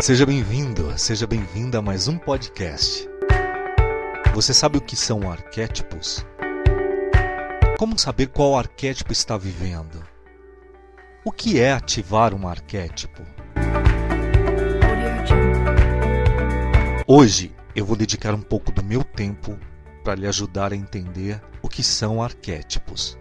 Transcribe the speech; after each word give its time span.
Seja 0.00 0.24
bem-vindo, 0.24 0.98
seja 0.98 1.26
bem-vinda 1.26 1.76
a 1.76 1.82
mais 1.82 2.08
um 2.08 2.16
podcast. 2.16 3.06
Você 4.32 4.54
sabe 4.54 4.78
o 4.78 4.80
que 4.80 4.96
são 4.96 5.30
arquétipos? 5.30 6.24
Como 7.78 7.98
saber 7.98 8.28
qual 8.28 8.56
arquétipo 8.56 9.12
está 9.12 9.36
vivendo? 9.36 10.02
O 11.22 11.30
que 11.30 11.60
é 11.60 11.72
ativar 11.72 12.32
um 12.32 12.48
arquétipo? 12.48 13.22
Hoje 17.06 17.54
eu 17.76 17.84
vou 17.84 17.94
dedicar 17.94 18.32
um 18.32 18.40
pouco 18.40 18.72
do 18.72 18.82
meu 18.82 19.04
tempo 19.04 19.58
para 20.02 20.14
lhe 20.14 20.26
ajudar 20.26 20.72
a 20.72 20.76
entender 20.76 21.42
o 21.60 21.68
que 21.68 21.82
são 21.82 22.22
arquétipos. 22.22 23.18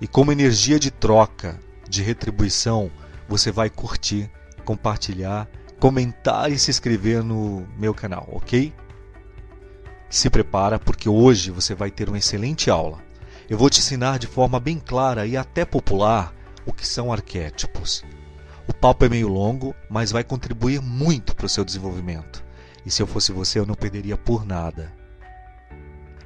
E 0.00 0.08
como 0.08 0.32
energia 0.32 0.78
de 0.78 0.90
troca, 0.90 1.60
de 1.86 2.02
retribuição, 2.02 2.90
você 3.28 3.52
vai 3.52 3.68
curtir, 3.68 4.30
compartilhar 4.64 5.46
comentar 5.84 6.50
e 6.50 6.58
se 6.58 6.70
inscrever 6.70 7.22
no 7.22 7.68
meu 7.76 7.92
canal, 7.92 8.26
ok? 8.32 8.72
Se 10.08 10.30
prepara 10.30 10.78
porque 10.78 11.10
hoje 11.10 11.50
você 11.50 11.74
vai 11.74 11.90
ter 11.90 12.08
uma 12.08 12.16
excelente 12.16 12.70
aula. 12.70 13.02
Eu 13.50 13.58
vou 13.58 13.68
te 13.68 13.80
ensinar 13.80 14.18
de 14.18 14.26
forma 14.26 14.58
bem 14.58 14.78
clara 14.78 15.26
e 15.26 15.36
até 15.36 15.62
popular 15.62 16.34
o 16.64 16.72
que 16.72 16.88
são 16.88 17.12
arquétipos. 17.12 18.02
O 18.66 18.72
papo 18.72 19.04
é 19.04 19.10
meio 19.10 19.28
longo, 19.28 19.74
mas 19.90 20.10
vai 20.10 20.24
contribuir 20.24 20.80
muito 20.80 21.36
para 21.36 21.44
o 21.44 21.50
seu 21.50 21.62
desenvolvimento. 21.62 22.42
E 22.86 22.90
se 22.90 23.02
eu 23.02 23.06
fosse 23.06 23.30
você, 23.30 23.58
eu 23.58 23.66
não 23.66 23.74
perderia 23.74 24.16
por 24.16 24.42
nada. 24.42 24.90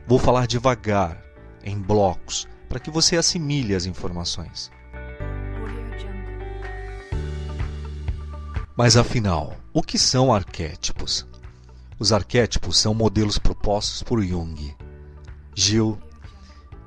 Vou 0.06 0.20
falar 0.20 0.46
devagar, 0.46 1.20
em 1.64 1.76
blocos, 1.76 2.46
para 2.68 2.78
que 2.78 2.92
você 2.92 3.16
assimile 3.16 3.74
as 3.74 3.86
informações. 3.86 4.70
Mas 8.78 8.96
afinal, 8.96 9.56
o 9.72 9.82
que 9.82 9.98
são 9.98 10.32
arquétipos? 10.32 11.26
Os 11.98 12.12
arquétipos 12.12 12.78
são 12.78 12.94
modelos 12.94 13.36
propostos 13.36 14.04
por 14.04 14.22
Jung. 14.22 14.72
Gil, 15.52 15.98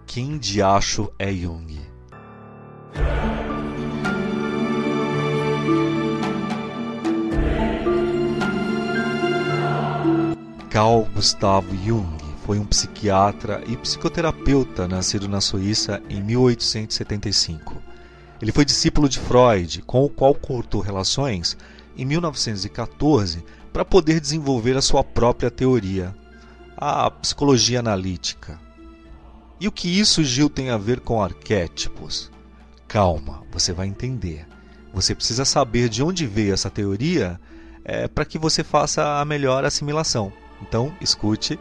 quem 0.07 0.37
de 0.37 0.61
acho 0.61 1.11
é 1.19 1.33
Jung? 1.33 1.81
Carl 10.69 11.03
Gustav 11.13 11.65
Jung 11.85 12.17
foi 12.45 12.57
um 12.57 12.65
psiquiatra 12.65 13.61
e 13.67 13.75
psicoterapeuta 13.75 14.87
nascido 14.87 15.27
na 15.27 15.41
Suíça 15.41 16.01
em 16.09 16.23
1875. 16.23 17.75
Ele 18.41 18.53
foi 18.53 18.63
discípulo 18.63 19.09
de 19.09 19.19
Freud, 19.19 19.81
com 19.81 20.05
o 20.05 20.09
qual 20.09 20.33
cortou 20.33 20.79
relações 20.79 21.57
em 21.97 22.05
1914 22.05 23.43
para 23.71 23.85
poder 23.85 24.19
desenvolver 24.19 24.75
a 24.75 24.81
sua 24.81 25.03
própria 25.03 25.49
teoria, 25.49 26.15
a 26.75 27.09
psicologia 27.09 27.79
analítica. 27.79 28.59
E 29.59 29.67
o 29.67 29.71
que 29.71 29.87
isso, 29.87 30.23
Gil, 30.23 30.49
tem 30.49 30.69
a 30.69 30.77
ver 30.77 30.99
com 30.99 31.21
arquétipos? 31.21 32.31
Calma, 32.87 33.43
você 33.51 33.71
vai 33.71 33.87
entender. 33.87 34.45
Você 34.93 35.15
precisa 35.15 35.45
saber 35.45 35.87
de 35.87 36.03
onde 36.03 36.25
veio 36.25 36.53
essa 36.53 36.69
teoria 36.69 37.39
é, 37.85 38.07
para 38.07 38.25
que 38.25 38.37
você 38.37 38.63
faça 38.63 39.19
a 39.19 39.25
melhor 39.25 39.63
assimilação. 39.63 40.33
Então, 40.61 40.93
escute 40.99 41.59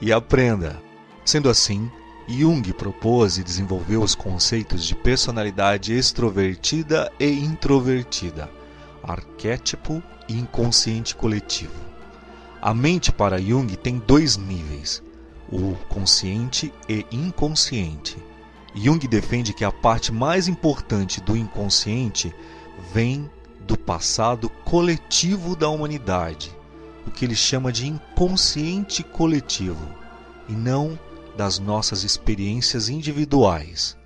e 0.00 0.12
aprenda. 0.12 0.80
Sendo 1.24 1.48
assim, 1.48 1.90
Jung 2.28 2.72
propôs 2.74 3.38
e 3.38 3.42
desenvolveu 3.42 4.02
os 4.02 4.14
conceitos 4.14 4.84
de 4.84 4.94
personalidade 4.94 5.92
extrovertida 5.92 7.10
e 7.18 7.30
introvertida 7.30 8.57
arquétipo 9.08 10.02
e 10.28 10.34
inconsciente 10.34 11.16
coletivo. 11.16 11.72
A 12.60 12.74
mente 12.74 13.10
para 13.10 13.40
Jung 13.40 13.74
tem 13.76 13.98
dois 13.98 14.36
níveis, 14.36 15.02
o 15.50 15.74
consciente 15.88 16.72
e 16.88 17.06
inconsciente. 17.10 18.16
Jung 18.74 18.98
defende 19.08 19.54
que 19.54 19.64
a 19.64 19.72
parte 19.72 20.12
mais 20.12 20.46
importante 20.46 21.20
do 21.20 21.36
inconsciente 21.36 22.34
vem 22.92 23.28
do 23.66 23.76
passado 23.76 24.48
coletivo 24.64 25.56
da 25.56 25.68
humanidade, 25.68 26.56
o 27.06 27.10
que 27.10 27.24
ele 27.24 27.34
chama 27.34 27.72
de 27.72 27.86
inconsciente 27.86 29.02
coletivo, 29.02 29.88
e 30.48 30.52
não 30.52 30.98
das 31.36 31.58
nossas 31.58 32.04
experiências 32.04 32.88
individuais. 32.88 33.97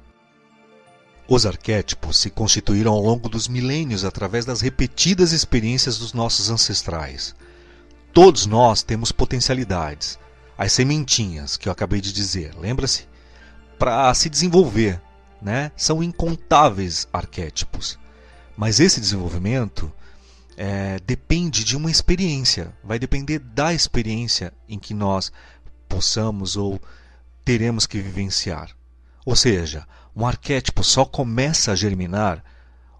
Os 1.28 1.46
arquétipos 1.46 2.18
se 2.18 2.30
constituíram 2.30 2.92
ao 2.92 3.00
longo 3.00 3.28
dos 3.28 3.48
milênios 3.48 4.04
através 4.04 4.44
das 4.44 4.60
repetidas 4.60 5.32
experiências 5.32 5.98
dos 5.98 6.12
nossos 6.12 6.50
ancestrais. 6.50 7.34
Todos 8.12 8.44
nós 8.44 8.82
temos 8.82 9.12
potencialidades, 9.12 10.18
as 10.58 10.72
sementinhas 10.72 11.56
que 11.56 11.68
eu 11.68 11.72
acabei 11.72 12.00
de 12.00 12.12
dizer, 12.12 12.54
lembra-se? 12.58 13.06
Para 13.78 14.12
se 14.14 14.28
desenvolver, 14.28 15.00
né? 15.40 15.72
São 15.76 16.02
incontáveis 16.02 17.08
arquétipos. 17.12 17.98
Mas 18.56 18.78
esse 18.78 19.00
desenvolvimento 19.00 19.90
é, 20.56 20.98
depende 21.06 21.64
de 21.64 21.76
uma 21.76 21.90
experiência, 21.90 22.72
vai 22.84 22.98
depender 22.98 23.38
da 23.38 23.72
experiência 23.72 24.52
em 24.68 24.78
que 24.78 24.92
nós 24.92 25.32
possamos 25.88 26.56
ou 26.56 26.80
teremos 27.44 27.86
que 27.86 28.00
vivenciar. 28.00 28.70
Ou 29.24 29.34
seja, 29.34 29.86
um 30.14 30.26
arquétipo 30.26 30.84
só 30.84 31.04
começa 31.04 31.72
a 31.72 31.74
germinar 31.74 32.44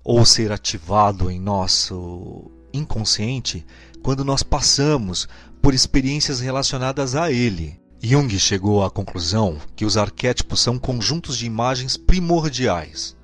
ou 0.03 0.25
ser 0.25 0.51
ativado 0.51 1.31
em 1.31 1.39
nosso 1.39 2.51
inconsciente 2.73 3.67
quando 4.03 4.25
nós 4.25 4.43
passamos 4.43 5.29
por 5.61 5.75
experiências 5.75 6.41
relacionadas 6.41 7.15
a 7.15 7.31
ele. 7.31 7.81
Jung 8.03 8.37
chegou 8.39 8.83
à 8.83 8.91
conclusão 8.91 9.59
que 9.77 9.85
os 9.85 9.97
arquétipos 9.97 10.61
são 10.61 10.79
conjuntos 10.79 11.37
de 11.37 11.47
imagens 11.47 11.97
primordiais, 11.97 13.17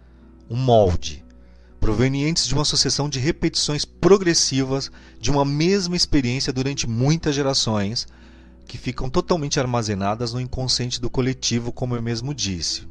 um 0.48 0.56
molde, 0.56 1.24
provenientes 1.80 2.46
de 2.46 2.54
uma 2.54 2.64
sucessão 2.64 3.08
de 3.08 3.18
repetições 3.18 3.84
progressivas 3.84 4.90
de 5.18 5.30
uma 5.30 5.44
mesma 5.44 5.96
experiência 5.96 6.52
durante 6.52 6.86
muitas 6.86 7.34
gerações, 7.34 8.06
que 8.66 8.78
ficam 8.78 9.08
totalmente 9.08 9.58
armazenadas 9.58 10.32
no 10.32 10.40
inconsciente 10.40 11.00
do 11.00 11.08
coletivo, 11.08 11.72
como 11.72 11.96
eu 11.96 12.02
mesmo 12.02 12.34
disse. 12.34 12.86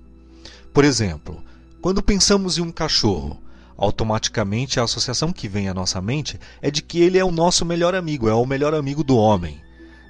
Por 0.78 0.86
exemplo, 0.86 1.44
quando 1.82 2.04
pensamos 2.04 2.60
em 2.60 2.62
um 2.62 2.72
cachorro, 2.72 3.42
automaticamente 3.76 4.80
a 4.80 4.84
associação 4.84 5.34
que 5.34 5.48
vem 5.48 5.68
à 5.68 5.74
nossa 5.74 6.00
mente 6.00 6.40
é 6.62 6.70
de 6.70 6.84
que 6.84 7.02
ele 7.02 7.18
é 7.18 7.26
o 7.26 7.32
nosso 7.32 7.66
melhor 7.66 7.96
amigo, 7.96 8.30
é 8.30 8.34
o 8.36 8.46
melhor 8.46 8.76
amigo 8.76 9.04
do 9.04 9.18
homem. 9.18 9.60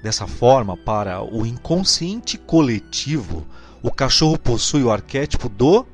Dessa 0.02 0.26
forma, 0.26 0.76
para 0.76 1.22
o 1.22 1.46
inconsciente 1.46 2.36
coletivo, 2.36 3.46
o 3.82 3.90
cachorro 3.90 4.38
possui 4.38 4.82
o 4.82 4.90
arquétipo 4.90 5.48
do 5.48 5.86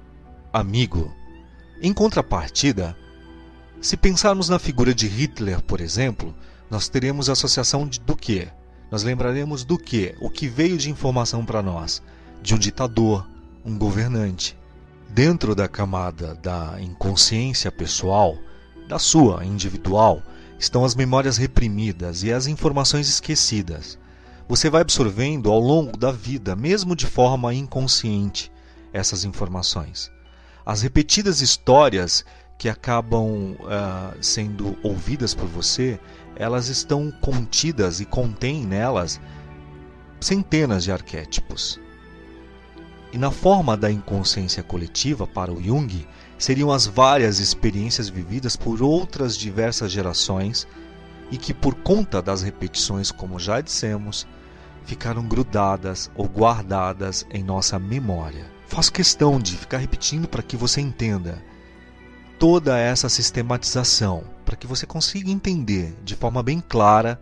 amigo. 0.53 1.15
Em 1.81 1.93
contrapartida, 1.93 2.97
se 3.81 3.97
pensarmos 3.97 4.49
na 4.49 4.59
figura 4.59 4.93
de 4.93 5.07
Hitler, 5.07 5.63
por 5.63 5.81
exemplo, 5.81 6.35
nós 6.69 6.89
teremos 6.89 7.29
a 7.29 7.35
associação 7.35 7.87
de, 7.87 8.01
do 8.01 8.17
que? 8.17 8.49
Nós 8.91 9.05
lembraremos 9.05 9.65
do 9.65 9.79
que? 9.79 10.17
O 10.21 10.29
que 10.29 10.49
veio 10.49 10.77
de 10.77 10.91
informação 10.91 11.45
para 11.45 11.63
nós? 11.63 12.03
De 12.43 12.57
um 12.57 12.59
ditador, 12.59 13.25
um 13.65 13.79
governante 13.79 14.57
dentro 15.15 15.55
da 15.55 15.69
camada 15.69 16.35
da 16.35 16.77
inconsciência 16.81 17.71
pessoal, 17.71 18.37
da 18.89 18.99
sua 18.99 19.45
individual, 19.45 20.21
estão 20.59 20.85
as 20.85 20.97
memórias 20.97 21.37
reprimidas 21.37 22.25
e 22.25 22.33
as 22.33 22.49
informações 22.49 23.09
esquecidas. 23.09 23.97
Você 24.49 24.69
vai 24.69 24.81
absorvendo 24.81 25.53
ao 25.53 25.61
longo 25.61 25.97
da 25.97 26.11
vida, 26.11 26.57
mesmo 26.57 26.97
de 26.97 27.07
forma 27.07 27.55
inconsciente, 27.55 28.51
essas 28.93 29.25
informações. 29.25 30.11
As 30.67 30.83
repetidas 30.83 31.41
histórias 31.41 32.25
que 32.59 32.69
acabam 32.69 33.53
uh, 33.53 34.19
sendo 34.21 34.77
ouvidas 34.83 35.33
por 35.33 35.47
você, 35.47 35.99
elas 36.35 36.67
estão 36.67 37.13
contidas 37.23 38.01
e 38.01 38.05
contêm 38.05 38.67
nelas 38.67 39.21
centenas 40.21 40.83
de 40.83 40.91
arquétipos. 40.91 41.84
E 43.15 43.17
na 43.17 43.31
forma 43.31 43.77
da 43.77 43.93
inconsciência 43.93 44.61
coletiva, 44.61 45.25
para 45.25 45.53
o 45.53 45.63
Jung, 45.63 46.05
seriam 46.37 46.73
as 46.73 46.85
várias 46.85 47.39
experiências 47.39 48.09
vividas 48.09 48.57
por 48.57 48.83
outras 48.83 49.37
diversas 49.37 49.93
gerações 49.93 50.67
e 51.31 51.39
que, 51.39 51.55
por 51.55 51.77
conta 51.77 52.21
das 52.21 52.43
repetições, 52.43 53.13
como 53.13 53.39
já 53.39 53.61
dissemos, 53.61 54.27
ficaram 54.85 55.29
grudadas 55.29 56.11
ou 56.17 56.27
guardadas 56.27 57.25
em 57.31 57.45
nossa 57.45 57.79
memória. 57.79 58.51
Faço 58.67 58.93
questão 58.93 59.39
de 59.39 59.57
ficar 59.57 59.79
repetindo 59.79 60.27
para 60.27 60.43
que 60.43 60.57
você 60.57 60.81
entenda 60.81 61.41
toda 62.37 62.77
essa 62.77 63.09
sistematização, 63.09 64.25
para 64.45 64.57
que 64.57 64.67
você 64.67 64.87
consiga 64.87 65.31
entender 65.31 65.95
de 66.03 66.17
forma 66.17 66.43
bem 66.43 66.61
clara 66.61 67.21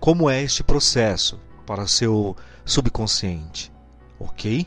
como 0.00 0.28
é 0.28 0.42
este 0.42 0.64
processo 0.64 1.38
para 1.64 1.84
o 1.84 1.88
seu 1.88 2.36
subconsciente, 2.64 3.70
ok? 4.18 4.66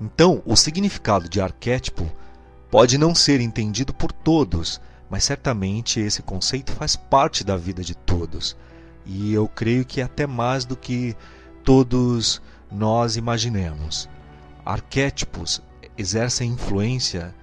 Então, 0.00 0.42
o 0.46 0.54
significado 0.56 1.28
de 1.28 1.40
arquétipo 1.40 2.10
pode 2.70 2.98
não 2.98 3.14
ser 3.14 3.40
entendido 3.40 3.92
por 3.92 4.12
todos, 4.12 4.80
mas 5.10 5.24
certamente 5.24 6.00
esse 6.00 6.22
conceito 6.22 6.72
faz 6.72 6.94
parte 6.94 7.42
da 7.42 7.56
vida 7.56 7.82
de 7.82 7.94
todos. 7.94 8.56
E 9.04 9.32
eu 9.32 9.48
creio 9.48 9.84
que 9.84 10.00
é 10.00 10.04
até 10.04 10.26
mais 10.26 10.64
do 10.64 10.76
que 10.76 11.16
todos 11.64 12.40
nós 12.70 13.16
imaginemos. 13.16 14.08
Arquétipos 14.64 15.62
exercem 15.96 16.52
influência 16.52 17.34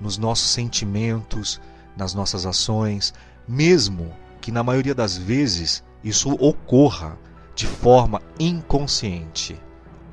nos 0.00 0.18
nossos 0.18 0.50
sentimentos, 0.50 1.60
nas 1.96 2.14
nossas 2.14 2.44
ações, 2.46 3.14
mesmo 3.48 4.14
que 4.40 4.52
na 4.52 4.62
maioria 4.62 4.94
das 4.94 5.16
vezes 5.16 5.82
isso 6.02 6.30
ocorra 6.34 7.18
de 7.54 7.66
forma 7.66 8.20
inconsciente 8.38 9.58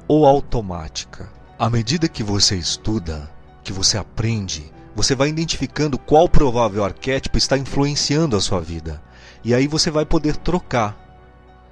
ou 0.07 0.25
automática. 0.25 1.40
À 1.61 1.69
medida 1.69 2.09
que 2.09 2.23
você 2.23 2.55
estuda, 2.55 3.31
que 3.63 3.71
você 3.71 3.95
aprende, 3.95 4.73
você 4.95 5.13
vai 5.13 5.29
identificando 5.29 5.95
qual 5.95 6.27
provável 6.27 6.83
arquétipo 6.83 7.37
está 7.37 7.55
influenciando 7.55 8.35
a 8.35 8.41
sua 8.41 8.59
vida. 8.59 8.99
E 9.43 9.53
aí 9.53 9.67
você 9.67 9.91
vai 9.91 10.03
poder 10.03 10.37
trocar. 10.37 10.97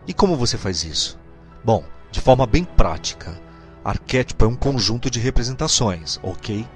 E 0.05 0.13
como 0.13 0.35
você 0.35 0.59
faz 0.59 0.83
isso? 0.83 1.19
Bom, 1.65 1.83
de 2.11 2.21
forma 2.21 2.45
bem 2.45 2.63
prática. 2.63 3.41
Arquétipo 3.83 4.45
é 4.45 4.47
um 4.47 4.55
conjunto 4.55 5.09
de 5.09 5.19
representações, 5.19 6.19
ok? 6.21 6.67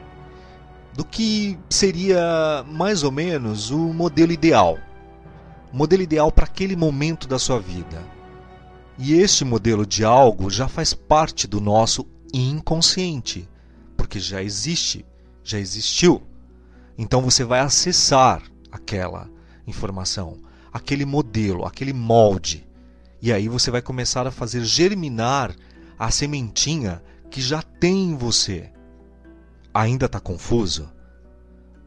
Do 0.95 1.05
que 1.05 1.59
seria 1.69 2.65
mais 2.67 3.03
ou 3.03 3.11
menos 3.11 3.69
o 3.69 3.77
modelo 3.77 4.31
ideal. 4.31 4.79
O 5.71 5.77
modelo 5.77 6.01
ideal 6.01 6.31
para 6.31 6.45
aquele 6.45 6.75
momento 6.75 7.27
da 7.27 7.37
sua 7.37 7.59
vida. 7.59 8.01
E 8.97 9.13
este 9.13 9.45
modelo 9.45 9.85
de 9.85 10.03
algo 10.03 10.49
já 10.49 10.67
faz 10.67 10.95
parte 10.95 11.45
do 11.45 11.61
nosso 11.61 12.03
inconsciente, 12.39 13.47
porque 13.95 14.19
já 14.19 14.41
existe, 14.41 15.05
já 15.43 15.59
existiu. 15.59 16.23
Então 16.97 17.21
você 17.21 17.43
vai 17.43 17.59
acessar 17.59 18.41
aquela 18.71 19.29
informação, 19.67 20.39
aquele 20.71 21.05
modelo, 21.05 21.65
aquele 21.65 21.93
molde. 21.93 22.67
E 23.21 23.31
aí 23.31 23.47
você 23.47 23.71
vai 23.71 23.81
começar 23.81 24.27
a 24.27 24.31
fazer 24.31 24.63
germinar 24.63 25.55
a 25.97 26.11
sementinha 26.11 27.01
que 27.29 27.41
já 27.41 27.61
tem 27.61 28.09
em 28.09 28.15
você. 28.15 28.69
Ainda 29.73 30.05
está 30.05 30.19
confuso? 30.19 30.91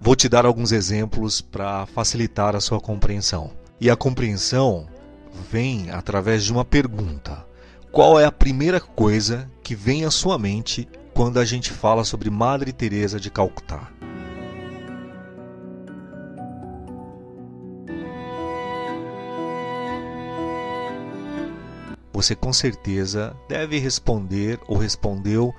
Vou 0.01 0.17
te 0.17 0.29
dar 0.29 0.45
alguns 0.45 0.73
exemplos 0.73 1.41
para 1.41 1.87
facilitar 1.87 2.57
a 2.57 2.61
sua 2.61 2.81
compreensão. 2.81 3.53
E 3.81 3.91
a 3.91 3.97
compreensão 3.97 4.89
vem 5.51 5.91
através 5.91 6.45
de 6.45 6.53
uma 6.53 6.65
pergunta: 6.65 7.46
Qual 7.97 8.21
é 8.21 8.27
a 8.27 8.31
primeira 8.31 8.79
coisa 8.79 9.51
que 9.63 9.75
vem 9.75 10.05
à 10.05 10.11
sua 10.11 10.39
mente 10.39 10.87
quando 11.15 11.41
a 11.41 11.47
gente 11.47 11.73
fala 11.73 12.05
sobre 12.05 12.29
Madre 12.29 12.71
Teresa 12.71 13.19
de 13.19 13.31
Calcutá? 13.31 13.91
Você 22.13 22.35
com 22.35 22.53
certeza 22.53 23.35
deve 23.49 23.79
responder 23.79 24.61
ou 24.69 24.77
respondeu 24.77 25.55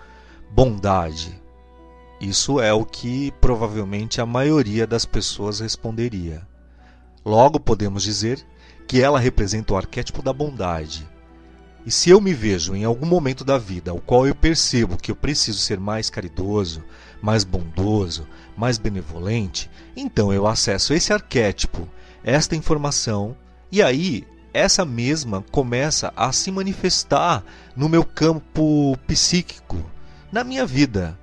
bondade. 0.52 1.42
Isso 2.22 2.62
é 2.62 2.72
o 2.72 2.86
que 2.86 3.32
provavelmente 3.42 4.22
a 4.22 4.28
maioria 4.28 4.86
das 4.86 5.06
pessoas 5.06 5.60
responderia. 5.60 6.48
Logo 7.26 7.60
podemos 7.60 8.04
dizer 8.04 8.46
que 8.88 9.02
ela 9.02 9.18
representa 9.18 9.74
o 9.74 9.78
arquétipo 9.78 10.22
da 10.22 10.32
bondade. 10.32 11.17
E 11.88 11.92
se 11.92 12.10
eu 12.10 12.20
me 12.20 12.34
vejo 12.34 12.76
em 12.76 12.84
algum 12.84 13.06
momento 13.06 13.46
da 13.46 13.58
vida 13.58 13.92
ao 13.92 14.02
qual 14.02 14.28
eu 14.28 14.36
percebo 14.36 14.98
que 14.98 15.10
eu 15.10 15.16
preciso 15.16 15.60
ser 15.60 15.80
mais 15.80 16.10
caridoso, 16.10 16.84
mais 17.22 17.46
bondoso, 17.46 18.28
mais 18.58 18.78
benevolente, 18.78 19.72
então 19.96 20.34
eu 20.34 20.46
acesso 20.46 20.94
esse 20.94 21.14
arquétipo, 21.14 21.88
esta 22.26 22.58
informação, 22.58 23.38
e 23.72 23.82
aí 23.82 24.28
essa 24.54 24.84
mesma 24.84 25.42
começa 25.50 26.12
a 26.14 26.30
se 26.34 26.52
manifestar 26.52 27.42
no 27.74 27.88
meu 27.88 28.04
campo 28.04 28.98
psíquico, 29.08 29.82
na 30.30 30.44
minha 30.44 30.66
vida. 30.66 31.18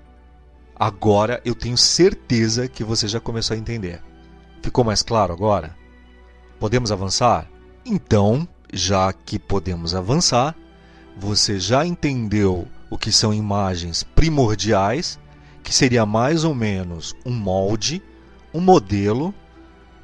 Agora 0.75 1.43
eu 1.45 1.55
tenho 1.55 1.77
certeza 1.77 2.69
que 2.69 2.83
você 2.83 3.07
já 3.07 3.21
começou 3.21 3.55
a 3.55 3.59
entender. 3.59 4.03
Ficou 4.63 4.83
mais 4.83 5.03
claro 5.03 5.31
agora? 5.31 5.77
Podemos 6.59 6.91
avançar? 6.91 7.51
Então, 7.85 8.49
já 8.75 9.13
que 9.13 9.39
podemos 9.39 9.95
avançar, 9.95 10.55
você 11.17 11.61
já 11.61 11.87
entendeu 11.87 12.67
o 12.91 12.99
que 12.99 13.13
são 13.13 13.33
imagens 13.33 14.03
primordiais, 14.03 15.19
que 15.63 15.73
seria 15.73 16.05
mais 16.05 16.45
ou 16.45 16.55
menos 16.55 17.15
um 17.25 17.33
molde, 17.33 18.03
um 18.53 18.61
modelo, 18.61 19.33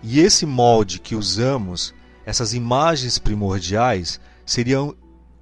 e 0.03 0.21
esse 0.21 0.47
molde 0.47 1.01
que 1.01 1.17
usamos, 1.17 1.93
essas 2.25 2.55
imagens 2.55 3.19
primordiais, 3.19 4.21
seriam 4.47 4.95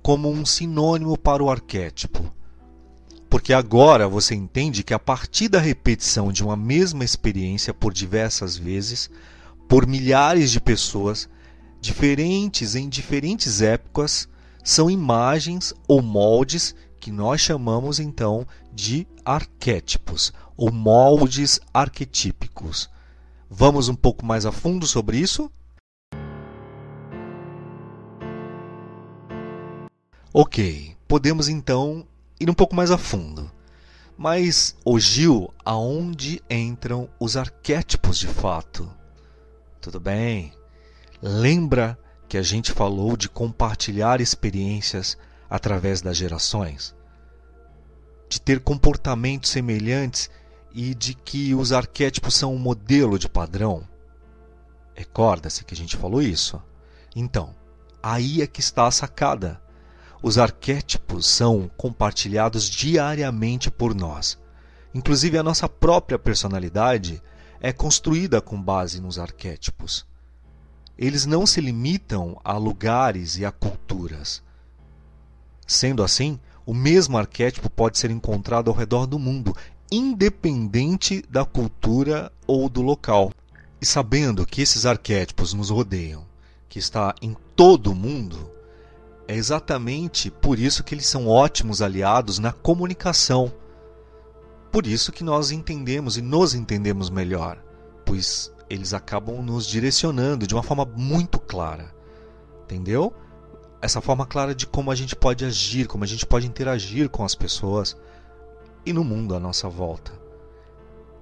como 0.03 0.31
um 0.31 0.45
sinônimo 0.47 1.17
para 1.19 1.45
o 1.45 1.51
arquétipo. 1.51 2.33
Porque 3.29 3.53
agora 3.53 4.09
você 4.09 4.35
entende 4.35 4.83
que 4.83 4.95
a 4.95 4.99
partir 4.99 5.49
da 5.49 5.61
repetição 5.61 6.33
de 6.33 6.43
uma 6.43 6.57
mesma 6.57 7.05
experiência 7.05 7.75
por 7.75 7.93
diversas 7.93 8.57
vezes, 8.57 9.11
por 9.69 9.87
milhares 9.87 10.51
de 10.51 10.61
pessoas, 10.61 11.29
diferentes 11.81 12.75
em 12.75 12.89
diferentes 12.89 13.63
épocas, 13.63 14.29
são 14.65 14.91
imagens 14.91 15.73
ou 15.87 16.03
moldes 16.03 16.75
que 17.01 17.11
nós 17.11 17.41
chamamos 17.41 17.99
então 17.99 18.47
de 18.73 19.07
arquétipos 19.25 20.33
ou 20.57 20.73
moldes 20.73 21.61
arquetípicos. 21.73 22.91
Vamos 23.49 23.89
um 23.89 23.95
pouco 23.95 24.27
mais 24.27 24.45
a 24.45 24.53
fundo 24.53 24.87
sobre 24.87 25.17
isso? 25.19 25.51
Ok, 30.35 30.95
podemos 31.07 31.49
então 31.49 32.07
ir 32.39 32.51
um 32.51 32.55
pouco 32.55 32.77
mais 32.77 32.91
a 32.91 32.99
fundo. 32.99 33.51
Mas, 34.17 34.77
o 34.85 34.99
Gil, 34.99 35.53
aonde 35.65 36.43
entram 36.51 37.09
os 37.19 37.37
arquétipos 37.37 38.19
de 38.19 38.27
fato? 38.27 38.93
Tudo 39.81 39.99
bem, 40.01 40.53
Lembra 41.21 41.99
que 42.29 42.39
a 42.39 42.43
gente 42.43 42.71
falou 42.71 43.17
de 43.17 43.29
compartilhar 43.29 44.21
experiências 44.21 45.19
através 45.51 46.01
das 46.01 46.17
gerações? 46.17 46.95
De 48.29 48.41
ter 48.41 48.61
comportamentos 48.61 49.51
semelhantes 49.51 50.31
e 50.73 50.95
de 50.95 51.15
que 51.15 51.57
os 51.57 51.73
arquétipos 51.73 52.37
são 52.37 52.55
um 52.55 52.59
modelo 52.59 53.19
de 53.19 53.29
padrão? 53.29 53.83
Recorda-se 54.95 55.65
que 55.65 55.75
a 55.75 55.77
gente 55.77 55.97
falou 55.97 56.23
isso? 56.23 56.63
Então, 57.17 57.53
aí 58.01 58.41
é 58.41 58.47
que 58.47 58.61
está 58.61 58.87
a 58.87 58.93
sacada. 58.93 59.61
Os 60.23 60.39
arquétipos 60.39 61.27
são 61.27 61.69
compartilhados 61.77 62.71
diariamente 62.71 63.73
por 63.73 63.93
nós. 63.93 64.39
Inclusive, 64.95 65.37
a 65.37 65.43
nossa 65.43 65.69
própria 65.69 66.19
personalidade 66.19 67.21
é 67.61 67.73
construída 67.73 68.41
com 68.41 68.61
base 68.63 69.01
nos 69.01 69.19
arquétipos 69.19 70.08
eles 70.99 71.25
não 71.25 71.47
se 71.47 71.61
limitam 71.61 72.41
a 72.45 72.55
lugares 72.59 73.37
e 73.39 73.45
a 73.45 73.53
culturas. 73.53 74.43
Sendo 75.67 76.03
assim, 76.03 76.41
o 76.67 76.75
mesmo 76.75 77.17
arquétipo 77.17 77.71
pode 77.71 77.99
ser 77.99 78.11
encontrado 78.11 78.69
ao 78.69 78.77
redor 78.77 79.07
do 79.07 79.19
mundo, 79.19 79.57
independente 79.93 81.23
da 81.31 81.45
cultura 81.45 82.33
ou 82.47 82.69
do 82.69 82.83
local. 82.83 83.33
E 83.81 83.87
sabendo 83.87 84.45
que 84.45 84.61
esses 84.61 84.85
arquétipos 84.85 85.55
nos 85.55 85.71
rodeiam, 85.71 86.27
que 86.69 86.81
está 86.81 87.15
em 87.23 87.37
todo 87.55 87.93
o 87.93 87.95
mundo, 87.95 88.51
é 89.29 89.37
exatamente 89.37 90.31
por 90.31 90.59
isso 90.59 90.83
que 90.83 90.95
eles 90.95 91.07
são 91.07 91.29
ótimos 91.29 91.81
aliados 91.81 92.39
na 92.41 92.51
comunicação. 92.51 93.53
Por 94.73 94.87
isso 94.87 95.13
que 95.13 95.23
nós 95.23 95.51
entendemos 95.51 96.17
e 96.17 96.23
nos 96.23 96.55
entendemos 96.55 97.09
melhor, 97.09 97.63
pois 98.05 98.51
eles 98.69 98.93
acabam 98.93 99.43
nos 99.43 99.67
direcionando 99.67 100.47
de 100.47 100.55
uma 100.55 100.63
forma 100.63 100.85
muito 100.85 101.39
clara. 101.39 101.95
Entendeu? 102.65 103.13
Essa 103.81 104.01
forma 104.01 104.27
clara 104.27 104.55
de 104.55 104.67
como 104.67 104.91
a 104.91 104.95
gente 104.95 105.17
pode 105.17 105.45
agir, 105.45 105.87
como 105.87 106.05
a 106.05 106.07
gente 106.07 106.27
pode 106.27 106.47
interagir 106.47 107.09
com 107.09 107.25
as 107.25 107.35
pessoas 107.35 107.97
e 108.85 108.93
no 108.93 109.05
mundo 109.05 109.35
à 109.35 109.41
nossa 109.41 109.69
volta. 109.69 110.13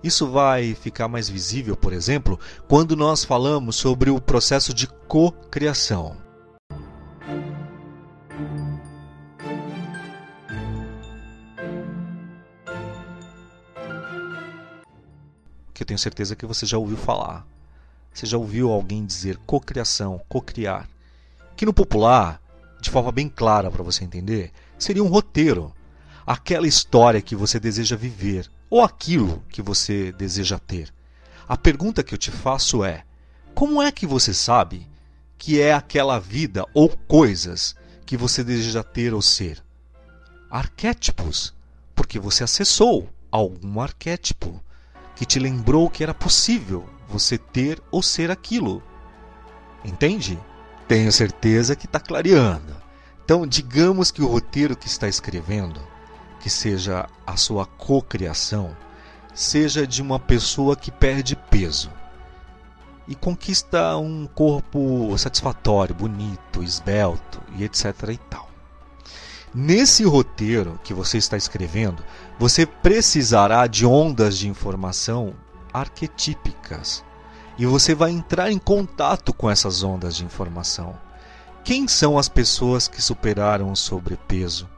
Isso 0.03 0.31
vai 0.31 0.75
ficar 0.75 1.09
mais 1.09 1.29
visível, 1.29 1.77
por 1.77 1.93
exemplo, 1.93 2.39
quando 2.69 2.95
nós 2.95 3.25
falamos 3.25 3.77
sobre 3.77 4.11
o 4.11 4.21
processo 4.21 4.73
de 4.73 4.87
cocriação. 4.87 6.26
Que 15.77 15.83
eu 15.83 15.87
tenho 15.87 15.99
certeza 15.99 16.35
que 16.35 16.47
você 16.47 16.65
já 16.65 16.79
ouviu 16.79 16.97
falar. 16.97 17.47
Você 18.11 18.25
já 18.25 18.39
ouviu 18.39 18.73
alguém 18.73 19.05
dizer 19.05 19.37
cocriação, 19.45 20.23
cocriar, 20.27 20.89
que 21.55 21.67
no 21.67 21.75
popular, 21.75 22.41
de 22.81 22.89
forma 22.89 23.13
bem 23.13 23.29
clara 23.29 23.71
para 23.71 23.83
você 23.83 24.03
entender, 24.03 24.53
seria 24.79 25.05
um 25.05 25.09
roteiro, 25.09 25.71
aquela 26.27 26.67
história 26.67 27.21
que 27.21 27.37
você 27.37 27.61
deseja 27.61 27.95
viver 27.95 28.51
ou 28.71 28.81
aquilo 28.81 29.45
que 29.51 29.61
você 29.61 30.13
deseja 30.13 30.59
ter. 30.59 30.91
A 31.47 31.59
pergunta 31.59 32.03
que 32.03 32.15
eu 32.15 32.19
te 32.19 32.31
faço 32.31 32.83
é: 32.83 33.05
Como 33.55 33.83
é 33.83 33.93
que 33.93 34.07
você 34.07 34.33
sabe 34.33 34.87
que 35.37 35.61
é 35.61 35.75
aquela 35.75 36.19
vida 36.19 36.65
ou 36.73 36.89
coisas 36.89 37.77
que 38.07 38.17
você 38.17 38.43
deseja 38.43 38.83
ter 38.83 39.13
ou 39.13 39.21
ser? 39.21 39.63
Arquétipos, 40.51 41.53
porque 41.95 42.19
você 42.19 42.45
acessou 42.45 43.11
algum 43.31 43.79
arquétipo 43.79 44.65
que 45.17 45.27
te 45.27 45.41
lembrou 45.41 45.91
que 45.91 46.03
era 46.05 46.15
possível 46.15 46.87
você 47.09 47.37
ter 47.39 47.83
ou 47.91 48.03
ser 48.03 48.31
aquilo. 48.31 48.83
Entende? 49.85 50.39
Tenho 50.87 51.11
certeza 51.11 51.75
que 51.75 51.87
está 51.87 51.99
clareando. 51.99 52.77
Então, 53.25 53.45
digamos 53.47 54.13
que 54.13 54.23
o 54.23 54.29
roteiro 54.29 54.77
que 54.77 54.87
está 54.87 55.09
escrevendo, 55.09 55.81
que 56.39 56.49
seja 56.49 57.09
a 57.27 57.37
sua 57.37 57.67
cocriação, 57.67 58.77
seja 59.35 59.87
de 59.87 60.01
uma 60.01 60.21
pessoa 60.21 60.77
que 60.77 60.93
perde 60.93 61.35
peso 61.35 61.91
e 63.09 63.15
conquista 63.15 63.97
um 63.97 64.27
corpo 64.27 65.17
satisfatório, 65.19 65.95
bonito, 65.95 66.63
esbelto 66.63 67.41
e 67.57 67.65
etc 67.65 67.95
e 68.13 68.17
tal. 68.17 68.51
Nesse 69.55 70.05
roteiro 70.05 70.79
que 70.85 70.93
você 70.93 71.17
está 71.17 71.37
escrevendo, 71.37 72.05
você 72.39 72.67
precisará 72.67 73.67
de 73.67 73.87
ondas 73.87 74.37
de 74.37 74.49
informação 74.49 75.35
arquetípicas 75.73 77.05
e 77.59 77.65
você 77.65 77.95
vai 77.95 78.11
entrar 78.11 78.51
em 78.51 78.59
contato 78.59 79.33
com 79.33 79.51
essas 79.51 79.83
ondas 79.83 80.17
de 80.17 80.25
informação. 80.25 80.99
Quem 81.65 81.89
são 81.89 82.19
as 82.19 82.29
pessoas 82.29 82.87
que 82.87 83.03
superaram 83.03 83.73
o 83.73 83.77
sobrepeso? 83.77 84.69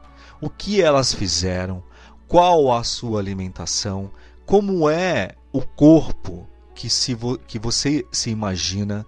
O 0.41 0.49
que 0.49 0.81
elas 0.81 1.13
fizeram? 1.13 1.83
Qual 2.27 2.71
a 2.71 2.83
sua 2.83 3.19
alimentação? 3.19 4.09
Como 4.45 4.89
é 4.89 5.35
o 5.51 5.61
corpo 5.61 6.47
que, 6.73 6.89
se 6.89 7.13
vo 7.13 7.37
que 7.37 7.59
você 7.59 8.05
se 8.11 8.29
imagina? 8.29 9.05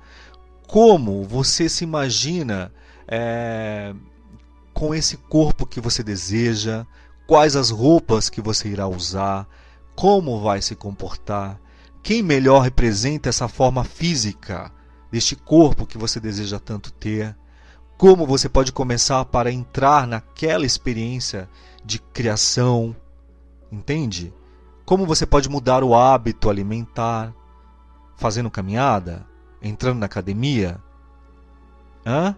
Como 0.67 1.23
você 1.23 1.69
se 1.69 1.83
imagina 1.83 2.71
é, 3.07 3.95
com 4.73 4.93
esse 4.93 5.17
corpo 5.17 5.65
que 5.65 5.79
você 5.79 6.03
deseja? 6.03 6.85
Quais 7.31 7.55
as 7.55 7.69
roupas 7.69 8.29
que 8.29 8.41
você 8.41 8.67
irá 8.67 8.89
usar? 8.89 9.47
Como 9.95 10.41
vai 10.41 10.61
se 10.61 10.75
comportar? 10.75 11.57
Quem 12.03 12.21
melhor 12.21 12.59
representa 12.59 13.29
essa 13.29 13.47
forma 13.47 13.85
física 13.85 14.69
deste 15.09 15.37
corpo 15.37 15.85
que 15.87 15.97
você 15.97 16.19
deseja 16.19 16.59
tanto 16.59 16.91
ter? 16.91 17.33
como 17.97 18.25
você 18.25 18.49
pode 18.49 18.73
começar 18.73 19.23
para 19.23 19.49
entrar 19.49 20.05
naquela 20.05 20.65
experiência 20.65 21.47
de 21.85 21.99
criação, 21.99 22.93
entende? 23.71 24.33
Como 24.83 25.05
você 25.05 25.23
pode 25.23 25.47
mudar 25.47 25.83
o 25.85 25.95
hábito 25.95 26.49
alimentar, 26.49 27.31
fazendo 28.17 28.51
caminhada, 28.51 29.25
entrando 29.61 29.99
na 29.99 30.07
academia? 30.07 30.81
Hã? 32.05 32.35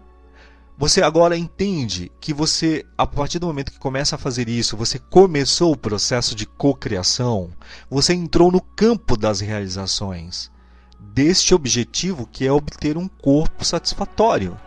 Você 0.78 1.04
agora 1.04 1.38
entende 1.38 2.12
que 2.20 2.34
você, 2.34 2.84
a 2.98 3.06
partir 3.06 3.38
do 3.38 3.46
momento 3.46 3.72
que 3.72 3.80
começa 3.80 4.16
a 4.16 4.20
fazer 4.20 4.50
isso, 4.50 4.76
você 4.76 4.98
começou 4.98 5.72
o 5.72 5.78
processo 5.78 6.34
de 6.34 6.48
cocriação, 6.48 7.52
você 7.90 8.14
entrou 8.14 8.52
no 8.52 8.60
campo 8.60 9.16
das 9.16 9.40
realizações 9.40 10.52
deste 11.14 11.54
objetivo 11.54 12.28
que 12.32 12.48
é 12.48 12.52
obter 12.52 12.98
um 12.98 13.08
corpo 13.08 13.64
satisfatório. 13.64 14.58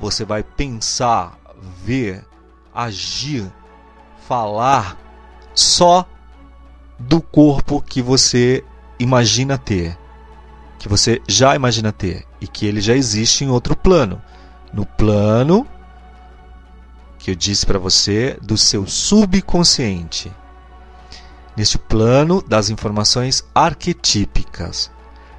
Você 0.00 0.24
vai 0.24 0.42
pensar, 0.42 1.38
ver, 1.84 2.26
agir, 2.74 3.50
falar 4.26 4.98
só 5.54 6.08
do 6.98 7.20
corpo 7.20 7.80
que 7.80 8.02
você 8.02 8.64
imagina 8.98 9.56
ter, 9.56 9.96
que 10.78 10.88
você 10.88 11.22
já 11.28 11.54
imagina 11.54 11.92
ter 11.92 12.26
e 12.40 12.48
que 12.48 12.66
ele 12.66 12.80
já 12.80 12.96
existe 12.96 13.44
em 13.44 13.48
outro 13.48 13.76
plano, 13.76 14.20
no 14.74 14.84
plano 14.84 15.66
que 17.18 17.30
eu 17.30 17.34
disse 17.34 17.64
para 17.64 17.78
você 17.78 18.36
do 18.42 18.58
seu 18.58 18.86
subconsciente. 18.86 20.30
Neste 21.56 21.78
plano 21.78 22.42
das 22.42 22.68
informações 22.68 23.44
arquetípicas. 23.54 24.90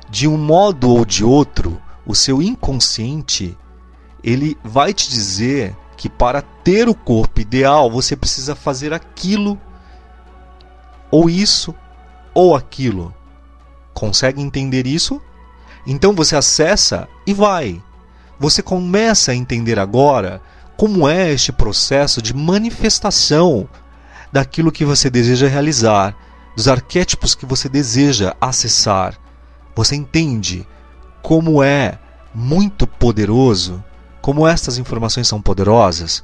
De 0.10 0.28
um 0.28 0.38
modo 0.38 0.90
ou 0.90 1.04
de 1.04 1.24
outro, 1.24 1.80
o 2.06 2.16
seu 2.16 2.42
inconsciente 2.42 3.58
ele 4.24 4.58
vai 4.64 4.94
te 4.94 5.10
dizer 5.10 5.76
que 5.98 6.10
para 6.10 6.42
ter 6.42 6.88
o 6.88 6.96
corpo 6.96 7.42
ideal 7.42 7.92
você 7.92 8.16
precisa 8.16 8.56
fazer 8.56 8.94
aquilo, 8.94 9.60
ou 11.12 11.30
isso, 11.30 11.76
ou 12.34 12.56
aquilo. 12.56 13.14
Consegue 13.94 14.42
entender 14.42 14.88
isso? 14.88 15.22
Então 15.86 16.14
você 16.14 16.36
acessa 16.36 17.08
e 17.28 17.34
vai. 17.34 17.82
Você 18.40 18.62
começa 18.62 19.32
a 19.32 19.36
entender 19.36 19.80
agora 19.80 20.42
como 20.78 21.08
é 21.08 21.32
este 21.32 21.52
processo 21.52 22.22
de 22.22 22.34
manifestação 22.34 23.68
daquilo 24.32 24.72
que 24.72 24.84
você 24.84 25.10
deseja 25.10 25.48
realizar, 25.48 26.16
dos 26.56 26.68
arquétipos 26.68 27.34
que 27.36 27.46
você 27.46 27.70
deseja 27.70 28.36
acessar. 28.40 29.18
Você 29.76 29.96
entende 29.96 30.68
como 31.22 31.64
é 31.64 31.98
muito 32.34 32.86
poderoso 32.86 33.84
como 34.26 34.48
estas 34.48 34.80
informações 34.80 35.28
são 35.28 35.40
poderosas? 35.40 36.24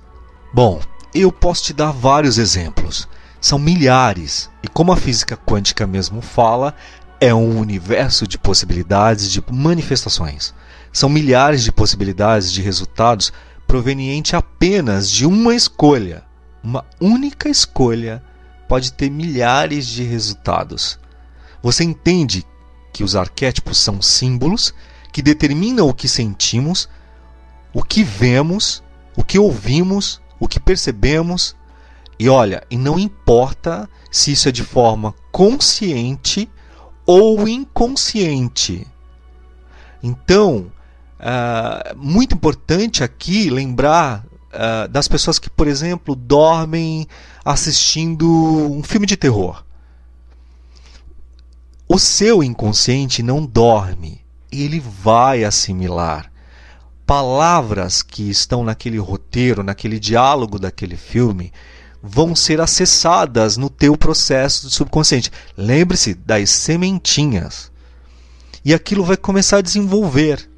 Bom, 0.52 0.82
eu 1.14 1.32
posso 1.32 1.66
te 1.66 1.72
dar 1.72 1.92
vários 1.92 2.40
exemplos. 2.40 3.08
São 3.40 3.60
milhares, 3.60 4.50
e 4.64 4.68
como 4.68 4.92
a 4.92 4.98
física 4.98 5.38
quântica 5.38 5.86
mesmo 5.86 6.20
fala, 6.20 6.74
é 7.20 7.32
um 7.32 7.60
universo 7.60 8.26
de 8.26 8.40
possibilidades 8.40 9.32
de 9.32 9.44
manifestações. 9.52 10.52
São 10.92 11.10
milhares 11.10 11.64
de 11.64 11.72
possibilidades 11.72 12.52
de 12.52 12.62
resultados 12.62 13.32
proveniente 13.66 14.36
apenas 14.36 15.10
de 15.10 15.26
uma 15.26 15.56
escolha. 15.56 16.24
Uma 16.64 16.86
única 17.00 17.50
escolha 17.50 18.22
pode 18.68 18.94
ter 18.94 19.10
milhares 19.10 19.88
de 19.88 20.04
resultados. 20.04 21.00
Você 21.64 21.84
entende 21.84 22.46
que 22.94 23.04
os 23.04 23.16
arquétipos 23.16 23.78
são 23.78 24.02
símbolos 24.02 24.74
que 25.12 25.22
determinam 25.22 25.88
o 25.88 25.94
que 25.94 26.08
sentimos 26.08 26.90
o 27.74 27.84
que 27.84 28.04
vemos, 28.04 28.84
o 29.16 29.24
que 29.24 29.40
ouvimos, 29.40 30.22
o 30.40 30.48
que 30.48 30.60
percebemos. 30.60 31.56
E 32.20 32.30
olha, 32.30 32.64
e 32.70 32.78
não 32.78 33.00
importa 33.00 33.90
se 34.12 34.32
isso 34.32 34.50
é 34.50 34.52
de 34.52 34.64
forma 34.64 35.14
consciente 35.32 36.50
ou 37.06 37.48
inconsciente. 37.48 38.86
Então, 40.04 40.72
uh, 41.22 41.96
muito 41.98 42.36
importante 42.36 43.04
aqui 43.04 43.50
lembrar 43.50 44.26
uh, 44.26 44.88
das 44.90 45.08
pessoas 45.08 45.40
que, 45.40 45.50
por 45.50 45.68
exemplo, 45.68 46.16
dormem 46.16 47.08
assistindo 47.46 48.28
um 48.28 48.84
filme 48.84 49.06
de 49.06 49.16
terror. 49.16 49.64
O 51.88 52.00
seu 52.00 52.44
inconsciente 52.44 53.22
não 53.22 53.46
dorme, 53.46 54.22
ele 54.52 54.80
vai 54.80 55.44
assimilar 55.44 56.32
palavras 57.12 58.02
que 58.02 58.30
estão 58.30 58.64
naquele 58.64 58.98
roteiro, 58.98 59.64
naquele 59.64 60.00
diálogo 60.00 60.58
daquele 60.58 60.96
filme, 60.96 61.52
vão 62.02 62.34
ser 62.34 62.62
acessadas 62.62 63.58
no 63.58 63.70
teu 63.70 63.98
processo 63.98 64.70
subconsciente. 64.70 65.30
Lembre-se 65.58 66.14
das 66.14 66.50
sementinhas. 66.50 67.70
E 68.64 68.74
aquilo 68.74 69.04
vai 69.04 69.18
começar 69.18 69.58
a 69.58 69.62
desenvolver. 69.62 70.50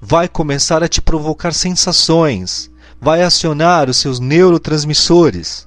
Vai 0.00 0.28
começar 0.28 0.82
a 0.82 0.88
te 0.88 1.00
provocar 1.00 1.52
sensações, 1.52 2.70
vai 3.00 3.22
acionar 3.22 3.88
os 3.88 3.96
seus 3.96 4.20
neurotransmissores. 4.20 5.66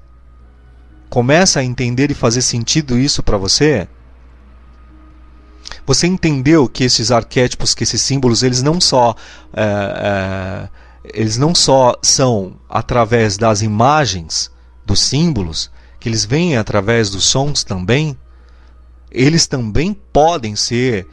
Começa 1.09 1.59
a 1.59 1.63
entender 1.63 2.11
e 2.11 2.15
fazer 2.15 2.41
sentido 2.41 2.97
isso 2.97 3.23
para 3.23 3.37
você? 3.37 3.87
Você 5.85 6.05
entendeu 6.05 6.69
que 6.69 6.83
esses 6.83 7.11
arquétipos, 7.11 7.73
que 7.73 7.83
esses 7.83 8.01
símbolos, 8.01 8.43
eles 8.43 8.61
não 8.61 8.79
só 8.79 9.15
é, 9.53 9.63
é, 9.63 10.69
eles 11.03 11.37
não 11.37 11.55
só 11.55 11.95
são 12.01 12.59
através 12.69 13.37
das 13.37 13.61
imagens 13.61 14.51
dos 14.85 14.99
símbolos, 14.99 15.71
que 15.99 16.07
eles 16.07 16.25
vêm 16.25 16.57
através 16.57 17.09
dos 17.09 17.25
sons 17.25 17.63
também, 17.63 18.17
eles 19.11 19.47
também 19.47 19.93
podem 19.93 20.55
ser 20.55 21.07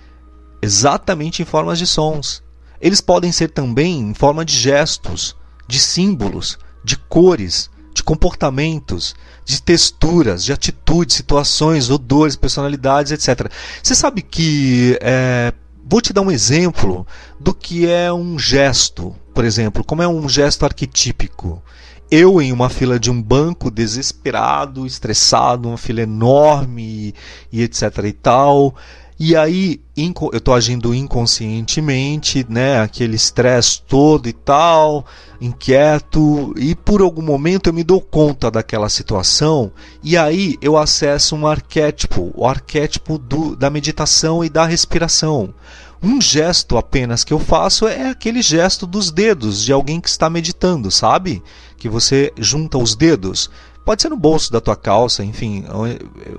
exatamente 0.61 1.43
em 1.43 1.45
formas 1.45 1.79
de 1.79 1.87
sons. 1.87 2.43
Eles 2.81 3.01
podem 3.01 3.33
ser 3.33 3.51
também 3.51 3.99
em 4.01 4.15
forma 4.15 4.45
de 4.45 4.55
gestos, 4.55 5.37
de 5.67 5.79
símbolos, 5.79 6.59
de 6.85 6.97
cores, 6.97 7.71
de 7.93 8.03
comportamentos, 8.03 9.15
de 9.45 9.63
texturas, 9.63 10.45
de 10.45 10.53
atitudes, 10.53 11.17
situações, 11.17 11.89
odores, 11.89 12.37
personalidades, 12.37 13.13
etc. 13.13 13.51
Você 13.83 13.95
sabe 13.95 14.23
que. 14.23 14.99
É, 15.01 15.53
vou 15.89 16.01
te 16.01 16.13
dar 16.13 16.21
um 16.21 16.31
exemplo 16.31 17.07
do 17.39 17.55
que 17.55 17.89
é 17.89 18.13
um 18.13 18.39
gesto, 18.39 19.15
por 19.33 19.45
exemplo, 19.45 19.85
como 19.85 20.03
é 20.03 20.09
um 20.09 20.29
gesto 20.29 20.65
arquetípico. 20.65 21.63
Eu 22.11 22.41
em 22.41 22.53
uma 22.53 22.69
fila 22.69 23.01
de 23.01 23.11
um 23.11 23.21
banco, 23.21 23.71
desesperado, 23.71 24.87
estressado, 24.87 25.69
uma 25.69 25.79
fila 25.79 26.03
enorme 26.03 27.15
e, 27.53 27.63
etc 27.63 27.83
e 28.05 28.13
tal, 28.13 28.75
E 29.19 29.35
aí 29.35 29.81
eu 29.97 30.37
estou 30.37 30.53
agindo 30.53 30.95
inconscientemente, 30.95 32.45
né? 32.51 32.81
Aquele 32.81 33.17
estresse 33.17 33.81
todo 33.81 34.29
e 34.29 34.33
tal, 34.33 35.07
inquieto, 35.41 36.53
e 36.59 36.75
por 36.75 37.01
algum 37.01 37.23
momento 37.23 37.69
eu 37.69 37.73
me 37.73 37.83
dou 37.83 38.01
conta 38.01 38.51
daquela 38.51 38.91
situação, 38.91 39.73
e 40.03 40.19
aí 40.19 40.59
eu 40.61 40.77
acesso 40.77 41.35
um 41.35 41.47
arquétipo, 41.47 42.31
o 42.35 42.47
arquétipo 42.47 43.17
do, 43.17 43.57
da 43.57 43.71
meditação 43.71 44.45
e 44.45 44.51
da 44.51 44.67
respiração. 44.67 45.55
Um 46.03 46.21
gesto 46.21 46.77
apenas 46.77 47.25
que 47.25 47.33
eu 47.33 47.39
faço 47.39 47.89
é 47.89 48.11
aquele 48.11 48.43
gesto 48.43 48.87
dos 48.87 49.11
dedos 49.11 49.65
de 49.65 49.73
alguém 49.73 49.99
que 49.99 50.11
está 50.11 50.29
meditando, 50.29 50.91
sabe? 50.91 51.43
Que 51.79 51.89
você 51.89 52.33
junta 52.37 52.77
os 52.77 52.95
dedos. 52.95 53.51
Pode 53.87 54.03
ser 54.03 54.09
no 54.09 54.17
bolso 54.17 54.51
da 54.51 54.61
tua 54.61 54.75
calça, 54.75 55.25
enfim, 55.25 55.65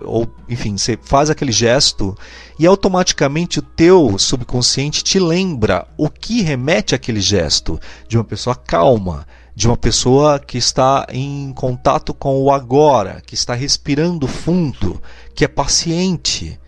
ou, 0.03 0.27
enfim, 0.49 0.77
você 0.77 0.99
faz 1.01 1.29
aquele 1.29 1.53
gesto 1.53 2.13
e 2.59 2.67
automaticamente 2.67 3.59
o 3.59 3.61
teu 3.61 4.19
subconsciente 4.19 5.01
te 5.01 5.17
lembra 5.17 5.87
o 5.95 6.09
que 6.09 6.41
remete 6.41 6.93
àquele 6.93 7.21
gesto 7.21 7.79
de 8.05 8.17
uma 8.17 8.25
pessoa 8.25 8.53
calma, 8.53 9.25
de 9.55 9.65
uma 9.65 9.77
pessoa 9.77 10.39
que 10.39 10.57
está 10.57 11.07
em 11.09 11.53
contato 11.53 12.13
com 12.13 12.37
o 12.43 12.51
agora, 12.51 13.21
que 13.25 13.33
está 13.33 13.53
respirando 13.53 14.27
fundo, 14.27 15.01
que 15.33 15.45
é 15.45 15.47
paciente. 15.47 16.59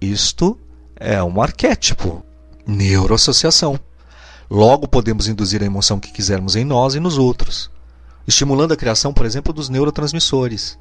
Isto 0.00 0.58
é 0.96 1.22
um 1.22 1.40
arquétipo, 1.40 2.24
neuroassociação. 2.66 3.78
Logo 4.50 4.88
podemos 4.88 5.28
induzir 5.28 5.62
a 5.62 5.66
emoção 5.66 6.00
que 6.00 6.10
quisermos 6.10 6.56
em 6.56 6.64
nós 6.64 6.96
e 6.96 7.00
nos 7.00 7.16
outros 7.16 7.70
estimulando 8.30 8.72
a 8.72 8.76
criação, 8.76 9.12
por 9.12 9.26
exemplo, 9.26 9.52
dos 9.52 9.68
neurotransmissores. 9.68 10.78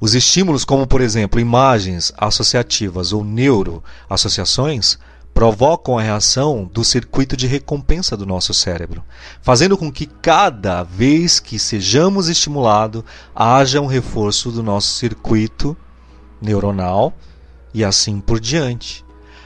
Os 0.00 0.14
estímulos, 0.14 0.64
como 0.64 0.86
por 0.86 1.00
exemplo 1.00 1.40
imagens 1.40 2.12
associativas 2.16 3.12
ou 3.12 3.24
neuroassociações, 3.24 4.98
provocam 5.34 5.98
a 5.98 6.02
reação 6.02 6.68
do 6.72 6.84
circuito 6.84 7.36
de 7.36 7.46
recompensa 7.46 8.16
do 8.16 8.26
nosso 8.26 8.52
cérebro, 8.52 9.04
fazendo 9.40 9.76
com 9.76 9.92
que 9.92 10.06
cada 10.06 10.82
vez 10.82 11.38
que 11.38 11.58
sejamos 11.58 12.28
estimulados 12.28 13.04
haja 13.34 13.80
um 13.80 13.86
reforço 13.86 14.50
do 14.50 14.62
nosso 14.62 14.94
circuito 14.94 15.76
neuronal 16.40 17.12
e 17.72 17.84
assim 17.84 18.20
por 18.20 18.40
diante. 18.40 19.04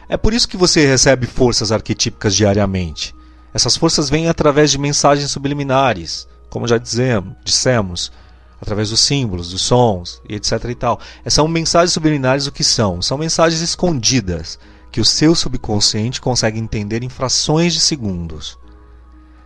É 0.08 0.16
por 0.16 0.32
isso 0.32 0.48
que 0.48 0.56
você 0.56 0.86
recebe 0.86 1.26
forças 1.26 1.72
arquetípicas 1.72 2.34
diariamente. 2.34 3.14
Essas 3.54 3.76
forças 3.76 4.08
vêm 4.08 4.28
através 4.28 4.70
de 4.70 4.78
mensagens 4.78 5.30
subliminares, 5.30 6.26
como 6.52 6.68
já 6.68 6.76
dizemos, 6.76 7.34
dissemos, 7.42 8.12
através 8.60 8.90
dos 8.90 9.00
símbolos, 9.00 9.52
dos 9.52 9.62
sons 9.62 10.20
e 10.28 10.34
etc 10.34 10.62
e 10.68 10.74
tal. 10.74 11.00
São 11.26 11.48
mensagens 11.48 11.94
subliminares 11.94 12.46
o 12.46 12.52
que 12.52 12.62
são? 12.62 13.00
São 13.00 13.16
mensagens 13.16 13.62
escondidas 13.62 14.58
que 14.92 15.00
o 15.00 15.04
seu 15.04 15.34
subconsciente 15.34 16.20
consegue 16.20 16.60
entender 16.60 17.02
em 17.02 17.08
frações 17.08 17.72
de 17.72 17.80
segundos. 17.80 18.58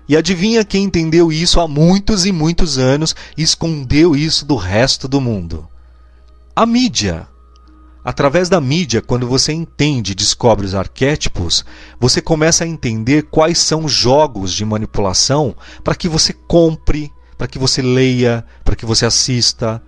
E 0.09 0.17
adivinha 0.17 0.65
quem 0.65 0.83
entendeu 0.83 1.31
isso 1.31 1.61
há 1.61 1.69
muitos 1.69 2.27
e 2.27 2.33
muitos 2.33 2.77
anos 2.77 3.15
e 3.37 3.43
escondeu 3.43 4.17
isso 4.17 4.45
do 4.45 4.57
resto 4.57 5.07
do 5.07 5.21
mundo? 5.21 5.69
A 6.57 6.67
mídia. 6.67 7.29
Através 8.07 8.49
da 8.49 8.61
mídia, 8.61 9.03
quando 9.03 9.27
você 9.27 9.53
entende 9.53 10.13
e 10.13 10.15
descobre 10.15 10.65
os 10.65 10.77
arquétipos, 10.77 11.65
você 11.99 12.23
começa 12.23 12.63
a 12.63 12.67
entender 12.67 13.25
quais 13.25 13.59
são 13.59 13.85
os 13.85 13.91
jogos 13.91 14.53
de 14.53 14.65
manipulação 14.65 15.57
para 15.83 15.97
que 15.97 16.09
você 16.09 16.33
compre, 16.33 17.13
para 17.37 17.49
que 17.49 17.59
você 17.59 17.83
leia, 17.83 18.47
para 18.65 18.77
que 18.77 18.87
você 18.87 19.05
assista. 19.05 19.83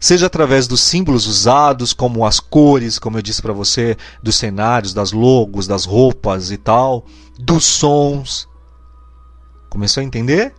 Seja 0.00 0.24
através 0.24 0.66
dos 0.66 0.80
símbolos 0.80 1.26
usados, 1.26 1.92
como 1.92 2.24
as 2.24 2.40
cores, 2.40 2.98
como 2.98 3.18
eu 3.18 3.22
disse 3.22 3.42
para 3.42 3.52
você, 3.52 3.94
dos 4.22 4.36
cenários, 4.36 4.94
das 4.94 5.12
logos, 5.12 5.66
das 5.66 5.84
roupas 5.84 6.50
e 6.50 6.56
tal, 6.56 7.04
dos 7.38 7.66
sons. 7.66 8.48
Começou 9.68 10.00
a 10.00 10.04
entender? 10.04 10.54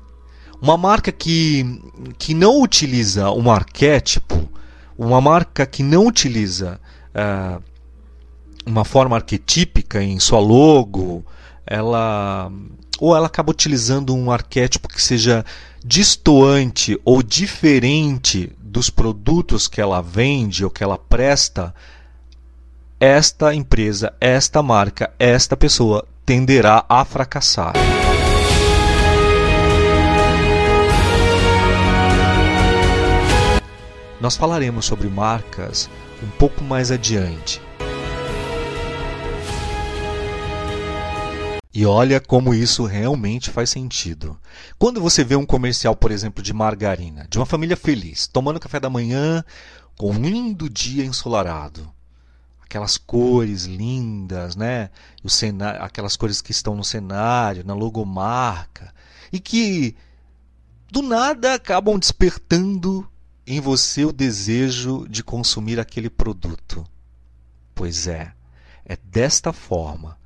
Uma 0.61 0.77
marca 0.77 1.11
que, 1.11 1.81
que 2.19 2.35
não 2.35 2.61
utiliza 2.61 3.31
um 3.31 3.49
arquétipo, 3.49 4.47
uma 4.97 5.19
marca 5.19 5.65
que 5.65 5.83
não 5.83 6.07
utiliza 6.07 6.79
uh, 7.13 7.61
uma 8.65 8.83
forma 8.83 9.15
arquetípica 9.15 10.01
em 10.01 10.19
sua 10.19 10.39
logo, 10.39 11.23
ela 11.65 12.51
ou 12.99 13.15
ela 13.15 13.27
acaba 13.27 13.51
utilizando 13.51 14.15
um 14.15 14.31
arquétipo 14.31 14.87
que 14.87 15.01
seja 15.01 15.45
distoante 15.83 16.99
ou 17.03 17.21
diferente 17.21 18.51
dos 18.59 18.89
produtos 18.89 19.67
que 19.67 19.81
ela 19.81 20.01
vende 20.01 20.63
ou 20.63 20.71
que 20.71 20.83
ela 20.83 20.97
presta, 20.97 21.73
esta 22.99 23.53
empresa, 23.53 24.13
esta 24.19 24.63
marca, 24.63 25.11
esta 25.19 25.55
pessoa 25.57 26.07
tenderá 26.25 26.85
a 26.87 27.03
fracassar. 27.03 27.73
Nós 34.19 34.35
falaremos 34.37 34.85
sobre 34.85 35.07
marcas 35.09 35.89
um 36.23 36.29
pouco 36.37 36.63
mais 36.63 36.91
adiante. 36.91 37.61
E 41.73 41.85
olha 41.85 42.21
como 42.21 42.53
isso 42.53 42.85
realmente 42.85 43.49
faz 43.49 43.69
sentido. 43.69 44.39
Quando 44.79 45.01
você 45.01 45.25
vê 45.25 45.35
um 45.35 45.45
comercial, 45.45 45.93
por 45.93 46.09
exemplo, 46.09 46.41
de 46.41 46.53
margarina, 46.53 47.27
de 47.29 47.37
uma 47.37 47.45
família 47.45 47.75
feliz, 47.75 48.27
tomando 48.27 48.61
café 48.61 48.79
da 48.79 48.89
manhã 48.89 49.43
com 49.97 50.11
um 50.11 50.21
lindo 50.21 50.69
dia 50.69 51.03
ensolarado, 51.03 51.91
aquelas 52.63 52.97
cores 52.97 53.65
lindas, 53.65 54.55
né? 54.55 54.89
O 55.21 55.29
cenário, 55.29 55.83
aquelas 55.83 56.15
cores 56.15 56.41
que 56.41 56.51
estão 56.51 56.75
no 56.75 56.83
cenário, 56.83 57.65
na 57.65 57.73
logomarca, 57.73 58.93
e 59.29 59.37
que 59.37 59.97
do 60.89 61.01
nada 61.01 61.55
acabam 61.55 61.99
despertando 61.99 63.05
em 63.47 63.59
você 63.59 64.05
o 64.05 64.11
desejo 64.11 65.07
de 65.07 65.23
consumir 65.23 65.79
aquele 65.79 66.09
produto. 66.09 66.85
Pois 67.73 68.07
é, 68.07 68.33
é 68.85 68.97
desta 68.97 69.53
forma. 69.53 70.17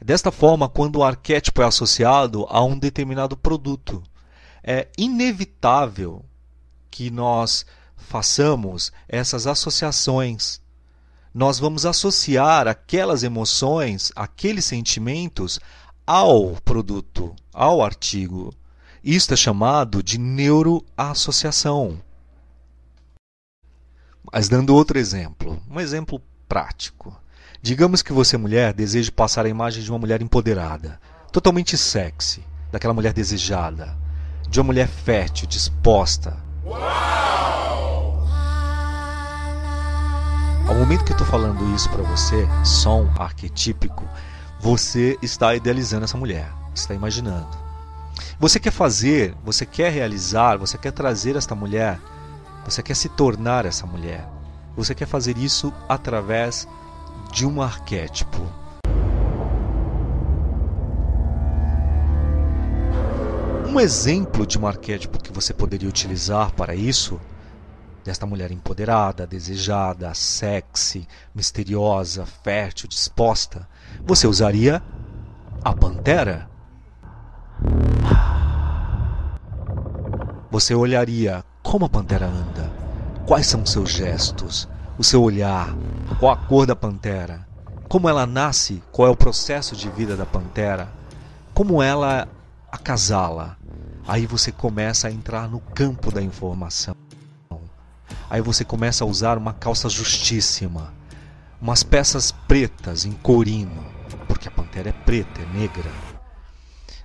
É 0.00 0.04
desta 0.04 0.30
forma 0.30 0.68
quando 0.68 0.96
o 0.96 1.04
arquétipo 1.04 1.60
é 1.60 1.64
associado 1.64 2.46
a 2.48 2.62
um 2.62 2.78
determinado 2.78 3.36
produto. 3.36 4.02
É 4.62 4.88
inevitável 4.96 6.24
que 6.90 7.10
nós 7.10 7.66
façamos 7.96 8.92
essas 9.08 9.46
associações. 9.46 10.60
Nós 11.34 11.58
vamos 11.58 11.84
associar 11.84 12.68
aquelas 12.68 13.22
emoções, 13.22 14.12
aqueles 14.14 14.64
sentimentos 14.64 15.58
ao 16.06 16.56
produto, 16.64 17.34
ao 17.52 17.82
artigo. 17.82 18.52
Isto 19.02 19.34
é 19.34 19.36
chamado 19.36 20.02
de 20.02 20.18
neuroassociação. 20.18 22.00
Mas 24.32 24.48
dando 24.48 24.74
outro 24.74 24.98
exemplo, 24.98 25.60
um 25.70 25.80
exemplo 25.80 26.20
prático. 26.48 27.16
Digamos 27.62 28.02
que 28.02 28.12
você, 28.12 28.36
mulher, 28.36 28.72
deseje 28.72 29.10
passar 29.10 29.46
a 29.46 29.48
imagem 29.48 29.82
de 29.82 29.90
uma 29.90 29.98
mulher 29.98 30.22
empoderada, 30.22 31.00
totalmente 31.32 31.76
sexy, 31.76 32.44
daquela 32.70 32.94
mulher 32.94 33.12
desejada, 33.12 33.96
de 34.48 34.60
uma 34.60 34.66
mulher 34.66 34.86
fértil, 34.86 35.48
disposta. 35.48 36.36
Uau! 36.64 38.26
Ao 40.68 40.74
momento 40.74 41.04
que 41.04 41.12
eu 41.12 41.16
estou 41.16 41.26
falando 41.26 41.74
isso 41.74 41.88
para 41.88 42.02
você, 42.02 42.46
som 42.64 43.08
arquetípico, 43.18 44.06
você 44.60 45.16
está 45.22 45.54
idealizando 45.54 46.04
essa 46.04 46.18
mulher, 46.18 46.52
está 46.74 46.94
imaginando. 46.94 47.56
Você 48.38 48.60
quer 48.60 48.72
fazer, 48.72 49.34
você 49.42 49.64
quer 49.64 49.90
realizar, 49.90 50.58
você 50.58 50.76
quer 50.76 50.92
trazer 50.92 51.36
esta 51.36 51.54
mulher 51.54 51.98
você 52.70 52.82
quer 52.82 52.94
se 52.94 53.08
tornar 53.08 53.64
essa 53.64 53.86
mulher. 53.86 54.28
Você 54.76 54.94
quer 54.94 55.06
fazer 55.06 55.38
isso 55.38 55.72
através 55.88 56.68
de 57.32 57.46
um 57.46 57.62
arquétipo. 57.62 58.46
Um 63.66 63.80
exemplo 63.80 64.46
de 64.46 64.58
um 64.58 64.66
arquétipo 64.66 65.22
que 65.22 65.32
você 65.32 65.54
poderia 65.54 65.88
utilizar 65.88 66.52
para 66.52 66.74
isso, 66.74 67.20
desta 68.04 68.26
mulher 68.26 68.50
empoderada, 68.50 69.26
desejada, 69.26 70.12
sexy, 70.14 71.06
misteriosa, 71.34 72.26
fértil, 72.26 72.88
disposta, 72.88 73.68
você 74.04 74.26
usaria 74.26 74.82
a 75.64 75.72
pantera. 75.72 76.48
Você 80.50 80.74
olharia 80.74 81.44
como 81.68 81.84
a 81.84 81.88
pantera 81.90 82.24
anda? 82.26 82.72
Quais 83.26 83.46
são 83.46 83.66
seus 83.66 83.90
gestos? 83.90 84.66
O 84.96 85.04
seu 85.04 85.22
olhar? 85.22 85.76
Qual 86.18 86.32
a 86.32 86.36
cor 86.36 86.64
da 86.64 86.74
pantera? 86.74 87.46
Como 87.90 88.08
ela 88.08 88.26
nasce? 88.26 88.82
Qual 88.90 89.06
é 89.06 89.10
o 89.10 89.16
processo 89.16 89.76
de 89.76 89.90
vida 89.90 90.16
da 90.16 90.24
pantera? 90.24 90.88
Como 91.52 91.82
ela 91.82 92.26
acasala? 92.72 93.58
Aí 94.06 94.24
você 94.24 94.50
começa 94.50 95.08
a 95.08 95.12
entrar 95.12 95.46
no 95.46 95.60
campo 95.60 96.10
da 96.10 96.22
informação. 96.22 96.94
Aí 98.30 98.40
você 98.40 98.64
começa 98.64 99.04
a 99.04 99.06
usar 99.06 99.36
uma 99.36 99.52
calça 99.52 99.90
justíssima, 99.90 100.94
umas 101.60 101.82
peças 101.82 102.32
pretas 102.32 103.04
em 103.04 103.12
corino, 103.12 103.84
porque 104.26 104.48
a 104.48 104.50
pantera 104.50 104.88
é 104.88 104.92
preta, 104.92 105.42
é 105.42 105.58
negra. 105.58 105.90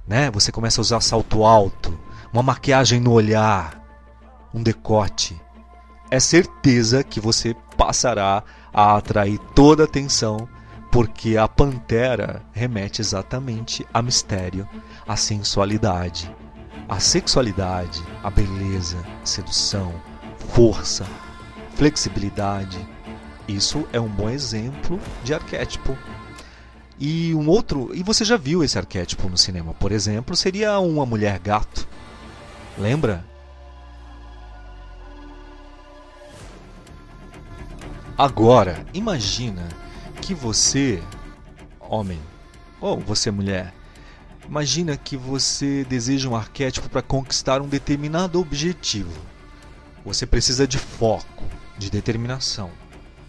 Né? 0.07 0.31
Você 0.31 0.53
começa 0.53 0.79
a 0.79 0.83
usar 0.83 1.01
salto 1.01 1.43
alto, 1.43 1.99
uma 2.31 2.41
maquiagem 2.41 3.01
no 3.01 3.11
olhar, 3.11 3.82
um 4.53 4.61
decote. 4.61 5.39
É 6.11 6.19
certeza 6.19 7.03
que 7.03 7.19
você 7.19 7.55
passará 7.75 8.43
a 8.73 8.95
atrair 8.95 9.39
toda 9.55 9.83
a 9.83 9.85
atenção, 9.85 10.47
porque 10.91 11.37
a 11.37 11.47
pantera 11.47 12.43
remete 12.51 13.01
exatamente 13.01 13.85
a 13.93 14.01
mistério, 14.01 14.67
a 15.07 15.15
sensualidade, 15.15 16.33
a 16.87 16.99
sexualidade, 16.99 18.03
a 18.23 18.29
beleza, 18.29 19.03
sedução, 19.23 19.93
força, 20.49 21.05
flexibilidade. 21.75 22.77
Isso 23.47 23.87
é 23.91 23.99
um 23.99 24.07
bom 24.07 24.29
exemplo 24.29 24.99
de 25.23 25.33
arquétipo. 25.33 25.97
E 26.99 27.33
um 27.33 27.49
outro, 27.49 27.89
e 27.93 28.03
você 28.03 28.23
já 28.23 28.37
viu 28.37 28.63
esse 28.63 28.77
arquétipo 28.77 29.27
no 29.27 29.37
cinema, 29.37 29.73
por 29.73 29.91
exemplo, 29.91 30.35
seria 30.35 30.79
uma 30.79 31.05
mulher 31.05 31.39
gato. 31.39 31.87
Lembra? 32.77 33.25
Agora, 38.23 38.85
imagina 38.93 39.67
que 40.21 40.33
você, 40.33 41.03
homem, 41.77 42.21
ou 42.79 42.97
você 42.97 43.29
mulher, 43.29 43.73
imagina 44.47 44.95
que 44.95 45.17
você 45.17 45.83
deseja 45.83 46.29
um 46.29 46.35
arquétipo 46.37 46.87
para 46.87 47.01
conquistar 47.01 47.61
um 47.61 47.67
determinado 47.67 48.39
objetivo. 48.39 49.11
Você 50.05 50.25
precisa 50.25 50.65
de 50.65 50.77
foco, 50.77 51.43
de 51.77 51.91
determinação. 51.91 52.71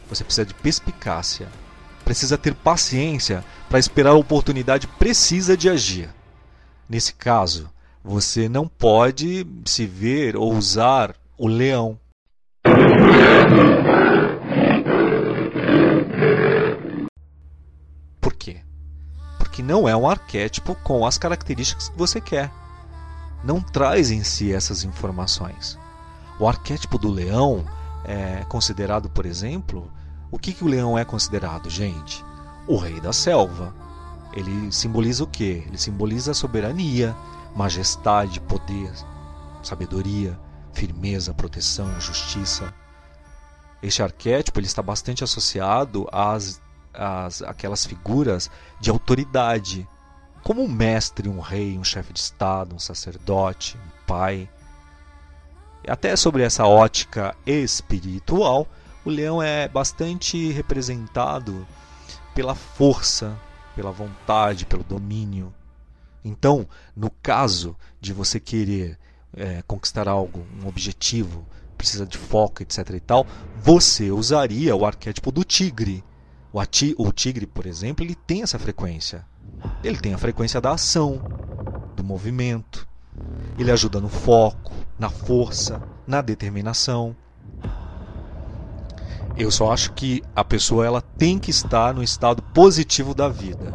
Você 0.09 0.23
precisa 0.23 0.47
de 0.47 0.55
perspicácia. 0.55 1.49
Precisa 2.05 2.39
ter 2.39 2.55
paciência 2.55 3.45
para 3.69 3.81
esperar 3.81 4.11
a 4.11 4.15
oportunidade 4.15 4.87
precisa 4.87 5.57
de 5.57 5.69
agir. 5.69 6.09
Nesse 6.89 7.15
caso, 7.15 7.69
você 8.01 8.49
não 8.49 8.69
pode 8.69 9.45
se 9.65 9.87
ver 9.87 10.37
ou 10.37 10.55
usar 10.55 11.17
o 11.37 11.49
leão. 11.49 11.99
Por 18.21 18.33
quê? 18.33 18.57
Porque 19.55 19.63
não 19.63 19.89
é 19.89 19.97
um 19.97 20.09
arquétipo 20.09 20.75
com 20.75 21.07
as 21.07 21.17
características 21.17 21.89
que 21.89 21.97
você 21.97 22.21
quer. 22.21 22.51
Não 23.45 23.61
traz 23.61 24.11
em 24.11 24.25
si 24.25 24.53
essas 24.53 24.83
informações. 24.83 25.79
O 26.41 26.49
arquétipo 26.49 26.99
do 26.99 27.09
leão 27.09 27.65
é 28.05 28.45
considerado, 28.49 29.09
por 29.09 29.25
exemplo, 29.25 29.89
o 30.29 30.41
que, 30.41 30.53
que 30.53 30.65
o 30.65 30.67
leão 30.67 30.99
é 30.99 31.05
considerado, 31.05 31.71
gente? 31.71 32.25
O 32.67 32.77
rei 32.77 33.01
da 33.01 33.13
selva. 33.13 33.73
Ele 34.33 34.73
simboliza 34.73 35.23
o 35.23 35.29
quê? 35.29 35.63
Ele 35.69 35.79
simboliza 35.79 36.35
soberania, 36.35 37.15
majestade, 37.55 38.41
poder, 38.41 38.91
sabedoria, 39.63 40.37
firmeza, 40.73 41.33
proteção, 41.33 42.01
justiça. 42.01 42.75
Este 43.81 44.03
arquétipo 44.03 44.59
ele 44.59 44.67
está 44.67 44.83
bastante 44.83 45.23
associado 45.23 46.09
às, 46.11 46.61
às 46.95 47.43
aquelas 47.43 47.85
figuras 47.85 48.51
de 48.81 48.91
autoridade, 48.91 49.89
como 50.43 50.63
um 50.63 50.69
mestre, 50.69 51.29
um 51.29 51.41
rei, 51.41 51.79
um 51.79 51.85
chefe 51.85 52.13
de 52.13 52.21
estado, 52.21 52.75
um 52.75 52.79
sacerdote, 52.79 53.77
um 53.77 54.07
pai. 54.07 54.49
Até 55.87 56.17
sobre 56.17 56.43
essa 56.43 56.67
ótica 56.67 57.35
espiritual, 57.47 58.67
o 59.05 59.11
leão 59.11 59.43
é 59.43 59.69
bastante 59.69 60.51
representado 60.51 61.67
pela 62.35 62.55
força, 62.55 63.39
pela 63.75 63.91
vontade, 63.91 64.67
pelo 64.67 64.83
domínio. 64.83 65.53
Então, 66.25 66.67
no 66.97 67.11
caso 67.23 67.77
de 68.01 68.13
você 68.13 68.41
querer 68.41 68.99
é, 69.37 69.63
conquistar 69.67 70.09
algo, 70.09 70.47
um 70.63 70.67
objetivo, 70.67 71.47
precisa 71.77 72.07
de 72.07 72.17
foco, 72.17 72.63
etc. 72.63 72.91
e 72.91 73.01
tal, 73.01 73.27
você 73.63 74.11
usaria 74.11 74.75
o 74.75 74.87
arquétipo 74.87 75.31
do 75.31 75.45
tigre. 75.45 76.03
O, 76.55 77.13
tigre, 77.13 77.49
por 77.49 77.67
exemplo, 77.67 78.05
ele 78.05 78.15
tem 78.15 78.43
essa 78.43 78.61
frequência. 78.61 79.27
Ele 79.83 79.99
tem 79.99 80.15
a 80.15 80.19
frequência 80.19 80.61
da 80.61 80.71
ação, 80.71 81.21
do 81.97 82.05
movimento. 82.05 82.87
Ele 83.59 83.73
ajuda 83.73 84.01
no 84.01 84.09
foco, 84.09 84.73
na 84.97 85.11
força, 85.11 85.83
na 86.07 86.23
determinação. 86.23 87.17
Eu 89.37 89.51
só 89.51 89.73
acho 89.73 89.95
que 89.95 90.23
a 90.37 90.45
pessoa 90.45 90.87
ela 90.87 91.01
tem 91.01 91.41
que 91.41 91.51
estar 91.51 91.93
no 91.93 92.05
estado 92.05 92.41
positivo 92.41 93.17
da 93.17 93.29
vida, 93.29 93.75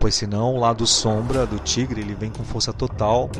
pois 0.00 0.14
senão 0.14 0.54
o 0.54 0.58
lado 0.58 0.86
sombra 0.86 1.46
do 1.46 1.58
tigre 1.58 2.00
ele 2.00 2.14
vem 2.14 2.30
com 2.30 2.42
força 2.42 2.72
total 2.72 3.30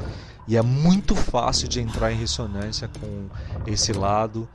e 0.46 0.58
é 0.58 0.62
muito 0.62 1.14
fácil 1.14 1.68
de 1.68 1.80
entrar 1.80 2.12
em 2.12 2.18
ressonância 2.18 2.86
com 3.00 3.30
esse 3.66 3.94
lado 3.94 4.46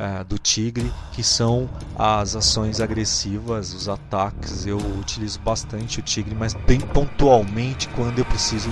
uh, 0.00 0.24
do 0.24 0.38
tigre, 0.38 0.90
que 1.12 1.22
são 1.22 1.68
as 1.94 2.34
ações 2.34 2.80
agressivas, 2.80 3.74
os 3.74 3.88
ataques. 3.88 4.66
Eu 4.66 4.78
utilizo 4.98 5.38
bastante 5.40 6.00
o 6.00 6.02
tigre, 6.02 6.34
mas 6.34 6.54
bem 6.54 6.80
pontualmente 6.80 7.88
quando 7.90 8.18
eu 8.18 8.24
preciso 8.24 8.70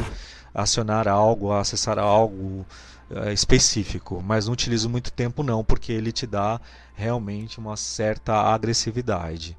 acionar 0.54 1.06
algo, 1.06 1.52
acessar 1.52 1.98
algo 1.98 2.66
uh, 3.10 3.30
específico. 3.30 4.22
Mas 4.24 4.46
não 4.46 4.54
utilizo 4.54 4.88
muito 4.88 5.12
tempo 5.12 5.42
não, 5.42 5.62
porque 5.62 5.92
ele 5.92 6.10
te 6.10 6.26
dá 6.26 6.58
realmente 6.94 7.58
uma 7.58 7.76
certa 7.76 8.34
agressividade. 8.34 9.56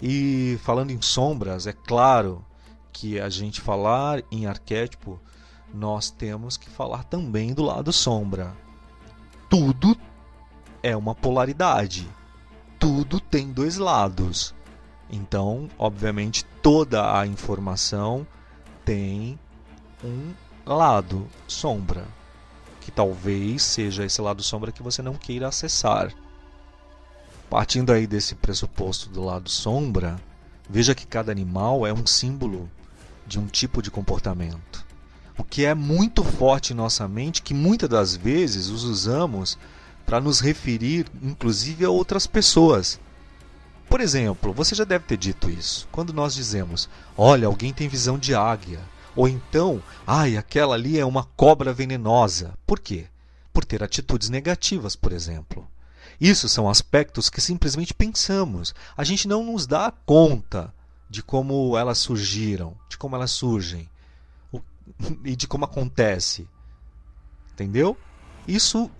E 0.00 0.58
falando 0.62 0.90
em 0.90 1.02
sombras, 1.02 1.66
é 1.66 1.74
claro 1.74 2.44
que 2.92 3.20
a 3.20 3.28
gente 3.28 3.60
falar 3.60 4.22
em 4.32 4.46
arquétipo, 4.46 5.20
nós 5.72 6.10
temos 6.10 6.56
que 6.56 6.68
falar 6.68 7.04
também 7.04 7.52
do 7.52 7.62
lado 7.62 7.92
sombra. 7.92 8.56
Tudo 9.48 9.96
é 10.82 10.96
uma 10.96 11.14
polaridade. 11.14 12.08
Tudo 12.78 13.20
tem 13.20 13.52
dois 13.52 13.76
lados. 13.76 14.54
Então, 15.10 15.68
obviamente, 15.78 16.44
toda 16.62 17.18
a 17.18 17.26
informação 17.26 18.26
tem 18.84 19.38
um 20.04 20.32
lado 20.64 21.26
sombra, 21.46 22.04
que 22.80 22.90
talvez 22.90 23.62
seja 23.62 24.04
esse 24.04 24.20
lado 24.20 24.42
sombra 24.42 24.72
que 24.72 24.82
você 24.82 25.02
não 25.02 25.14
queira 25.14 25.48
acessar. 25.48 26.12
Partindo 27.48 27.92
aí 27.92 28.06
desse 28.06 28.34
pressuposto 28.36 29.08
do 29.10 29.24
lado 29.24 29.50
sombra, 29.50 30.20
veja 30.68 30.94
que 30.94 31.06
cada 31.06 31.32
animal 31.32 31.86
é 31.86 31.92
um 31.92 32.06
símbolo 32.06 32.70
de 33.26 33.38
um 33.38 33.46
tipo 33.46 33.82
de 33.82 33.90
comportamento. 33.90 34.86
O 35.36 35.42
que 35.42 35.64
é 35.64 35.74
muito 35.74 36.22
forte 36.22 36.72
em 36.72 36.76
nossa 36.76 37.08
mente, 37.08 37.42
que 37.42 37.54
muitas 37.54 37.88
das 37.88 38.14
vezes 38.14 38.68
os 38.68 38.84
usamos 38.84 39.58
para 40.10 40.20
nos 40.20 40.40
referir, 40.40 41.06
inclusive, 41.22 41.84
a 41.84 41.88
outras 41.88 42.26
pessoas. 42.26 42.98
Por 43.88 44.00
exemplo, 44.00 44.52
você 44.52 44.74
já 44.74 44.82
deve 44.82 45.04
ter 45.04 45.16
dito 45.16 45.48
isso. 45.48 45.86
Quando 45.92 46.12
nós 46.12 46.34
dizemos, 46.34 46.88
olha, 47.16 47.46
alguém 47.46 47.72
tem 47.72 47.86
visão 47.86 48.18
de 48.18 48.34
águia. 48.34 48.80
Ou 49.14 49.28
então, 49.28 49.80
ai, 50.04 50.36
aquela 50.36 50.74
ali 50.74 50.98
é 50.98 51.06
uma 51.06 51.22
cobra 51.36 51.72
venenosa. 51.72 52.54
Por 52.66 52.80
quê? 52.80 53.06
Por 53.52 53.64
ter 53.64 53.84
atitudes 53.84 54.28
negativas, 54.28 54.96
por 54.96 55.12
exemplo. 55.12 55.64
Isso 56.20 56.48
são 56.48 56.68
aspectos 56.68 57.30
que 57.30 57.40
simplesmente 57.40 57.94
pensamos. 57.94 58.74
A 58.96 59.04
gente 59.04 59.28
não 59.28 59.44
nos 59.44 59.64
dá 59.64 59.92
conta 60.04 60.74
de 61.08 61.22
como 61.22 61.78
elas 61.78 61.98
surgiram, 61.98 62.76
de 62.88 62.98
como 62.98 63.14
elas 63.14 63.30
surgem 63.30 63.88
e 65.24 65.36
de 65.36 65.46
como 65.46 65.66
acontece. 65.66 66.48
Entendeu? 67.52 67.96
Isso 68.48 68.90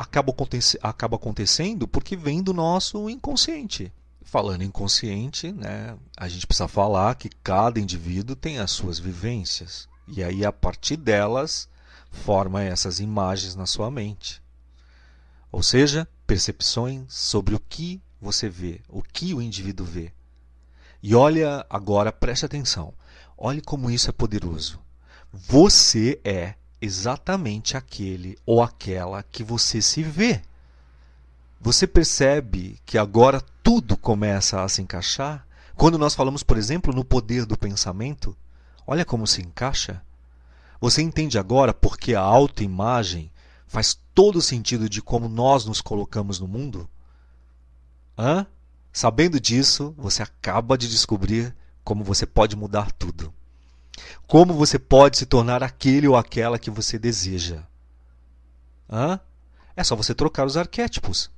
acaba, 0.00 0.34
acaba 0.82 1.16
acontecendo 1.16 1.86
porque 1.86 2.16
vem 2.16 2.42
do 2.42 2.54
nosso 2.54 3.10
inconsciente. 3.10 3.92
Falando 4.22 4.64
inconsciente, 4.64 5.52
né, 5.52 5.96
a 6.16 6.26
gente 6.26 6.46
precisa 6.46 6.68
falar 6.68 7.14
que 7.16 7.28
cada 7.28 7.78
indivíduo 7.78 8.34
tem 8.34 8.58
as 8.58 8.70
suas 8.70 8.98
vivências. 8.98 9.88
E 10.08 10.24
aí, 10.24 10.44
a 10.44 10.52
partir 10.52 10.96
delas, 10.96 11.68
forma 12.10 12.62
essas 12.62 12.98
imagens 12.98 13.54
na 13.54 13.66
sua 13.66 13.90
mente. 13.90 14.42
Ou 15.52 15.62
seja, 15.62 16.08
percepções 16.26 17.12
sobre 17.12 17.54
o 17.54 17.60
que 17.60 18.00
você 18.20 18.48
vê, 18.48 18.80
o 18.88 19.02
que 19.02 19.34
o 19.34 19.42
indivíduo 19.42 19.84
vê. 19.84 20.12
E 21.02 21.14
olha 21.14 21.66
agora, 21.68 22.12
preste 22.12 22.46
atenção. 22.46 22.94
Olhe 23.36 23.60
como 23.60 23.90
isso 23.90 24.08
é 24.08 24.12
poderoso. 24.12 24.80
Você 25.32 26.20
é 26.24 26.54
exatamente 26.80 27.76
aquele 27.76 28.38
ou 28.46 28.62
aquela 28.62 29.22
que 29.22 29.44
você 29.44 29.82
se 29.82 30.02
vê. 30.02 30.42
Você 31.60 31.86
percebe 31.86 32.80
que 32.86 32.96
agora 32.96 33.42
tudo 33.62 33.96
começa 33.96 34.62
a 34.62 34.68
se 34.68 34.80
encaixar? 34.80 35.46
Quando 35.76 35.98
nós 35.98 36.14
falamos, 36.14 36.42
por 36.42 36.56
exemplo, 36.56 36.94
no 36.94 37.04
poder 37.04 37.44
do 37.44 37.56
pensamento, 37.56 38.36
olha 38.86 39.04
como 39.04 39.26
se 39.26 39.42
encaixa. 39.42 40.02
Você 40.80 41.02
entende 41.02 41.38
agora 41.38 41.74
porque 41.74 42.14
a 42.14 42.20
autoimagem 42.20 43.30
faz 43.66 43.98
todo 44.14 44.36
o 44.36 44.42
sentido 44.42 44.88
de 44.88 45.02
como 45.02 45.28
nós 45.28 45.66
nos 45.66 45.80
colocamos 45.80 46.40
no 46.40 46.48
mundo? 46.48 46.88
Hã? 48.18 48.46
Sabendo 48.92 49.38
disso, 49.38 49.94
você 49.96 50.22
acaba 50.22 50.76
de 50.76 50.88
descobrir 50.88 51.54
como 51.84 52.02
você 52.02 52.26
pode 52.26 52.56
mudar 52.56 52.90
tudo. 52.92 53.32
Como 54.26 54.54
você 54.54 54.78
pode 54.78 55.18
se 55.18 55.26
tornar 55.26 55.62
aquele 55.62 56.06
ou 56.06 56.16
aquela 56.16 56.58
que 56.58 56.70
você 56.70 56.98
deseja. 56.98 57.62
Hã? 58.88 59.20
É 59.76 59.84
só 59.84 59.96
você 59.96 60.14
trocar 60.14 60.46
os 60.46 60.56
arquétipos. 60.56 61.30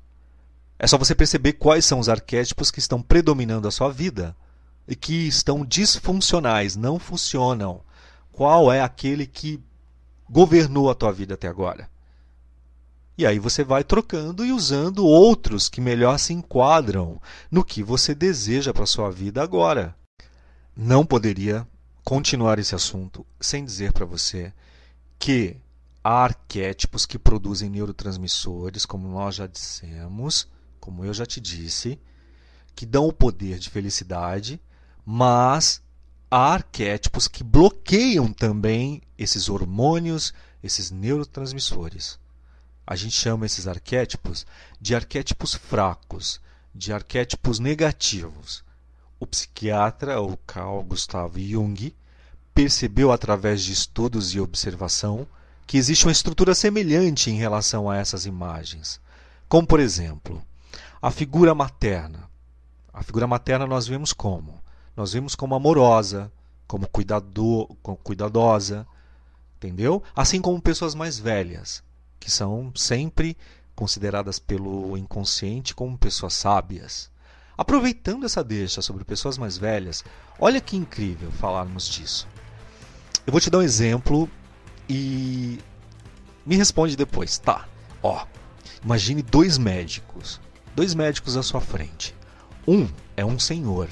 É 0.79 0.87
só 0.87 0.99
você 0.99 1.15
perceber 1.15 1.55
quais 1.55 1.85
são 1.85 1.99
os 1.99 2.09
arquétipos 2.09 2.71
que 2.71 2.79
estão 2.79 3.01
predominando 3.01 3.69
a 3.69 3.71
sua 3.71 3.91
vida 3.91 4.37
e 4.87 4.97
que 4.97 5.29
estão 5.29 5.65
disfuncionais, 5.65 6.75
não 6.75 6.99
funcionam. 6.99 7.83
Qual 8.33 8.73
é 8.73 8.81
aquele 8.81 9.27
que 9.27 9.63
governou 10.29 10.91
a 10.91 10.95
tua 10.95 11.13
vida 11.13 11.35
até 11.35 11.47
agora? 11.47 11.89
E 13.17 13.27
aí 13.27 13.39
você 13.39 13.63
vai 13.63 13.85
trocando 13.85 14.45
e 14.45 14.53
usando 14.53 15.07
outros 15.07 15.69
que 15.69 15.81
melhor 15.81 16.19
se 16.19 16.33
enquadram 16.33 17.21
no 17.51 17.63
que 17.65 17.83
você 17.83 18.15
deseja 18.15 18.73
para 18.73 18.85
a 18.85 18.87
sua 18.87 19.11
vida 19.11 19.43
agora. 19.43 19.95
Não 20.75 21.05
poderia 21.05 21.67
continuar 22.05 22.59
esse 22.59 22.75
assunto 22.75 23.27
sem 23.41 23.65
dizer 23.65 23.93
para 23.93 24.05
você 24.05 24.53
que 25.19 25.57
há 26.03 26.25
arquétipos 26.25 27.07
que 27.07 27.19
produzem 27.19 27.71
neurotransmissores, 27.71 28.85
como 28.85 29.09
nós 29.09 29.37
já 29.37 29.47
dissemos, 29.47 30.49
como 30.81 31.05
eu 31.05 31.15
já 31.15 31.25
te 31.25 31.41
disse, 31.41 31.99
que 32.75 32.85
dão 32.85 33.07
o 33.07 33.13
poder 33.13 33.59
de 33.59 33.71
felicidade, 33.71 34.61
mas 35.05 35.81
há 36.31 36.55
arquétipos 36.55 37.29
que 37.29 37.45
bloqueiam 37.45 38.33
também 38.33 39.03
esses 39.17 39.49
hormônios, 39.49 40.33
esses 40.63 40.91
neurotransmissores. 40.91 42.19
A 42.85 42.97
gente 42.97 43.15
chama 43.15 43.47
esses 43.47 43.69
arquétipos 43.69 44.45
de 44.81 44.95
arquétipos 44.95 45.55
fracos, 45.55 46.41
de 46.75 46.93
arquétipos 46.93 47.61
negativos. 47.61 48.65
O 49.23 49.27
psiquiatra, 49.27 50.21
o 50.21 50.37
Carl 50.39 50.83
Gustav 50.83 51.39
Jung, 51.39 51.95
percebeu 52.53 53.13
através 53.13 53.63
de 53.63 53.73
estudos 53.73 54.35
e 54.35 54.41
observação 54.41 55.29
que 55.65 55.79
existe 55.79 56.07
uma 56.07 56.11
estrutura 56.11 56.57
semelhante 56.57 57.31
em 57.31 57.37
relação 57.37 57.89
a 57.89 57.97
essas 57.97 58.27
imagens. 58.27 59.01
Como, 59.49 59.65
por 59.65 59.79
exemplo, 59.79 60.43
a 61.01 61.09
figura 61.13 61.55
materna. 61.55 62.29
A 62.93 63.05
figura 63.05 63.29
materna 63.29 63.65
nós 63.65 63.87
vemos 63.87 64.13
como? 64.13 64.61
Nós 64.97 65.13
vemos 65.13 65.37
como 65.37 65.55
amorosa, 65.55 66.29
como, 66.67 66.89
cuidado, 66.89 67.69
como 67.81 67.97
cuidadosa, 67.99 68.85
entendeu? 69.57 70.03
Assim 70.17 70.41
como 70.41 70.61
pessoas 70.61 70.97
mais 70.97 71.17
velhas 71.17 71.81
que 72.19 72.29
são 72.29 72.73
sempre 72.75 73.37
consideradas 73.73 74.41
pelo 74.41 74.97
inconsciente 74.99 75.77
como 75.77 75.97
pessoas 75.97 76.35
sábias. 76.35 77.12
Aproveitando 77.63 78.27
essa 78.27 78.43
deixa 78.43 78.83
sobre 78.83 79.05
pessoas 79.05 79.39
mais 79.39 79.57
velhas, 79.57 80.05
olha 80.37 80.61
que 80.61 80.77
incrível 80.77 81.31
falarmos 81.31 81.89
disso. 81.89 82.27
Eu 83.25 83.31
vou 83.31 83.41
te 83.41 83.49
dar 83.51 83.59
um 83.59 83.63
exemplo 83.63 84.29
e 84.89 85.61
me 86.45 86.57
responde 86.57 86.97
depois, 86.97 87.39
tá? 87.39 87.69
Ó, 88.03 88.27
imagine 88.83 89.23
dois 89.23 89.59
médicos, 89.59 90.41
dois 90.75 90.93
médicos 90.93 91.37
à 91.37 91.43
sua 91.45 91.61
frente. 91.61 92.13
Um 92.67 92.89
é 93.17 93.25
um 93.25 93.39
senhor, 93.39 93.89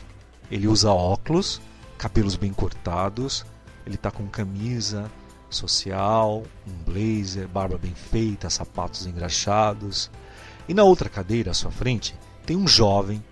ele 0.50 0.66
usa 0.66 0.90
óculos, 0.90 1.60
cabelos 1.96 2.34
bem 2.34 2.52
cortados, 2.52 3.46
ele 3.86 3.94
está 3.94 4.10
com 4.10 4.26
camisa, 4.26 5.08
social, 5.48 6.42
um 6.66 6.92
blazer, 6.92 7.46
barba 7.46 7.78
bem 7.78 7.94
feita, 7.94 8.50
sapatos 8.50 9.06
engraxados. 9.06 10.10
E 10.68 10.74
na 10.74 10.82
outra 10.82 11.08
cadeira 11.08 11.52
à 11.52 11.54
sua 11.54 11.70
frente 11.70 12.16
tem 12.44 12.56
um 12.56 12.66
jovem, 12.66 13.22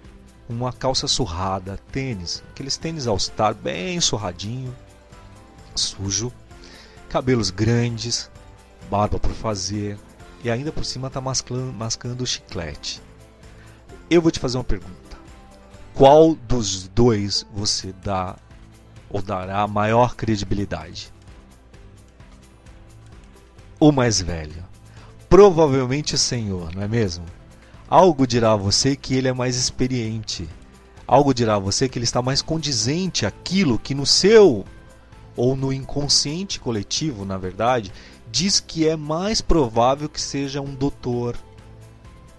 uma 0.49 0.73
calça 0.73 1.07
surrada, 1.07 1.79
tênis, 1.93 2.43
aqueles 2.51 2.77
tênis 2.77 3.07
All-Star 3.07 3.55
bem 3.55 4.01
surradinho, 4.01 4.75
sujo, 5.75 6.33
cabelos 7.09 7.51
grandes, 7.51 8.31
barba 8.91 9.19
por 9.19 9.33
fazer 9.33 9.99
e 10.43 10.51
ainda 10.51 10.73
por 10.73 10.85
cima 10.85 11.09
está 11.09 11.21
mascando, 11.21 12.23
o 12.23 12.27
chiclete. 12.27 13.03
Eu 14.09 14.23
vou 14.23 14.31
te 14.31 14.41
fazer 14.41 14.57
uma 14.57 14.65
pergunta. 14.65 15.19
Qual 15.95 16.35
dos 16.35 16.89
dois 16.89 17.47
você 17.53 17.93
dá 18.03 18.37
ou 19.11 19.21
dará 19.21 19.67
maior 19.67 20.15
credibilidade? 20.15 21.13
o 23.81 23.93
mais 23.93 24.21
velho. 24.21 24.65
Provavelmente 25.29 26.15
o 26.15 26.19
Senhor, 26.19 26.75
não 26.75 26.83
é 26.83 26.89
mesmo? 26.89 27.25
Algo 27.91 28.27
dirá 28.27 28.53
a 28.53 28.57
você 28.57 28.95
que 28.95 29.15
ele 29.15 29.29
é 29.29 29.33
mais 29.33 29.57
experiente. 29.57 30.47
Algo 31.07 31.33
dirá 31.33 31.55
a 31.55 31.59
você 31.59 31.89
que 31.89 31.99
ele 31.99 32.05
está 32.05 32.21
mais 32.21 32.43
condizente 32.43 33.25
àquilo 33.25 33.79
que 33.79 33.95
no 33.95 34.05
seu 34.05 34.67
ou 35.35 35.57
no 35.57 35.73
inconsciente 35.73 36.61
coletivo, 36.61 37.25
na 37.25 37.39
verdade, 37.39 37.91
diz 38.31 38.61
que 38.61 38.87
é 38.87 38.95
mais 38.95 39.41
provável 39.41 40.07
que 40.07 40.21
seja 40.21 40.61
um 40.61 40.75
doutor, 40.75 41.35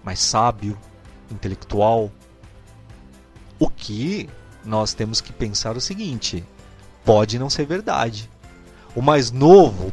mais 0.04 0.20
sábio, 0.20 0.78
intelectual. 1.32 2.12
O 3.58 3.68
que 3.68 4.28
nós 4.64 4.94
temos 4.94 5.20
que 5.20 5.32
pensar 5.32 5.76
o 5.76 5.80
seguinte: 5.80 6.44
pode 7.04 7.40
não 7.40 7.50
ser 7.50 7.66
verdade. 7.66 8.30
O 8.94 9.02
mais 9.02 9.32
novo 9.32 9.92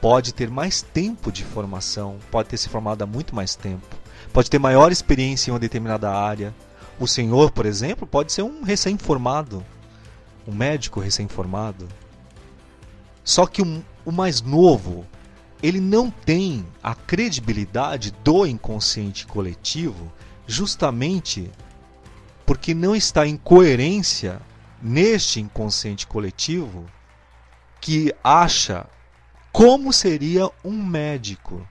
pode 0.00 0.34
ter 0.34 0.50
mais 0.50 0.82
tempo 0.82 1.30
de 1.30 1.44
formação, 1.44 2.18
pode 2.32 2.48
ter 2.48 2.56
se 2.56 2.68
formado 2.68 3.02
há 3.02 3.06
muito 3.06 3.34
mais 3.34 3.54
tempo, 3.54 3.96
pode 4.32 4.50
ter 4.50 4.58
maior 4.58 4.92
experiência 4.92 5.50
em 5.50 5.52
uma 5.52 5.58
determinada 5.58 6.10
área. 6.10 6.54
O 6.98 7.06
senhor, 7.06 7.50
por 7.50 7.66
exemplo, 7.66 8.06
pode 8.06 8.32
ser 8.32 8.42
um 8.42 8.62
recém-formado, 8.62 9.64
um 10.46 10.54
médico 10.54 11.00
recém-formado. 11.00 11.86
Só 13.24 13.46
que 13.46 13.62
o, 13.62 13.84
o 14.04 14.12
mais 14.12 14.40
novo, 14.40 15.06
ele 15.62 15.80
não 15.80 16.10
tem 16.10 16.64
a 16.82 16.94
credibilidade 16.94 18.12
do 18.22 18.46
inconsciente 18.46 19.26
coletivo, 19.26 20.12
justamente 20.46 21.50
porque 22.46 22.72
não 22.72 22.94
está 22.94 23.26
em 23.26 23.36
coerência 23.36 24.40
neste 24.80 25.40
inconsciente 25.40 26.06
coletivo 26.06 26.86
que 27.80 28.14
acha 28.22 28.86
como 29.52 29.92
seria 29.92 30.50
um 30.64 30.84
médico? 30.84 31.66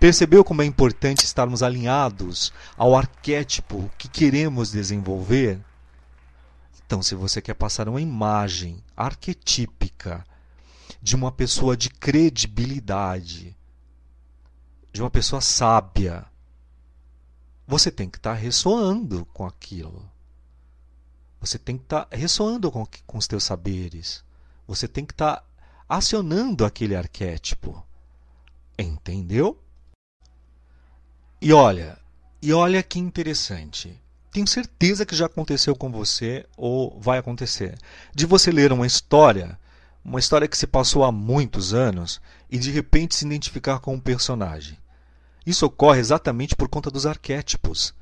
Percebeu 0.00 0.42
como 0.42 0.62
é 0.62 0.64
importante 0.64 1.26
estarmos 1.26 1.62
alinhados 1.62 2.54
ao 2.74 2.96
arquétipo 2.96 3.90
que 3.98 4.08
queremos 4.08 4.70
desenvolver? 4.72 5.60
Então, 6.86 7.02
se 7.02 7.14
você 7.14 7.42
quer 7.42 7.52
passar 7.52 7.86
uma 7.86 8.00
imagem 8.00 8.82
arquetípica 8.96 10.24
de 11.02 11.14
uma 11.14 11.30
pessoa 11.30 11.76
de 11.76 11.90
credibilidade, 11.90 13.54
de 14.90 15.02
uma 15.02 15.10
pessoa 15.10 15.42
sábia, 15.42 16.24
você 17.66 17.90
tem 17.90 18.08
que 18.08 18.16
estar 18.16 18.32
ressoando 18.32 19.26
com 19.34 19.46
aquilo. 19.46 20.10
Você 21.42 21.58
tem 21.58 21.76
que 21.76 21.84
estar 21.84 22.08
ressoando 22.10 22.72
com, 22.72 22.86
com 23.06 23.18
os 23.18 23.28
teus 23.28 23.44
saberes. 23.44 24.24
Você 24.66 24.88
tem 24.88 25.04
que 25.04 25.12
estar 25.12 25.44
acionando 25.86 26.64
aquele 26.64 26.96
arquétipo. 26.96 27.86
Entendeu? 28.78 29.62
E 31.42 31.54
olha, 31.54 31.98
e 32.42 32.52
olha 32.52 32.82
que 32.82 32.98
interessante. 32.98 33.98
Tenho 34.30 34.46
certeza 34.46 35.06
que 35.06 35.16
já 35.16 35.24
aconteceu 35.24 35.74
com 35.74 35.90
você 35.90 36.44
ou 36.54 37.00
vai 37.00 37.18
acontecer. 37.18 37.78
De 38.14 38.26
você 38.26 38.52
ler 38.52 38.72
uma 38.72 38.86
história, 38.86 39.58
uma 40.04 40.20
história 40.20 40.46
que 40.46 40.58
se 40.58 40.66
passou 40.66 41.02
há 41.02 41.10
muitos 41.10 41.72
anos 41.72 42.20
e 42.50 42.58
de 42.58 42.70
repente 42.70 43.14
se 43.14 43.24
identificar 43.24 43.78
com 43.78 43.94
um 43.94 44.00
personagem. 44.00 44.76
Isso 45.46 45.64
ocorre 45.64 45.98
exatamente 45.98 46.54
por 46.54 46.68
conta 46.68 46.90
dos 46.90 47.06
arquétipos. 47.06 47.94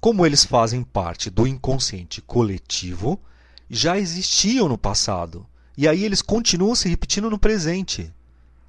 Como 0.00 0.24
eles 0.24 0.42
fazem 0.42 0.82
parte 0.82 1.28
do 1.28 1.46
inconsciente 1.46 2.22
coletivo, 2.22 3.20
já 3.68 3.98
existiam 3.98 4.66
no 4.66 4.78
passado 4.78 5.46
e 5.76 5.86
aí 5.86 6.04
eles 6.04 6.22
continuam 6.22 6.74
se 6.74 6.88
repetindo 6.88 7.28
no 7.28 7.38
presente. 7.38 8.10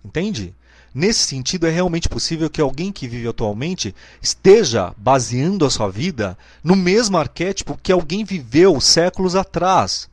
Entende? 0.04 0.54
Nesse 0.94 1.20
sentido, 1.20 1.68
é 1.68 1.70
realmente 1.70 2.10
possível 2.10 2.50
que 2.50 2.62
alguém 2.62 2.92
que 2.92 3.08
vive 3.08 3.28
atualmente 3.28 3.94
esteja 4.22 4.94
baseando 4.98 5.66
a 5.66 5.70
sua 5.70 5.90
vida 5.90 6.38
no 6.64 6.76
mesmo 6.76 7.18
arquétipo 7.18 7.78
que 7.82 7.92
alguém 7.92 8.24
viveu 8.24 8.80
séculos 8.82 9.36
atrás. 9.36 10.10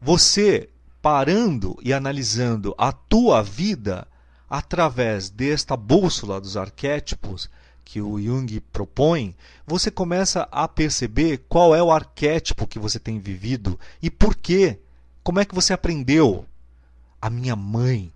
Você 0.00 0.68
parando 1.02 1.78
e 1.82 1.92
analisando 1.92 2.74
a 2.78 2.92
tua 2.92 3.42
vida 3.42 4.06
através 4.48 5.28
desta 5.28 5.76
bússola 5.76 6.40
dos 6.40 6.56
arquétipos 6.56 7.50
que 7.84 8.00
o 8.00 8.20
Jung 8.20 8.60
propõe, 8.72 9.34
você 9.66 9.90
começa 9.90 10.48
a 10.50 10.66
perceber 10.68 11.44
qual 11.48 11.74
é 11.74 11.82
o 11.82 11.90
arquétipo 11.90 12.66
que 12.66 12.78
você 12.78 12.98
tem 12.98 13.18
vivido 13.18 13.78
e 14.00 14.10
por 14.10 14.34
quê 14.34 14.78
como 15.22 15.38
é 15.40 15.44
que 15.44 15.54
você 15.54 15.72
aprendeu? 15.72 16.44
A 17.20 17.30
minha 17.30 17.54
mãe 17.54 18.12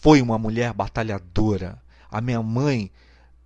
foi 0.00 0.22
uma 0.22 0.38
mulher 0.38 0.72
batalhadora. 0.72 1.80
A 2.10 2.20
minha 2.20 2.42
mãe 2.42 2.90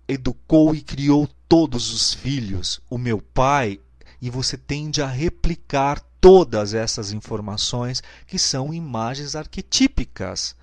educou 0.07 0.73
e 0.73 0.81
criou 0.81 1.27
todos 1.49 1.91
os 1.93 2.13
filhos, 2.13 2.79
o 2.89 2.97
meu 2.97 3.21
pai, 3.21 3.79
e 4.21 4.29
você 4.29 4.57
tende 4.57 5.01
a 5.01 5.07
replicar 5.07 6.01
todas 6.21 6.73
essas 6.73 7.11
informações 7.11 8.01
que 8.25 8.39
são 8.39 8.73
imagens 8.73 9.35
arquetípicas. 9.35 10.55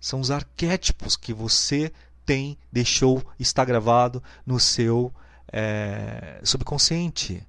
São 0.00 0.20
os 0.20 0.30
arquétipos 0.30 1.16
que 1.16 1.32
você 1.32 1.92
tem, 2.24 2.56
deixou, 2.72 3.22
está 3.38 3.64
gravado 3.64 4.22
no 4.44 4.58
seu 4.58 5.12
é, 5.52 6.40
subconsciente. 6.42 7.46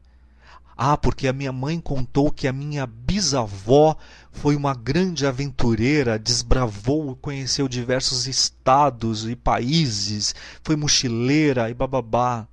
Ah, 0.77 0.95
porque 0.95 1.27
a 1.27 1.33
minha 1.33 1.51
mãe 1.51 1.79
contou 1.79 2.31
que 2.31 2.47
a 2.47 2.53
minha 2.53 2.85
bisavó 2.85 3.97
foi 4.31 4.55
uma 4.55 4.75
grande 4.75 5.25
aventureira, 5.25 6.19
desbravou, 6.19 7.15
conheceu 7.15 7.67
diversos 7.67 8.27
estados 8.27 9.27
e 9.27 9.35
países, 9.35 10.35
foi 10.61 10.75
mochileira 10.75 11.67
e 11.67 11.73
bababá. 11.73 12.47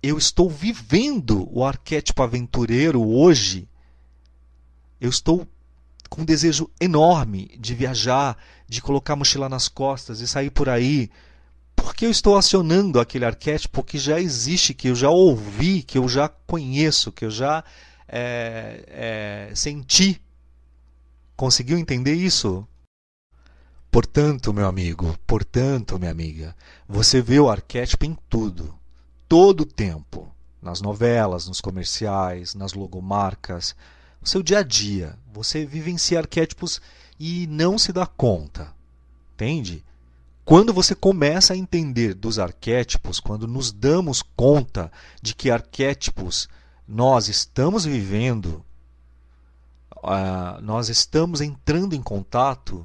Eu 0.00 0.16
estou 0.16 0.48
vivendo 0.48 1.48
o 1.50 1.64
arquétipo 1.64 2.22
aventureiro 2.22 3.04
hoje. 3.04 3.68
Eu 5.00 5.10
estou 5.10 5.48
com 6.08 6.22
um 6.22 6.24
desejo 6.24 6.70
enorme 6.80 7.50
de 7.58 7.74
viajar, 7.74 8.36
de 8.68 8.80
colocar 8.80 9.14
a 9.14 9.16
mochila 9.16 9.48
nas 9.48 9.66
costas 9.66 10.20
e 10.20 10.28
sair 10.28 10.50
por 10.50 10.68
aí 10.68 11.10
porque 11.82 12.04
eu 12.04 12.10
estou 12.10 12.36
acionando 12.36 13.00
aquele 13.00 13.24
arquétipo 13.24 13.82
que 13.82 13.98
já 13.98 14.20
existe, 14.20 14.74
que 14.74 14.88
eu 14.88 14.94
já 14.94 15.08
ouvi, 15.08 15.82
que 15.82 15.96
eu 15.96 16.08
já 16.08 16.28
conheço, 16.28 17.10
que 17.10 17.24
eu 17.24 17.30
já 17.30 17.64
é, 18.06 19.48
é, 19.50 19.54
senti. 19.54 20.20
Conseguiu 21.36 21.78
entender 21.78 22.14
isso? 22.14 22.66
Portanto, 23.90 24.52
meu 24.52 24.66
amigo, 24.66 25.18
portanto, 25.26 25.98
minha 25.98 26.10
amiga, 26.10 26.54
você 26.88 27.20
vê 27.20 27.40
o 27.40 27.50
arquétipo 27.50 28.04
em 28.04 28.16
tudo, 28.28 28.74
todo 29.28 29.62
o 29.62 29.66
tempo, 29.66 30.30
nas 30.62 30.80
novelas, 30.80 31.48
nos 31.48 31.60
comerciais, 31.60 32.54
nas 32.54 32.72
logomarcas, 32.72 33.74
no 34.20 34.26
seu 34.26 34.42
dia 34.42 34.58
a 34.58 34.62
dia. 34.62 35.18
Você 35.32 35.64
vivencia 35.64 36.18
arquétipos 36.18 36.80
e 37.18 37.46
não 37.46 37.78
se 37.78 37.92
dá 37.92 38.06
conta. 38.06 38.72
Entende? 39.34 39.82
Quando 40.50 40.74
você 40.74 40.96
começa 40.96 41.54
a 41.54 41.56
entender 41.56 42.12
dos 42.12 42.36
arquétipos, 42.36 43.20
quando 43.20 43.46
nos 43.46 43.70
damos 43.70 44.20
conta 44.20 44.90
de 45.22 45.32
que 45.32 45.48
arquétipos 45.48 46.48
nós 46.88 47.28
estamos 47.28 47.84
vivendo, 47.84 48.64
uh, 49.98 50.60
nós 50.60 50.88
estamos 50.88 51.40
entrando 51.40 51.94
em 51.94 52.02
contato, 52.02 52.84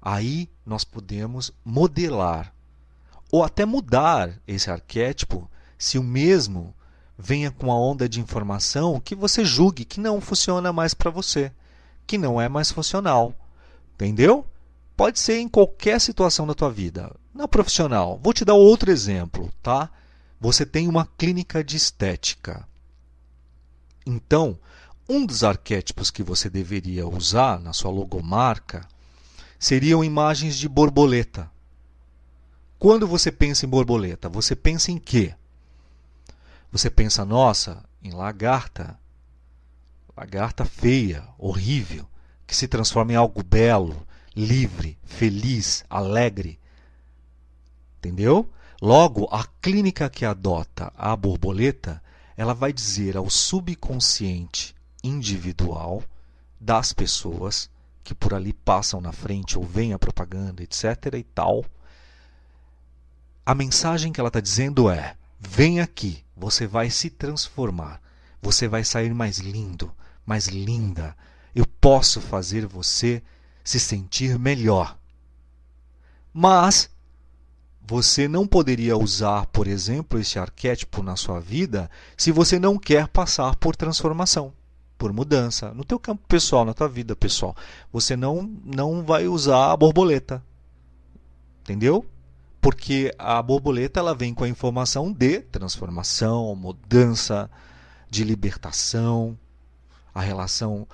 aí 0.00 0.48
nós 0.64 0.84
podemos 0.84 1.50
modelar 1.64 2.54
ou 3.32 3.42
até 3.42 3.64
mudar 3.66 4.40
esse 4.46 4.70
arquétipo 4.70 5.50
se 5.76 5.98
o 5.98 6.04
mesmo 6.04 6.72
venha 7.18 7.50
com 7.50 7.72
a 7.72 7.74
onda 7.74 8.08
de 8.08 8.20
informação 8.20 9.00
que 9.00 9.16
você 9.16 9.44
julgue 9.44 9.84
que 9.84 9.98
não 9.98 10.20
funciona 10.20 10.72
mais 10.72 10.94
para 10.94 11.10
você, 11.10 11.50
que 12.06 12.16
não 12.16 12.40
é 12.40 12.48
mais 12.48 12.70
funcional. 12.70 13.34
Entendeu? 13.96 14.46
Pode 15.02 15.18
ser 15.18 15.40
em 15.40 15.48
qualquer 15.48 16.00
situação 16.00 16.46
da 16.46 16.54
tua 16.54 16.70
vida. 16.70 17.12
Na 17.34 17.48
profissional, 17.48 18.20
vou 18.22 18.32
te 18.32 18.44
dar 18.44 18.54
outro 18.54 18.88
exemplo, 18.88 19.52
tá? 19.60 19.90
Você 20.40 20.64
tem 20.64 20.86
uma 20.86 21.04
clínica 21.18 21.64
de 21.64 21.76
estética. 21.76 22.64
Então, 24.06 24.56
um 25.08 25.26
dos 25.26 25.42
arquétipos 25.42 26.08
que 26.08 26.22
você 26.22 26.48
deveria 26.48 27.04
usar 27.04 27.58
na 27.58 27.72
sua 27.72 27.90
logomarca 27.90 28.86
seriam 29.58 30.04
imagens 30.04 30.56
de 30.56 30.68
borboleta. 30.68 31.50
Quando 32.78 33.04
você 33.04 33.32
pensa 33.32 33.66
em 33.66 33.68
borboleta, 33.68 34.28
você 34.28 34.54
pensa 34.54 34.92
em 34.92 34.98
quê? 34.98 35.34
Você 36.70 36.88
pensa, 36.88 37.24
nossa, 37.24 37.82
em 38.04 38.12
lagarta. 38.12 38.96
Lagarta 40.16 40.64
feia, 40.64 41.26
horrível, 41.36 42.08
que 42.46 42.54
se 42.54 42.68
transforma 42.68 43.14
em 43.14 43.16
algo 43.16 43.42
belo, 43.42 44.06
livre, 44.34 44.98
feliz, 45.04 45.84
alegre. 45.88 46.58
Entendeu? 47.98 48.50
Logo, 48.80 49.28
a 49.30 49.44
clínica 49.60 50.10
que 50.10 50.24
adota 50.24 50.92
a 50.96 51.14
borboleta, 51.14 52.02
ela 52.36 52.54
vai 52.54 52.72
dizer 52.72 53.16
ao 53.16 53.30
subconsciente 53.30 54.74
individual 55.04 56.02
das 56.60 56.92
pessoas 56.92 57.70
que 58.02 58.14
por 58.14 58.34
ali 58.34 58.52
passam 58.52 59.00
na 59.00 59.12
frente 59.12 59.56
ou 59.56 59.64
veem 59.64 59.92
a 59.92 59.98
propaganda, 59.98 60.62
etc. 60.62 61.14
e 61.14 61.22
tal. 61.22 61.64
A 63.46 63.54
mensagem 63.54 64.12
que 64.12 64.20
ela 64.20 64.28
está 64.28 64.40
dizendo 64.40 64.90
é: 64.90 65.16
vem 65.38 65.80
aqui, 65.80 66.24
você 66.36 66.66
vai 66.66 66.90
se 66.90 67.10
transformar, 67.10 68.00
você 68.40 68.66
vai 68.66 68.84
sair 68.84 69.14
mais 69.14 69.38
lindo, 69.38 69.92
mais 70.26 70.48
linda. 70.48 71.16
Eu 71.54 71.66
posso 71.66 72.20
fazer 72.20 72.66
você 72.66 73.22
se 73.64 73.78
sentir 73.78 74.38
melhor. 74.38 74.96
Mas 76.32 76.90
você 77.84 78.28
não 78.28 78.46
poderia 78.46 78.96
usar, 78.96 79.46
por 79.46 79.66
exemplo, 79.66 80.18
esse 80.18 80.38
arquétipo 80.38 81.02
na 81.02 81.16
sua 81.16 81.40
vida 81.40 81.90
se 82.16 82.30
você 82.30 82.58
não 82.58 82.78
quer 82.78 83.08
passar 83.08 83.56
por 83.56 83.76
transformação, 83.76 84.52
por 84.96 85.12
mudança. 85.12 85.74
No 85.74 85.84
teu 85.84 85.98
campo 85.98 86.22
pessoal, 86.26 86.64
na 86.64 86.72
tua 86.72 86.88
vida 86.88 87.14
pessoal, 87.16 87.56
você 87.92 88.16
não 88.16 88.42
não 88.64 89.04
vai 89.04 89.26
usar 89.26 89.72
a 89.72 89.76
borboleta. 89.76 90.42
Entendeu? 91.60 92.06
Porque 92.60 93.12
a 93.18 93.42
borboleta 93.42 94.00
ela 94.00 94.14
vem 94.14 94.32
com 94.32 94.44
a 94.44 94.48
informação 94.48 95.12
de 95.12 95.40
transformação, 95.40 96.54
mudança, 96.54 97.50
de 98.08 98.22
libertação, 98.24 99.36
a 100.14 100.20
relação 100.20 100.86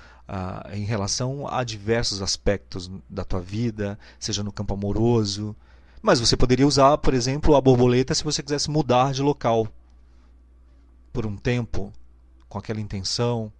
em 0.72 0.84
relação 0.84 1.46
a 1.48 1.64
diversos 1.64 2.20
aspectos 2.20 2.90
da 3.08 3.24
tua 3.24 3.40
vida, 3.40 3.98
seja 4.18 4.42
no 4.42 4.52
campo 4.52 4.74
amoroso. 4.74 5.56
Mas 6.02 6.20
você 6.20 6.36
poderia 6.36 6.66
usar, 6.66 6.98
por 6.98 7.14
exemplo, 7.14 7.56
a 7.56 7.60
borboleta 7.60 8.14
se 8.14 8.24
você 8.24 8.42
quisesse 8.42 8.70
mudar 8.70 9.12
de 9.12 9.22
local 9.22 9.66
por 11.12 11.26
um 11.26 11.36
tempo, 11.36 11.92
com 12.48 12.58
aquela 12.58 12.80
intenção. 12.80 13.50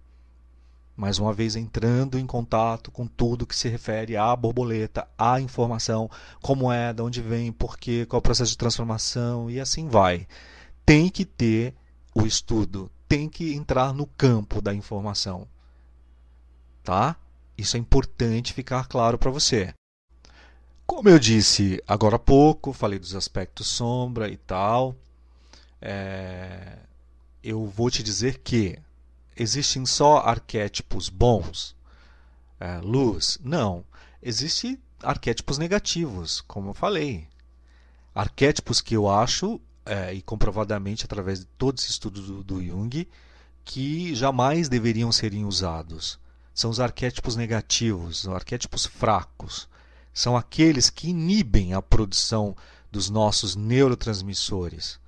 Mais 0.95 1.17
uma 1.17 1.33
vez 1.33 1.55
entrando 1.55 2.19
em 2.19 2.25
contato 2.25 2.91
com 2.91 3.07
tudo 3.07 3.47
que 3.47 3.55
se 3.55 3.69
refere 3.69 4.15
à 4.17 4.35
borboleta, 4.35 5.07
à 5.17 5.39
informação, 5.39 6.09
como 6.41 6.71
é, 6.71 6.93
de 6.93 7.01
onde 7.01 7.21
vem, 7.21 7.51
por 7.51 7.77
quê, 7.77 8.05
qual 8.05 8.17
é 8.17 8.19
o 8.19 8.21
processo 8.21 8.51
de 8.51 8.57
transformação 8.57 9.49
e 9.49 9.59
assim 9.59 9.87
vai. 9.87 10.27
Tem 10.85 11.09
que 11.09 11.23
ter 11.25 11.73
o 12.13 12.25
estudo, 12.25 12.91
tem 13.07 13.29
que 13.29 13.53
entrar 13.53 13.93
no 13.93 14.05
campo 14.05 14.61
da 14.61 14.73
informação 14.73 15.47
tá? 16.83 17.15
Isso 17.57 17.75
é 17.75 17.79
importante 17.79 18.53
ficar 18.53 18.87
claro 18.87 19.17
para 19.17 19.31
você. 19.31 19.73
Como 20.85 21.09
eu 21.09 21.19
disse 21.19 21.83
agora 21.87 22.15
há 22.15 22.19
pouco, 22.19 22.73
falei 22.73 22.97
dos 22.97 23.13
aspectos 23.13 23.67
sombra 23.67 24.27
e 24.29 24.37
tal, 24.37 24.95
é... 25.81 26.77
eu 27.43 27.65
vou 27.67 27.91
te 27.91 28.01
dizer 28.01 28.39
que 28.39 28.79
existem 29.35 29.85
só 29.85 30.17
arquétipos 30.17 31.09
bons, 31.09 31.75
é, 32.59 32.79
luz? 32.79 33.37
Não. 33.43 33.85
Existem 34.21 34.79
arquétipos 35.03 35.57
negativos, 35.57 36.41
como 36.41 36.71
eu 36.71 36.73
falei. 36.73 37.27
Arquétipos 38.15 38.81
que 38.81 38.95
eu 38.95 39.09
acho, 39.09 39.61
é, 39.85 40.13
e 40.13 40.21
comprovadamente 40.21 41.05
através 41.05 41.39
de 41.39 41.45
todo 41.57 41.77
esse 41.77 41.91
estudo 41.91 42.21
do, 42.21 42.43
do 42.43 42.63
Jung, 42.63 43.07
que 43.63 44.15
jamais 44.15 44.67
deveriam 44.67 45.11
serem 45.11 45.45
usados 45.45 46.19
são 46.59 46.69
os 46.69 46.81
arquétipos 46.81 47.37
negativos, 47.37 48.25
os 48.25 48.33
arquétipos 48.33 48.85
fracos. 48.85 49.69
São 50.13 50.35
aqueles 50.35 50.89
que 50.89 51.07
inibem 51.07 51.73
a 51.73 51.81
produção 51.81 52.53
dos 52.91 53.09
nossos 53.09 53.55
neurotransmissores. 53.55 54.99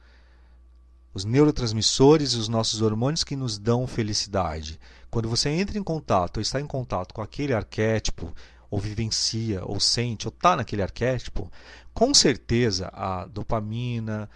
Os 1.14 1.26
neurotransmissores 1.26 2.32
e 2.32 2.38
os 2.38 2.48
nossos 2.48 2.82
hormônios 2.82 3.26
que 3.26 3.36
nos 3.36 3.58
dão 3.58 3.86
felicidade. 3.86 4.80
Quando 5.10 5.28
você 5.28 5.50
entra 5.50 5.78
em 5.78 5.84
contato 5.84 6.38
ou 6.38 6.42
está 6.42 6.62
em 6.62 6.66
contato 6.66 7.14
com 7.14 7.22
aquele 7.22 7.54
arquétipo, 7.54 8.34
ou 8.70 8.80
vivencia, 8.80 9.66
ou 9.66 9.78
sente, 9.78 10.30
ou 10.30 10.34
está 10.34 10.56
naquele 10.56 10.82
arquétipo, 10.82 11.52
com 11.94 12.14
certeza 12.14 12.90
a 12.94 13.26
dopamina, 13.26 14.30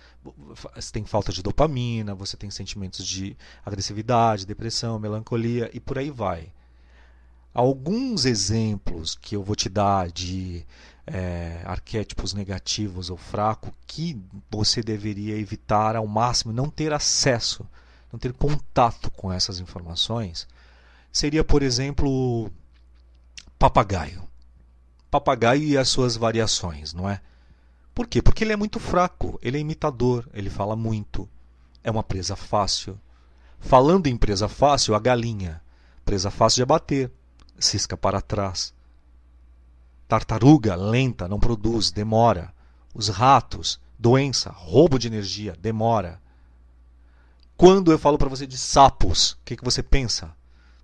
você 0.76 0.92
tem 0.92 1.06
falta 1.06 1.32
de 1.32 1.42
dopamina, 1.42 2.14
você 2.14 2.36
tem 2.36 2.52
sentimentos 2.52 3.08
de 3.08 3.38
agressividade, 3.66 4.46
depressão, 4.46 5.00
melancolia 5.00 5.72
e 5.74 5.80
por 5.80 5.98
aí 5.98 6.12
vai 6.12 6.52
alguns 7.56 8.26
exemplos 8.26 9.16
que 9.16 9.36
eu 9.36 9.42
vou 9.42 9.56
te 9.56 9.70
dar 9.70 10.12
de 10.12 10.66
é, 11.08 11.62
arquétipos 11.64 12.34
negativos 12.34 13.10
ou 13.10 13.16
fracos 13.16 13.72
que 13.88 14.22
você 14.52 14.84
deveria 14.84 15.38
evitar 15.38 15.96
ao 15.96 16.06
máximo, 16.06 16.52
não 16.52 16.70
ter 16.70 16.92
acesso, 16.92 17.66
não 18.12 18.20
ter 18.20 18.34
contato 18.34 19.10
com 19.10 19.32
essas 19.32 19.62
informações, 19.62 20.46
seria, 21.14 21.46
por 21.46 21.64
exemplo, 21.64 22.52
papagaio. 23.58 24.22
Papagaio 25.10 25.64
e 25.64 25.78
as 25.78 25.88
suas 25.88 26.18
variações, 26.18 26.94
não 26.94 27.10
é? 27.10 27.22
Por 27.94 28.06
quê? 28.06 28.22
Porque 28.22 28.44
ele 28.44 28.52
é 28.52 28.58
muito 28.58 28.82
fraco, 28.82 29.40
ele 29.42 29.58
é 29.58 29.62
imitador, 29.62 30.28
ele 30.34 30.50
fala 30.50 30.76
muito. 30.76 31.30
É 31.82 31.90
uma 31.90 32.04
presa 32.04 32.36
fácil. 32.36 33.00
Falando 33.62 34.08
em 34.08 34.18
presa 34.18 34.50
fácil, 34.50 34.94
a 34.94 35.00
galinha. 35.00 35.62
Presa 36.04 36.30
fácil 36.30 36.58
de 36.58 36.64
abater, 36.64 37.10
cisca 37.60 37.96
para 37.96 38.22
trás. 38.22 38.74
Tartaruga, 40.08 40.76
lenta, 40.76 41.28
não 41.28 41.40
produz, 41.40 41.92
demora. 41.92 42.54
Os 42.94 43.08
ratos, 43.10 43.80
doença, 43.98 44.52
roubo 44.52 45.00
de 45.00 45.08
energia, 45.08 45.56
demora. 45.60 46.22
Quando 47.58 47.92
eu 47.92 47.98
falo 47.98 48.18
para 48.18 48.30
você 48.30 48.46
de 48.46 48.58
sapos, 48.58 49.32
o 49.32 49.38
que, 49.46 49.56
que 49.56 49.64
você 49.64 49.82
pensa? 49.82 50.36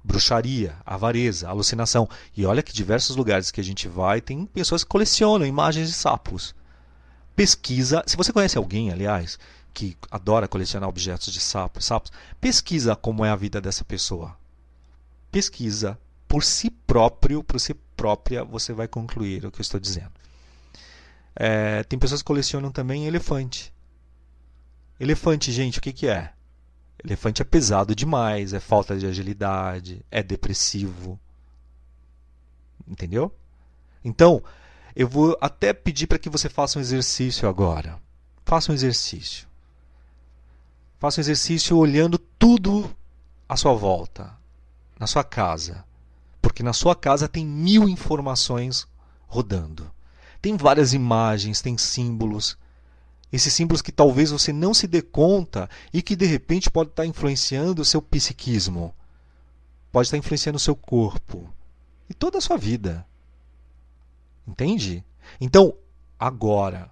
Bruxaria, 0.03 0.76
avareza, 0.86 1.49
alucinação. 1.49 2.09
E 2.36 2.45
olha 2.45 2.63
que 2.63 2.74
diversos 2.74 3.15
lugares 3.15 3.51
que 3.51 3.61
a 3.61 3.63
gente 3.63 3.88
vai 3.88 4.22
tem 4.22 4.45
pessoas 4.45 4.84
que 4.84 4.89
colecionam 4.89 5.45
imagens 5.45 5.88
de 5.89 5.93
sapos. 5.93 6.55
Pesquisa, 7.36 8.03
se 8.07 8.17
você 8.17 8.34
conhece 8.34 8.57
alguém, 8.57 8.91
aliás, 8.91 9.38
que 9.74 9.97
adora 10.09 10.47
colecionar 10.47 10.89
objetos 10.89 11.32
de 11.32 11.39
sapos, 11.39 11.86
sapos, 11.86 12.11
pesquisa 12.39 12.95
como 12.95 13.24
é 13.24 13.30
a 13.30 13.36
vida 13.36 13.61
dessa 13.61 13.86
pessoa. 13.86 14.36
Pesquisa 15.32 15.97
por 16.32 16.45
si 16.45 16.69
próprio, 16.69 17.43
por 17.43 17.59
si 17.59 17.73
própria, 17.73 18.41
você 18.41 18.71
vai 18.71 18.88
concluir 18.88 19.45
o 19.45 19.51
que 19.51 19.59
eu 19.59 19.63
estou 19.63 19.77
dizendo. 19.77 20.13
É, 21.36 21.84
tem 21.84 21.99
pessoas 21.99 22.21
que 22.21 22.25
colecionam 22.25 22.71
também 22.71 23.05
elefante. 23.05 23.73
Elefante, 24.97 25.51
gente, 25.51 25.79
o 25.79 25.82
que, 25.82 25.91
que 25.91 26.07
é? 26.07 26.32
Elefante 27.03 27.41
é 27.41 27.45
pesado 27.45 27.93
demais, 27.93 28.53
é 28.53 28.61
falta 28.61 28.97
de 28.97 29.05
agilidade, 29.05 30.05
é 30.09 30.23
depressivo. 30.23 31.19
Entendeu? 32.88 33.36
Então, 34.01 34.41
eu 34.95 35.09
vou 35.09 35.38
até 35.41 35.73
pedir 35.73 36.07
para 36.07 36.17
que 36.17 36.29
você 36.29 36.47
faça 36.47 36.79
um 36.79 36.82
exercício 36.82 37.49
agora. 37.49 37.99
Faça 38.45 38.71
um 38.71 38.75
exercício. 38.75 39.49
Faça 40.97 41.19
um 41.19 41.23
exercício 41.23 41.75
olhando 41.75 42.17
tudo 42.17 42.89
à 43.49 43.57
sua 43.57 43.73
volta, 43.73 44.32
na 44.97 45.05
sua 45.05 45.25
casa. 45.25 45.90
Porque 46.52 46.64
na 46.64 46.74
sua 46.74 46.93
casa 46.93 47.30
tem 47.30 47.45
mil 47.45 47.88
informações 47.88 48.86
rodando. 49.26 49.89
Tem 50.41 50.58
várias 50.58 50.91
imagens, 50.91 51.62
tem 51.62 51.78
símbolos, 51.78 52.58
esses 53.32 53.54
símbolos 53.54 53.82
que 53.82 53.89
talvez 53.89 54.32
você 54.32 54.52
não 54.52 54.74
se 54.74 54.86
dê 54.86 55.02
conta 55.02 55.70
e 55.93 56.02
que 56.02 56.14
de 56.14 56.26
repente 56.26 56.70
pode 56.70 56.89
estar 56.89 57.06
influenciando 57.06 57.82
o 57.82 57.86
seu 57.86 58.02
psiquismo, 58.02 58.93
pode 59.93 60.08
estar 60.08 60.18
influenciando 60.18 60.58
o 60.58 60.60
seu 60.60 60.76
corpo 60.76 61.49
e 62.10 62.14
toda 62.14 62.39
a 62.39 62.41
sua 62.41 62.58
vida. 62.58 63.08
Entende? 64.45 65.06
Então, 65.39 65.74
agora. 66.20 66.91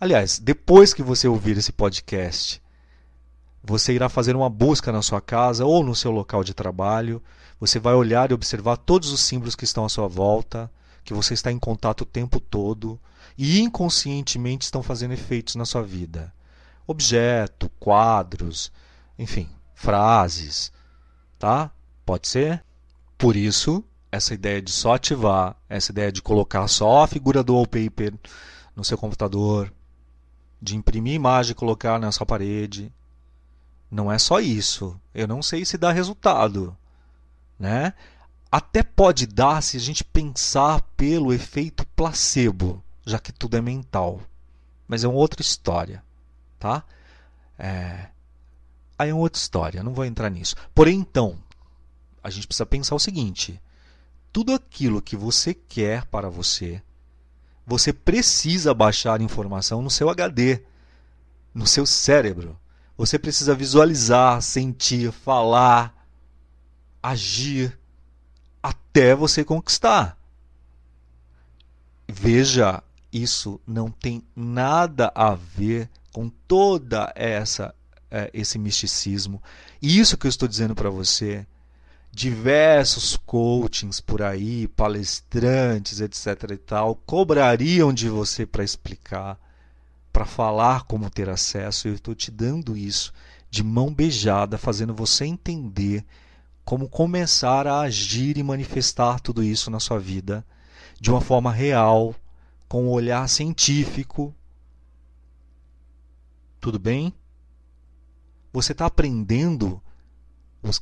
Aliás, 0.00 0.40
depois 0.40 0.92
que 0.92 1.04
você 1.04 1.28
ouvir 1.28 1.56
esse 1.56 1.70
podcast, 1.70 2.60
você 3.62 3.92
irá 3.92 4.08
fazer 4.08 4.34
uma 4.34 4.50
busca 4.50 4.90
na 4.90 5.00
sua 5.00 5.20
casa 5.20 5.64
ou 5.64 5.84
no 5.84 5.94
seu 5.94 6.10
local 6.10 6.42
de 6.42 6.52
trabalho. 6.54 7.22
Você 7.62 7.78
vai 7.78 7.94
olhar 7.94 8.28
e 8.28 8.34
observar 8.34 8.76
todos 8.76 9.12
os 9.12 9.20
símbolos 9.20 9.54
que 9.54 9.62
estão 9.62 9.84
à 9.84 9.88
sua 9.88 10.08
volta, 10.08 10.68
que 11.04 11.14
você 11.14 11.32
está 11.32 11.52
em 11.52 11.60
contato 11.60 12.00
o 12.00 12.04
tempo 12.04 12.40
todo 12.40 12.98
e 13.38 13.60
inconscientemente 13.60 14.64
estão 14.64 14.82
fazendo 14.82 15.14
efeitos 15.14 15.54
na 15.54 15.64
sua 15.64 15.80
vida. 15.80 16.34
Objeto, 16.88 17.70
quadros, 17.78 18.72
enfim, 19.16 19.48
frases, 19.76 20.72
tá? 21.38 21.70
Pode 22.04 22.26
ser? 22.26 22.64
Por 23.16 23.36
isso, 23.36 23.84
essa 24.10 24.34
ideia 24.34 24.60
de 24.60 24.72
só 24.72 24.96
ativar, 24.96 25.56
essa 25.68 25.92
ideia 25.92 26.10
de 26.10 26.20
colocar 26.20 26.66
só 26.66 27.04
a 27.04 27.06
figura 27.06 27.44
do 27.44 27.54
wallpaper 27.54 28.12
no 28.74 28.82
seu 28.82 28.98
computador, 28.98 29.72
de 30.60 30.74
imprimir 30.74 31.14
imagem 31.14 31.52
e 31.52 31.54
colocar 31.54 32.00
na 32.00 32.10
sua 32.10 32.26
parede, 32.26 32.92
não 33.88 34.10
é 34.10 34.18
só 34.18 34.40
isso. 34.40 35.00
Eu 35.14 35.28
não 35.28 35.40
sei 35.40 35.64
se 35.64 35.78
dá 35.78 35.92
resultado, 35.92 36.76
né? 37.62 37.94
Até 38.50 38.82
pode 38.82 39.26
dar 39.26 39.62
se 39.62 39.78
a 39.78 39.80
gente 39.80 40.04
pensar 40.04 40.82
pelo 40.96 41.32
efeito 41.32 41.86
placebo 41.96 42.82
já 43.04 43.18
que 43.18 43.32
tudo 43.32 43.56
é 43.56 43.60
mental. 43.60 44.20
Mas 44.86 45.04
é 45.04 45.08
uma 45.08 45.18
outra 45.18 45.42
história, 45.42 46.02
tá? 46.58 46.84
É... 47.58 48.08
Aí 48.98 49.10
é 49.10 49.14
uma 49.14 49.22
outra 49.22 49.38
história, 49.38 49.82
não 49.82 49.94
vou 49.94 50.04
entrar 50.04 50.30
nisso. 50.30 50.54
Porém, 50.74 50.98
então, 50.98 51.38
a 52.22 52.30
gente 52.30 52.46
precisa 52.46 52.66
pensar 52.66 52.94
o 52.94 53.00
seguinte: 53.00 53.60
tudo 54.32 54.54
aquilo 54.54 55.02
que 55.02 55.16
você 55.16 55.54
quer 55.54 56.04
para 56.06 56.28
você, 56.28 56.82
você 57.66 57.92
precisa 57.92 58.74
baixar 58.74 59.20
informação 59.20 59.82
no 59.82 59.90
seu 59.90 60.08
HD, 60.08 60.62
no 61.54 61.66
seu 61.66 61.86
cérebro. 61.86 62.58
Você 62.96 63.18
precisa 63.18 63.54
visualizar, 63.54 64.40
sentir, 64.42 65.10
falar, 65.10 66.01
agir 67.02 67.78
até 68.62 69.14
você 69.14 69.44
conquistar. 69.44 70.16
Veja 72.08 72.82
isso 73.12 73.60
não 73.66 73.90
tem 73.90 74.22
nada 74.34 75.12
a 75.14 75.34
ver 75.34 75.90
com 76.12 76.28
toda 76.28 77.12
essa 77.14 77.74
é, 78.12 78.30
esse 78.34 78.58
misticismo. 78.58 79.42
E 79.80 79.98
isso 79.98 80.18
que 80.18 80.26
eu 80.26 80.28
estou 80.28 80.46
dizendo 80.46 80.74
para 80.74 80.90
você, 80.90 81.46
diversos 82.12 83.16
coachings 83.16 84.00
por 84.00 84.20
aí, 84.20 84.68
palestrantes, 84.68 86.00
etc 86.00 86.50
e 86.52 86.56
tal, 86.58 86.94
cobrariam 86.94 87.92
de 87.92 88.10
você 88.10 88.44
para 88.44 88.62
explicar, 88.62 89.40
para 90.12 90.26
falar 90.26 90.84
como 90.84 91.08
ter 91.08 91.30
acesso. 91.30 91.88
Eu 91.88 91.94
estou 91.94 92.14
te 92.14 92.30
dando 92.30 92.76
isso 92.76 93.12
de 93.50 93.64
mão 93.64 93.92
beijada, 93.92 94.58
fazendo 94.58 94.94
você 94.94 95.24
entender 95.24 96.04
como 96.64 96.88
começar 96.88 97.66
a 97.66 97.80
agir 97.80 98.38
e 98.38 98.42
manifestar 98.42 99.20
tudo 99.20 99.42
isso 99.42 99.70
na 99.70 99.80
sua 99.80 99.98
vida 99.98 100.44
de 101.00 101.10
uma 101.10 101.20
forma 101.20 101.52
real, 101.52 102.14
com 102.68 102.84
um 102.84 102.90
olhar 102.90 103.28
científico. 103.28 104.34
Tudo 106.60 106.78
bem? 106.78 107.12
Você 108.52 108.72
está 108.72 108.86
aprendendo 108.86 109.82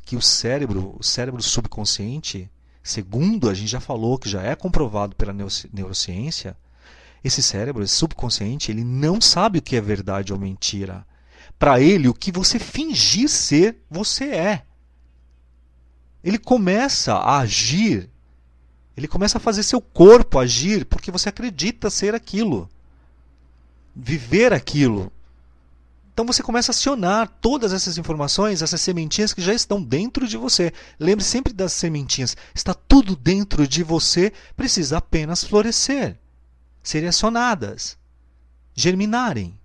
que 0.04 0.14
o 0.14 0.20
cérebro, 0.20 0.94
o 0.98 1.02
cérebro 1.02 1.42
subconsciente, 1.42 2.50
segundo 2.82 3.48
a 3.48 3.54
gente 3.54 3.70
já 3.70 3.80
falou, 3.80 4.18
que 4.18 4.28
já 4.28 4.42
é 4.42 4.54
comprovado 4.54 5.16
pela 5.16 5.34
neurociência, 5.72 6.56
esse 7.24 7.42
cérebro, 7.42 7.82
esse 7.82 7.94
subconsciente, 7.94 8.70
ele 8.70 8.84
não 8.84 9.20
sabe 9.20 9.58
o 9.58 9.62
que 9.62 9.76
é 9.76 9.80
verdade 9.80 10.32
ou 10.32 10.38
mentira. 10.38 11.06
Para 11.58 11.80
ele, 11.80 12.08
o 12.08 12.14
que 12.14 12.30
você 12.30 12.58
fingir 12.58 13.28
ser, 13.28 13.82
você 13.90 14.24
é. 14.26 14.66
Ele 16.22 16.38
começa 16.38 17.14
a 17.14 17.38
agir 17.38 18.10
ele 19.00 19.08
começa 19.08 19.38
a 19.38 19.40
fazer 19.40 19.62
seu 19.62 19.80
corpo 19.80 20.38
agir 20.38 20.84
porque 20.84 21.10
você 21.10 21.30
acredita 21.30 21.88
ser 21.88 22.14
aquilo. 22.14 22.68
Viver 23.96 24.52
aquilo. 24.52 25.10
Então 26.12 26.26
você 26.26 26.42
começa 26.42 26.70
a 26.70 26.74
acionar 26.74 27.26
todas 27.40 27.72
essas 27.72 27.96
informações, 27.96 28.60
essas 28.60 28.82
sementinhas 28.82 29.32
que 29.32 29.40
já 29.40 29.54
estão 29.54 29.82
dentro 29.82 30.28
de 30.28 30.36
você. 30.36 30.70
Lembre 30.98 31.24
sempre 31.24 31.50
das 31.54 31.72
sementinhas. 31.72 32.36
Está 32.54 32.74
tudo 32.74 33.16
dentro 33.16 33.66
de 33.66 33.82
você, 33.82 34.34
precisa 34.54 34.98
apenas 34.98 35.44
florescer, 35.44 36.18
serem 36.82 37.08
acionadas, 37.08 37.96
germinarem. 38.74 39.58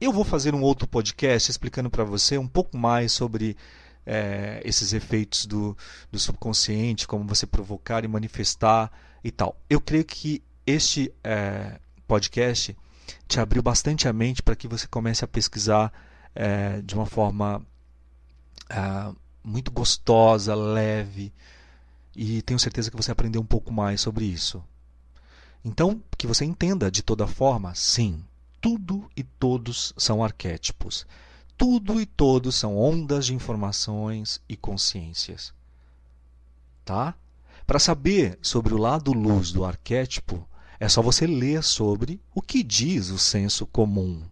Eu 0.00 0.12
vou 0.12 0.22
fazer 0.22 0.54
um 0.54 0.62
outro 0.62 0.86
podcast 0.86 1.50
explicando 1.50 1.90
para 1.90 2.04
você 2.04 2.38
um 2.38 2.46
pouco 2.46 2.78
mais 2.78 3.10
sobre 3.10 3.56
é, 4.08 4.62
esses 4.64 4.94
efeitos 4.94 5.44
do, 5.44 5.76
do 6.10 6.18
subconsciente, 6.18 7.06
como 7.06 7.26
você 7.26 7.46
provocar 7.46 8.04
e 8.04 8.08
manifestar 8.08 8.90
e 9.22 9.30
tal. 9.30 9.60
Eu 9.68 9.82
creio 9.82 10.04
que 10.04 10.42
este 10.66 11.12
é, 11.22 11.78
podcast 12.06 12.74
te 13.28 13.38
abriu 13.38 13.62
bastante 13.62 14.08
a 14.08 14.12
mente 14.12 14.42
para 14.42 14.56
que 14.56 14.66
você 14.66 14.86
comece 14.86 15.22
a 15.24 15.28
pesquisar 15.28 15.92
é, 16.34 16.80
de 16.80 16.94
uma 16.94 17.04
forma 17.04 17.62
é, 18.70 19.14
muito 19.44 19.70
gostosa, 19.70 20.54
leve, 20.54 21.30
e 22.16 22.40
tenho 22.42 22.58
certeza 22.58 22.90
que 22.90 22.96
você 22.96 23.12
aprendeu 23.12 23.42
um 23.42 23.46
pouco 23.46 23.70
mais 23.70 24.00
sobre 24.00 24.24
isso. 24.24 24.64
Então, 25.62 26.02
que 26.16 26.26
você 26.26 26.46
entenda 26.46 26.90
de 26.90 27.02
toda 27.02 27.26
forma, 27.26 27.74
sim, 27.74 28.24
tudo 28.58 29.08
e 29.14 29.22
todos 29.22 29.92
são 29.98 30.24
arquétipos 30.24 31.06
tudo 31.58 32.00
e 32.00 32.06
todos 32.06 32.54
são 32.54 32.78
ondas 32.78 33.26
de 33.26 33.34
informações 33.34 34.40
e 34.48 34.56
consciências. 34.56 35.52
Tá? 36.84 37.16
Para 37.66 37.80
saber 37.80 38.38
sobre 38.40 38.72
o 38.72 38.78
lado 38.78 39.12
luz 39.12 39.50
do 39.50 39.64
arquétipo, 39.64 40.48
é 40.78 40.88
só 40.88 41.02
você 41.02 41.26
ler 41.26 41.64
sobre 41.64 42.20
o 42.32 42.40
que 42.40 42.62
diz 42.62 43.10
o 43.10 43.18
senso 43.18 43.66
comum, 43.66 44.22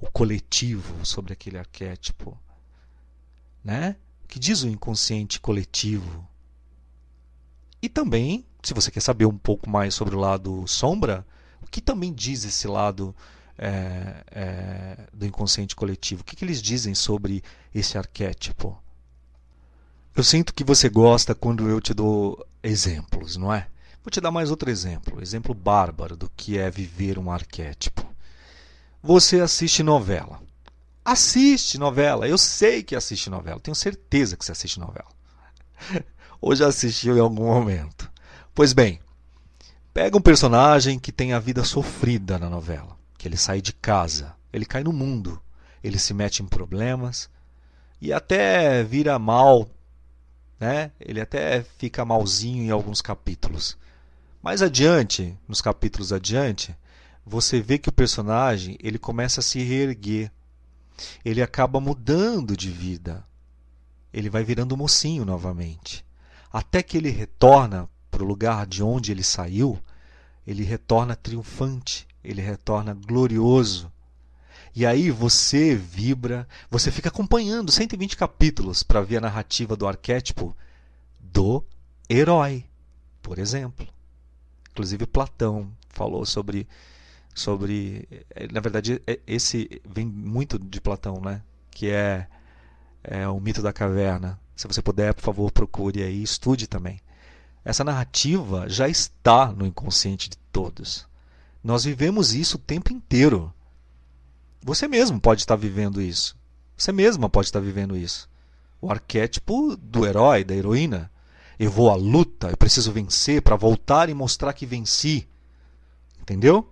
o 0.00 0.10
coletivo 0.10 1.04
sobre 1.04 1.34
aquele 1.34 1.58
arquétipo. 1.58 2.36
Né? 3.62 3.96
O 4.24 4.28
que 4.28 4.38
diz 4.38 4.62
o 4.62 4.68
inconsciente 4.68 5.38
coletivo. 5.38 6.26
E 7.82 7.88
também, 7.88 8.46
se 8.62 8.72
você 8.72 8.90
quer 8.90 9.00
saber 9.00 9.26
um 9.26 9.36
pouco 9.36 9.68
mais 9.68 9.94
sobre 9.94 10.16
o 10.16 10.18
lado 10.18 10.66
sombra, 10.66 11.26
O 11.62 11.66
que 11.66 11.80
também 11.80 12.12
diz 12.12 12.44
esse 12.44 12.66
lado 12.66 13.14
é, 13.58 14.24
é, 14.30 14.96
do 15.12 15.26
inconsciente 15.26 15.76
coletivo? 15.76 16.22
O 16.22 16.24
que, 16.24 16.36
que 16.36 16.44
eles 16.44 16.62
dizem 16.62 16.94
sobre 16.94 17.42
esse 17.74 17.96
arquétipo? 17.98 18.76
Eu 20.14 20.22
sinto 20.22 20.52
que 20.52 20.64
você 20.64 20.88
gosta 20.88 21.34
quando 21.34 21.68
eu 21.68 21.80
te 21.80 21.94
dou 21.94 22.46
exemplos, 22.62 23.36
não 23.36 23.52
é? 23.52 23.66
Vou 24.04 24.10
te 24.10 24.20
dar 24.20 24.30
mais 24.30 24.50
outro 24.50 24.68
exemplo, 24.68 25.22
exemplo 25.22 25.54
bárbaro 25.54 26.16
do 26.16 26.30
que 26.36 26.58
é 26.58 26.70
viver 26.70 27.18
um 27.18 27.30
arquétipo. 27.30 28.04
Você 29.02 29.40
assiste 29.40 29.82
novela. 29.82 30.40
Assiste 31.04 31.78
novela. 31.78 32.28
Eu 32.28 32.38
sei 32.38 32.82
que 32.82 32.94
assiste 32.94 33.30
novela. 33.30 33.60
Tenho 33.60 33.74
certeza 33.74 34.36
que 34.36 34.44
você 34.44 34.52
assiste 34.52 34.78
novela. 34.78 35.08
Ou 36.40 36.54
já 36.54 36.66
assistiu 36.66 37.16
em 37.16 37.20
algum 37.20 37.46
momento. 37.46 38.10
Pois 38.54 38.72
bem, 38.72 39.00
pega 39.94 40.16
um 40.16 40.20
personagem 40.20 40.98
que 40.98 41.10
tem 41.10 41.32
a 41.32 41.38
vida 41.38 41.64
sofrida 41.64 42.38
na 42.38 42.50
novela, 42.50 42.96
que 43.22 43.28
ele 43.28 43.36
sai 43.36 43.62
de 43.62 43.72
casa, 43.72 44.34
ele 44.52 44.64
cai 44.64 44.82
no 44.82 44.92
mundo, 44.92 45.40
ele 45.80 45.96
se 45.96 46.12
mete 46.12 46.42
em 46.42 46.46
problemas 46.46 47.30
e 48.00 48.12
até 48.12 48.82
vira 48.82 49.16
mal, 49.16 49.70
né? 50.58 50.90
Ele 50.98 51.20
até 51.20 51.62
fica 51.62 52.04
malzinho 52.04 52.64
em 52.64 52.70
alguns 52.70 53.00
capítulos. 53.00 53.78
Mais 54.42 54.60
adiante, 54.60 55.38
nos 55.46 55.60
capítulos 55.60 56.12
adiante, 56.12 56.76
você 57.24 57.60
vê 57.60 57.78
que 57.78 57.88
o 57.88 57.92
personagem 57.92 58.76
ele 58.82 58.98
começa 58.98 59.38
a 59.38 59.44
se 59.44 59.62
reerguer. 59.62 60.28
Ele 61.24 61.40
acaba 61.40 61.80
mudando 61.80 62.56
de 62.56 62.72
vida. 62.72 63.24
Ele 64.12 64.28
vai 64.28 64.42
virando 64.42 64.76
mocinho 64.76 65.24
novamente. 65.24 66.04
Até 66.52 66.82
que 66.82 66.96
ele 66.96 67.10
retorna 67.10 67.88
para 68.10 68.24
o 68.24 68.26
lugar 68.26 68.66
de 68.66 68.82
onde 68.82 69.12
ele 69.12 69.22
saiu, 69.22 69.78
ele 70.44 70.64
retorna 70.64 71.14
triunfante, 71.14 72.08
ele 72.22 72.40
retorna 72.40 72.94
glorioso. 72.94 73.90
E 74.74 74.86
aí 74.86 75.10
você 75.10 75.74
vibra, 75.74 76.48
você 76.70 76.90
fica 76.90 77.08
acompanhando 77.08 77.70
120 77.70 78.16
capítulos 78.16 78.82
para 78.82 79.02
ver 79.02 79.18
a 79.18 79.20
narrativa 79.20 79.76
do 79.76 79.86
arquétipo 79.86 80.56
do 81.20 81.64
herói, 82.08 82.64
por 83.20 83.38
exemplo. 83.38 83.86
Inclusive 84.70 85.06
Platão 85.06 85.70
falou 85.90 86.24
sobre 86.24 86.66
sobre 87.34 88.08
eh, 88.30 88.46
na 88.50 88.60
verdade 88.60 89.00
é, 89.06 89.18
esse 89.26 89.80
vem 89.84 90.06
muito 90.06 90.58
de 90.58 90.80
Platão, 90.80 91.20
né? 91.20 91.42
Que 91.70 91.90
é, 91.90 92.26
é 93.02 93.28
o 93.28 93.40
mito 93.40 93.62
da 93.62 93.72
caverna. 93.72 94.40
Se 94.56 94.66
você 94.66 94.80
puder, 94.80 95.14
por 95.14 95.22
favor, 95.22 95.50
procure 95.50 96.02
aí, 96.02 96.22
estude 96.22 96.66
também. 96.66 97.00
Essa 97.64 97.84
narrativa 97.84 98.68
já 98.68 98.88
está 98.88 99.52
no 99.52 99.66
inconsciente 99.66 100.28
de 100.30 100.36
todos. 100.50 101.06
Nós 101.62 101.84
vivemos 101.84 102.34
isso 102.34 102.56
o 102.56 102.60
tempo 102.60 102.92
inteiro. 102.92 103.52
Você 104.62 104.88
mesmo 104.88 105.20
pode 105.20 105.42
estar 105.42 105.56
vivendo 105.56 106.00
isso. 106.00 106.36
Você 106.76 106.90
mesma 106.92 107.28
pode 107.28 107.48
estar 107.48 107.60
vivendo 107.60 107.96
isso. 107.96 108.28
O 108.80 108.90
arquétipo 108.90 109.76
do 109.76 110.06
herói, 110.06 110.42
da 110.42 110.54
heroína. 110.54 111.10
Eu 111.58 111.70
vou 111.70 111.90
à 111.90 111.94
luta, 111.94 112.48
eu 112.48 112.56
preciso 112.56 112.90
vencer 112.90 113.42
para 113.42 113.54
voltar 113.54 114.08
e 114.08 114.14
mostrar 114.14 114.52
que 114.52 114.66
venci. 114.66 115.28
Entendeu? 116.20 116.68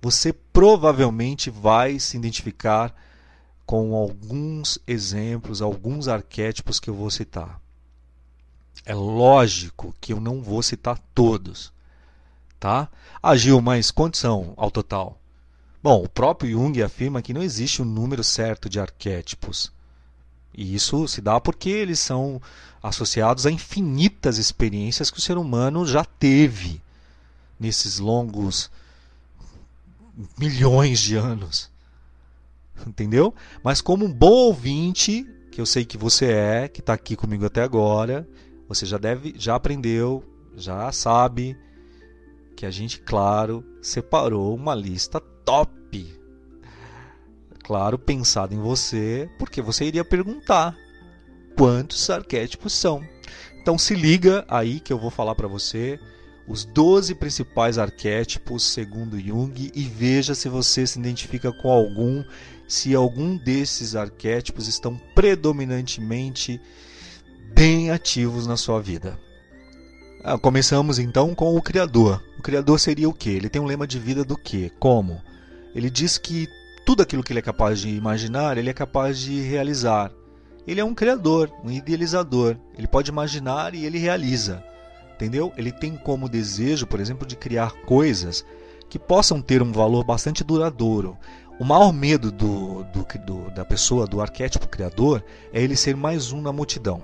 Você 0.00 0.32
provavelmente 0.32 1.50
vai 1.50 1.98
se 1.98 2.16
identificar 2.16 2.94
com 3.66 3.94
alguns 3.94 4.78
exemplos, 4.86 5.60
alguns 5.60 6.08
arquétipos 6.08 6.80
que 6.80 6.88
eu 6.88 6.94
vou 6.94 7.10
citar. 7.10 7.60
É 8.86 8.94
lógico 8.94 9.94
que 10.00 10.12
eu 10.12 10.20
não 10.20 10.40
vou 10.40 10.62
citar 10.62 10.98
todos. 11.14 11.70
Tá? 12.58 12.88
Gil, 13.36 13.60
mas 13.60 13.92
são 14.14 14.52
ao 14.56 14.70
total? 14.70 15.18
Bom, 15.82 16.02
o 16.02 16.08
próprio 16.08 16.50
Jung 16.50 16.82
afirma 16.82 17.22
que 17.22 17.32
não 17.32 17.42
existe 17.42 17.80
um 17.80 17.84
número 17.84 18.24
certo 18.24 18.68
de 18.68 18.80
arquétipos. 18.80 19.72
E 20.52 20.74
isso 20.74 21.06
se 21.06 21.20
dá 21.20 21.40
porque 21.40 21.70
eles 21.70 22.00
são 22.00 22.42
associados 22.82 23.46
a 23.46 23.50
infinitas 23.50 24.38
experiências 24.38 25.10
que 25.10 25.18
o 25.18 25.22
ser 25.22 25.38
humano 25.38 25.86
já 25.86 26.04
teve 26.04 26.82
nesses 27.60 27.98
longos 27.98 28.70
milhões 30.36 30.98
de 30.98 31.14
anos. 31.14 31.70
Entendeu? 32.84 33.32
Mas 33.62 33.80
como 33.80 34.04
um 34.04 34.12
bom 34.12 34.32
ouvinte, 34.32 35.24
que 35.52 35.60
eu 35.60 35.66
sei 35.66 35.84
que 35.84 35.96
você 35.96 36.26
é, 36.26 36.68
que 36.68 36.80
está 36.80 36.92
aqui 36.92 37.14
comigo 37.14 37.46
até 37.46 37.62
agora, 37.62 38.28
você 38.68 38.84
já 38.84 38.98
deve, 38.98 39.34
já 39.36 39.54
aprendeu, 39.54 40.24
já 40.56 40.90
sabe 40.90 41.56
que 42.58 42.66
a 42.66 42.72
gente, 42.72 42.98
claro, 42.98 43.64
separou 43.80 44.52
uma 44.52 44.74
lista 44.74 45.20
top. 45.20 46.12
Claro, 47.62 47.96
pensado 47.96 48.52
em 48.52 48.58
você, 48.58 49.30
porque 49.38 49.62
você 49.62 49.84
iria 49.84 50.04
perguntar 50.04 50.76
quantos 51.56 52.10
arquétipos 52.10 52.72
são. 52.72 53.00
Então 53.62 53.78
se 53.78 53.94
liga 53.94 54.44
aí 54.48 54.80
que 54.80 54.92
eu 54.92 54.98
vou 54.98 55.08
falar 55.08 55.36
para 55.36 55.46
você 55.46 56.00
os 56.48 56.64
12 56.64 57.14
principais 57.14 57.78
arquétipos 57.78 58.64
segundo 58.64 59.20
Jung 59.20 59.70
e 59.72 59.82
veja 59.84 60.34
se 60.34 60.48
você 60.48 60.84
se 60.84 60.98
identifica 60.98 61.52
com 61.52 61.70
algum, 61.70 62.24
se 62.66 62.92
algum 62.92 63.36
desses 63.36 63.94
arquétipos 63.94 64.66
estão 64.66 65.00
predominantemente 65.14 66.60
bem 67.54 67.92
ativos 67.92 68.48
na 68.48 68.56
sua 68.56 68.82
vida. 68.82 69.27
Ah, 70.24 70.36
começamos 70.36 70.98
então 70.98 71.32
com 71.32 71.56
o 71.56 71.62
Criador. 71.62 72.20
O 72.36 72.42
Criador 72.42 72.80
seria 72.80 73.08
o 73.08 73.14
que? 73.14 73.30
Ele 73.30 73.48
tem 73.48 73.62
um 73.62 73.66
lema 73.66 73.86
de 73.86 74.00
vida 74.00 74.24
do 74.24 74.36
que? 74.36 74.68
Como? 74.80 75.22
Ele 75.76 75.88
diz 75.88 76.18
que 76.18 76.48
tudo 76.84 77.02
aquilo 77.02 77.22
que 77.22 77.32
ele 77.32 77.38
é 77.38 77.42
capaz 77.42 77.78
de 77.78 77.88
imaginar, 77.88 78.58
ele 78.58 78.68
é 78.68 78.72
capaz 78.72 79.16
de 79.16 79.40
realizar. 79.40 80.10
Ele 80.66 80.80
é 80.80 80.84
um 80.84 80.94
criador, 80.94 81.52
um 81.64 81.70
idealizador. 81.70 82.56
Ele 82.76 82.88
pode 82.88 83.10
imaginar 83.12 83.76
e 83.76 83.86
ele 83.86 83.96
realiza. 83.96 84.62
Entendeu? 85.14 85.52
Ele 85.56 85.70
tem 85.70 85.96
como 85.96 86.28
desejo, 86.28 86.86
por 86.86 86.98
exemplo, 86.98 87.26
de 87.26 87.36
criar 87.36 87.72
coisas 87.86 88.44
que 88.90 88.98
possam 88.98 89.40
ter 89.40 89.62
um 89.62 89.70
valor 89.70 90.04
bastante 90.04 90.42
duradouro. 90.42 91.16
O 91.60 91.64
maior 91.64 91.92
medo 91.92 92.32
do, 92.32 92.82
do, 92.84 93.06
do, 93.24 93.50
da 93.52 93.64
pessoa, 93.64 94.04
do 94.04 94.20
arquétipo 94.20 94.66
criador, 94.66 95.24
é 95.52 95.62
ele 95.62 95.76
ser 95.76 95.96
mais 95.96 96.32
um 96.32 96.40
na 96.40 96.52
multidão 96.52 97.02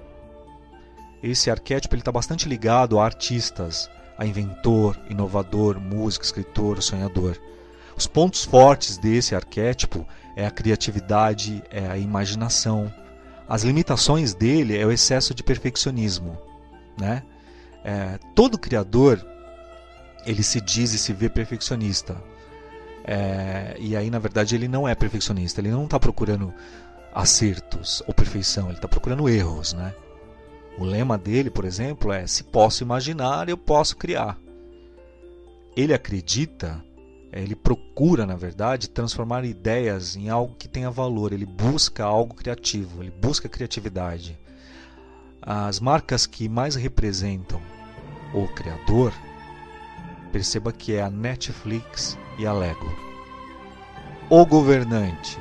esse 1.24 1.50
arquétipo 1.50 1.96
está 1.96 2.12
bastante 2.12 2.46
ligado 2.46 3.00
a 3.00 3.04
artistas, 3.04 3.90
a 4.18 4.26
inventor, 4.26 5.00
inovador, 5.08 5.80
músico, 5.80 6.22
escritor, 6.22 6.82
sonhador. 6.82 7.40
Os 7.96 8.06
pontos 8.06 8.44
fortes 8.44 8.98
desse 8.98 9.34
arquétipo 9.34 10.06
é 10.36 10.46
a 10.46 10.50
criatividade, 10.50 11.62
é 11.70 11.86
a 11.86 11.96
imaginação. 11.96 12.92
As 13.48 13.62
limitações 13.62 14.34
dele 14.34 14.76
é 14.76 14.84
o 14.84 14.92
excesso 14.92 15.34
de 15.34 15.42
perfeccionismo. 15.42 16.36
Né? 16.98 17.22
É, 17.82 18.18
todo 18.34 18.58
criador 18.58 19.24
ele 20.26 20.42
se 20.42 20.60
diz 20.60 20.92
e 20.92 20.98
se 20.98 21.14
vê 21.14 21.30
perfeccionista. 21.30 22.16
É, 23.02 23.76
e 23.78 23.96
aí, 23.96 24.10
na 24.10 24.18
verdade, 24.18 24.54
ele 24.54 24.68
não 24.68 24.86
é 24.86 24.94
perfeccionista. 24.94 25.60
Ele 25.60 25.70
não 25.70 25.84
está 25.84 25.98
procurando 25.98 26.52
acertos 27.14 28.02
ou 28.06 28.12
perfeição. 28.12 28.66
Ele 28.66 28.76
está 28.76 28.88
procurando 28.88 29.26
erros, 29.26 29.72
né? 29.72 29.94
O 30.78 30.84
lema 30.84 31.16
dele, 31.16 31.50
por 31.50 31.64
exemplo, 31.64 32.12
é: 32.12 32.26
se 32.26 32.42
posso 32.44 32.82
imaginar, 32.82 33.48
eu 33.48 33.56
posso 33.56 33.96
criar. 33.96 34.38
Ele 35.76 35.94
acredita, 35.94 36.84
é, 37.32 37.40
ele 37.40 37.54
procura, 37.54 38.26
na 38.26 38.36
verdade, 38.36 38.90
transformar 38.90 39.44
ideias 39.44 40.16
em 40.16 40.28
algo 40.28 40.54
que 40.56 40.68
tenha 40.68 40.90
valor. 40.90 41.32
Ele 41.32 41.46
busca 41.46 42.04
algo 42.04 42.34
criativo, 42.34 43.02
ele 43.02 43.10
busca 43.10 43.48
criatividade. 43.48 44.38
As 45.40 45.78
marcas 45.78 46.26
que 46.26 46.48
mais 46.48 46.74
representam 46.74 47.60
o 48.32 48.48
criador, 48.48 49.12
perceba 50.32 50.72
que 50.72 50.94
é 50.94 51.02
a 51.02 51.10
Netflix 51.10 52.18
e 52.38 52.46
a 52.46 52.52
Lego. 52.52 52.92
O 54.28 54.44
governante, 54.44 55.38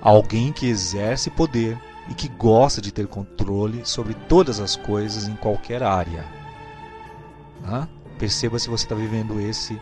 alguém 0.00 0.52
que 0.52 0.66
exerce 0.66 1.30
poder 1.30 1.78
e 2.08 2.14
que 2.14 2.28
gosta 2.28 2.80
de 2.80 2.92
ter 2.92 3.06
controle 3.06 3.82
sobre 3.84 4.14
todas 4.14 4.60
as 4.60 4.76
coisas 4.76 5.28
em 5.28 5.36
qualquer 5.36 5.82
área. 5.82 6.24
Né? 7.60 7.88
Perceba 8.18 8.58
se 8.58 8.68
você 8.68 8.84
está 8.84 8.94
vivendo 8.94 9.40
esse 9.40 9.80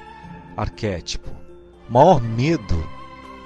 arquétipo. 0.56 1.30
Maior 1.88 2.20
medo, 2.20 2.86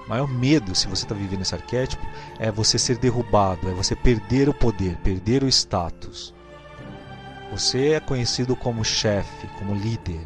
maior 0.09 0.29
medo 0.29 0.75
se 0.75 0.87
você 0.87 1.05
está 1.05 1.15
vivendo 1.15 1.43
esse 1.43 1.55
arquétipo 1.55 2.05
é 2.39 2.51
você 2.51 2.79
ser 2.79 2.99
derrubado, 2.99 3.69
é 3.71 3.75
você 3.75 3.95
perder 3.95 4.49
o 4.49 4.55
poder, 4.55 4.97
perder 4.99 5.43
o 5.43 5.49
status. 5.49 6.35
Você 7.51 7.91
é 7.93 8.01
conhecido 8.01 8.57
como 8.57 8.85
chefe, 8.85 9.47
como 9.59 9.75
líder, 9.75 10.21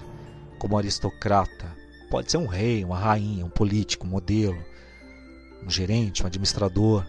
como 0.59 0.79
aristocrata. 0.79 1.77
Pode 2.11 2.31
ser 2.31 2.39
um 2.39 2.47
rei, 2.47 2.85
uma 2.85 2.99
rainha, 2.99 3.45
um 3.45 3.51
político, 3.51 4.07
um 4.07 4.11
modelo, 4.11 4.59
um 5.63 5.69
gerente, 5.69 6.23
um 6.23 6.27
administrador 6.27 7.05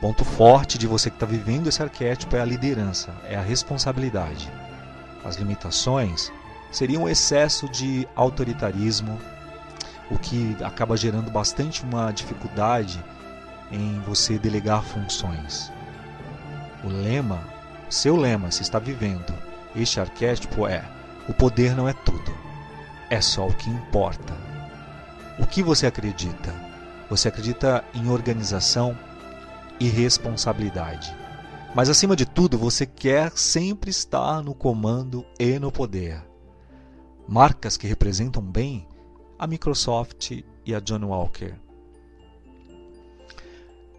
Ponto 0.00 0.24
forte 0.24 0.76
de 0.76 0.86
você 0.86 1.08
que 1.08 1.16
está 1.16 1.26
vivendo 1.26 1.68
esse 1.68 1.82
arquétipo 1.82 2.36
é 2.36 2.40
a 2.40 2.44
liderança, 2.44 3.10
é 3.24 3.34
a 3.34 3.40
responsabilidade. 3.40 4.50
As 5.24 5.36
limitações 5.36 6.30
seria 6.70 7.00
um 7.00 7.08
excesso 7.08 7.68
de 7.68 8.06
autoritarismo, 8.14 9.18
o 10.10 10.18
que 10.18 10.56
acaba 10.62 10.96
gerando 10.96 11.30
bastante 11.30 11.82
uma 11.82 12.12
dificuldade 12.12 13.02
em 13.72 13.98
você 14.00 14.38
delegar 14.38 14.84
funções. 14.84 15.72
O 16.84 16.88
lema, 16.88 17.40
seu 17.88 18.16
lema, 18.16 18.50
se 18.50 18.62
está 18.62 18.78
vivendo 18.78 19.34
este 19.74 20.00
arquétipo 20.00 20.66
é: 20.66 20.82
o 21.28 21.34
poder 21.34 21.74
não 21.76 21.88
é 21.88 21.92
tudo, 21.92 22.34
é 23.10 23.20
só 23.20 23.46
o 23.46 23.54
que 23.54 23.68
importa. 23.68 24.34
O 25.38 25.46
que 25.46 25.62
você 25.62 25.86
acredita? 25.86 26.54
Você 27.10 27.28
acredita 27.28 27.84
em 27.94 28.08
organização 28.08 28.96
e 29.78 29.88
responsabilidade. 29.88 31.14
Mas 31.74 31.90
acima 31.90 32.16
de 32.16 32.24
tudo, 32.24 32.56
você 32.56 32.86
quer 32.86 33.32
sempre 33.32 33.90
estar 33.90 34.42
no 34.42 34.54
comando 34.54 35.24
e 35.38 35.58
no 35.58 35.70
poder. 35.70 36.24
Marcas 37.28 37.76
que 37.76 37.86
representam 37.86 38.42
bem 38.42 38.88
a 39.38 39.46
Microsoft 39.46 40.30
e 40.64 40.74
a 40.74 40.80
John 40.80 41.04
Walker. 41.04 41.54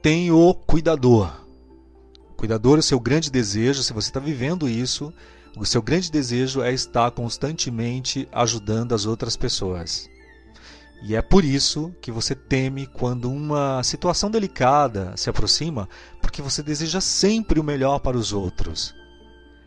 Tem 0.01 0.31
o 0.31 0.53
cuidador. 0.53 1.45
Cuidador 2.35 2.77
é 2.77 2.79
o 2.79 2.83
seu 2.83 2.99
grande 2.99 3.29
desejo, 3.29 3.83
se 3.83 3.93
você 3.93 4.09
está 4.09 4.19
vivendo 4.19 4.69
isso, 4.69 5.13
o 5.57 5.65
seu 5.65 5.81
grande 5.81 6.11
desejo 6.11 6.61
é 6.61 6.71
estar 6.71 7.09
constantemente 7.11 8.27
ajudando 8.31 8.93
as 8.93 9.05
outras 9.05 9.35
pessoas. 9.35 10.09
E 11.01 11.15
é 11.15 11.21
por 11.21 11.45
isso 11.45 11.93
que 12.01 12.11
você 12.11 12.33
teme 12.33 12.87
quando 12.87 13.31
uma 13.31 13.83
situação 13.83 14.31
delicada 14.31 15.15
se 15.15 15.29
aproxima, 15.29 15.87
porque 16.21 16.41
você 16.41 16.63
deseja 16.63 16.99
sempre 16.99 17.59
o 17.59 17.63
melhor 17.63 17.99
para 17.99 18.17
os 18.17 18.33
outros. 18.33 18.95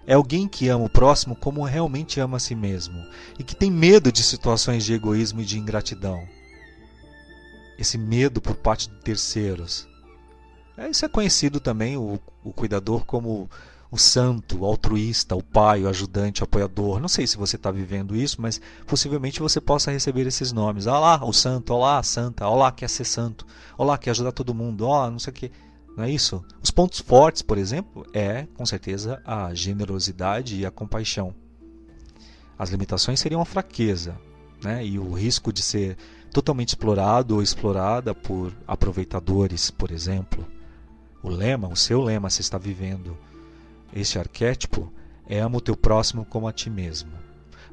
É 0.07 0.15
alguém 0.15 0.49
que 0.49 0.69
ama 0.69 0.87
o 0.87 0.91
próximo 0.91 1.37
como 1.37 1.65
realmente 1.65 2.19
ama 2.19 2.39
a 2.39 2.41
si 2.41 2.55
mesmo 2.55 3.07
e 3.39 3.45
que 3.45 3.55
tem 3.55 3.71
medo 3.71 4.11
de 4.11 4.23
situações 4.23 4.85
de 4.85 4.93
egoísmo 4.93 5.41
e 5.41 5.45
de 5.45 5.59
ingratidão. 5.59 6.27
Esse 7.79 7.97
medo 7.97 8.41
por 8.41 8.57
parte 8.57 8.89
de 8.89 8.97
terceiros. 8.97 9.89
É, 10.77 10.91
isso 10.91 11.05
é 11.05 11.09
conhecido 11.09 11.61
também, 11.61 11.97
o, 11.97 12.19
o 12.43 12.53
cuidador, 12.53 13.05
como 13.05 13.49
o 13.91 13.99
santo, 13.99 14.61
o 14.61 14.65
altruísta, 14.65 15.35
o 15.35 15.43
pai, 15.43 15.83
o 15.83 15.89
ajudante, 15.89 16.43
o 16.43 16.45
apoiador. 16.45 17.01
Não 17.01 17.09
sei 17.09 17.27
se 17.27 17.37
você 17.37 17.57
está 17.57 17.71
vivendo 17.73 18.15
isso, 18.15 18.41
mas 18.41 18.61
possivelmente 18.87 19.41
você 19.41 19.61
possa 19.61 19.91
receber 19.91 20.27
esses 20.27 20.53
nomes. 20.53 20.87
Olá, 20.87 21.25
o 21.25 21.33
santo, 21.33 21.75
olá, 21.75 21.99
a 21.99 22.03
santa, 22.03 22.47
olá, 22.47 22.71
quer 22.71 22.89
ser 22.89 23.05
santo, 23.05 23.45
olá, 23.77 23.99
quer 23.99 24.11
ajudar 24.11 24.31
todo 24.31 24.55
mundo, 24.55 24.87
ó, 24.87 25.11
não 25.11 25.19
sei 25.19 25.33
o 25.33 25.35
que. 25.35 25.53
Não 25.97 26.05
é 26.05 26.11
isso? 26.11 26.45
Os 26.63 26.71
pontos 26.71 27.01
fortes, 27.01 27.43
por 27.43 27.59
exemplo, 27.59 28.07
é 28.15 28.47
com 28.55 28.65
certeza 28.65 29.21
a 29.25 29.53
generosidade 29.53 30.57
e 30.57 30.65
a 30.65 30.71
compaixão. 30.71 31.35
As 32.57 32.71
limitações 32.71 33.19
seriam 33.19 33.41
a 33.41 33.45
fraqueza, 33.45 34.17
né? 34.63 34.87
E 34.87 35.01
o 35.01 35.13
risco 35.13 35.53
de 35.53 35.63
ser 35.63 35.97
totalmente 36.33 36.69
explorado 36.69 37.35
ou 37.35 37.43
explorada 37.43 38.15
por 38.15 38.53
aproveitadores, 38.69 39.69
por 39.69 39.91
exemplo. 39.91 40.47
O 41.23 41.29
lema, 41.29 41.69
o 41.69 41.77
seu 41.77 42.01
lema, 42.01 42.31
se 42.31 42.41
está 42.41 42.57
vivendo 42.57 43.17
este 43.93 44.19
arquétipo 44.19 44.93
é 45.27 45.41
ama 45.41 45.59
o 45.59 45.61
teu 45.61 45.77
próximo 45.77 46.25
como 46.25 46.49
a 46.49 46.53
ti 46.53 46.69
mesmo. 46.69 47.13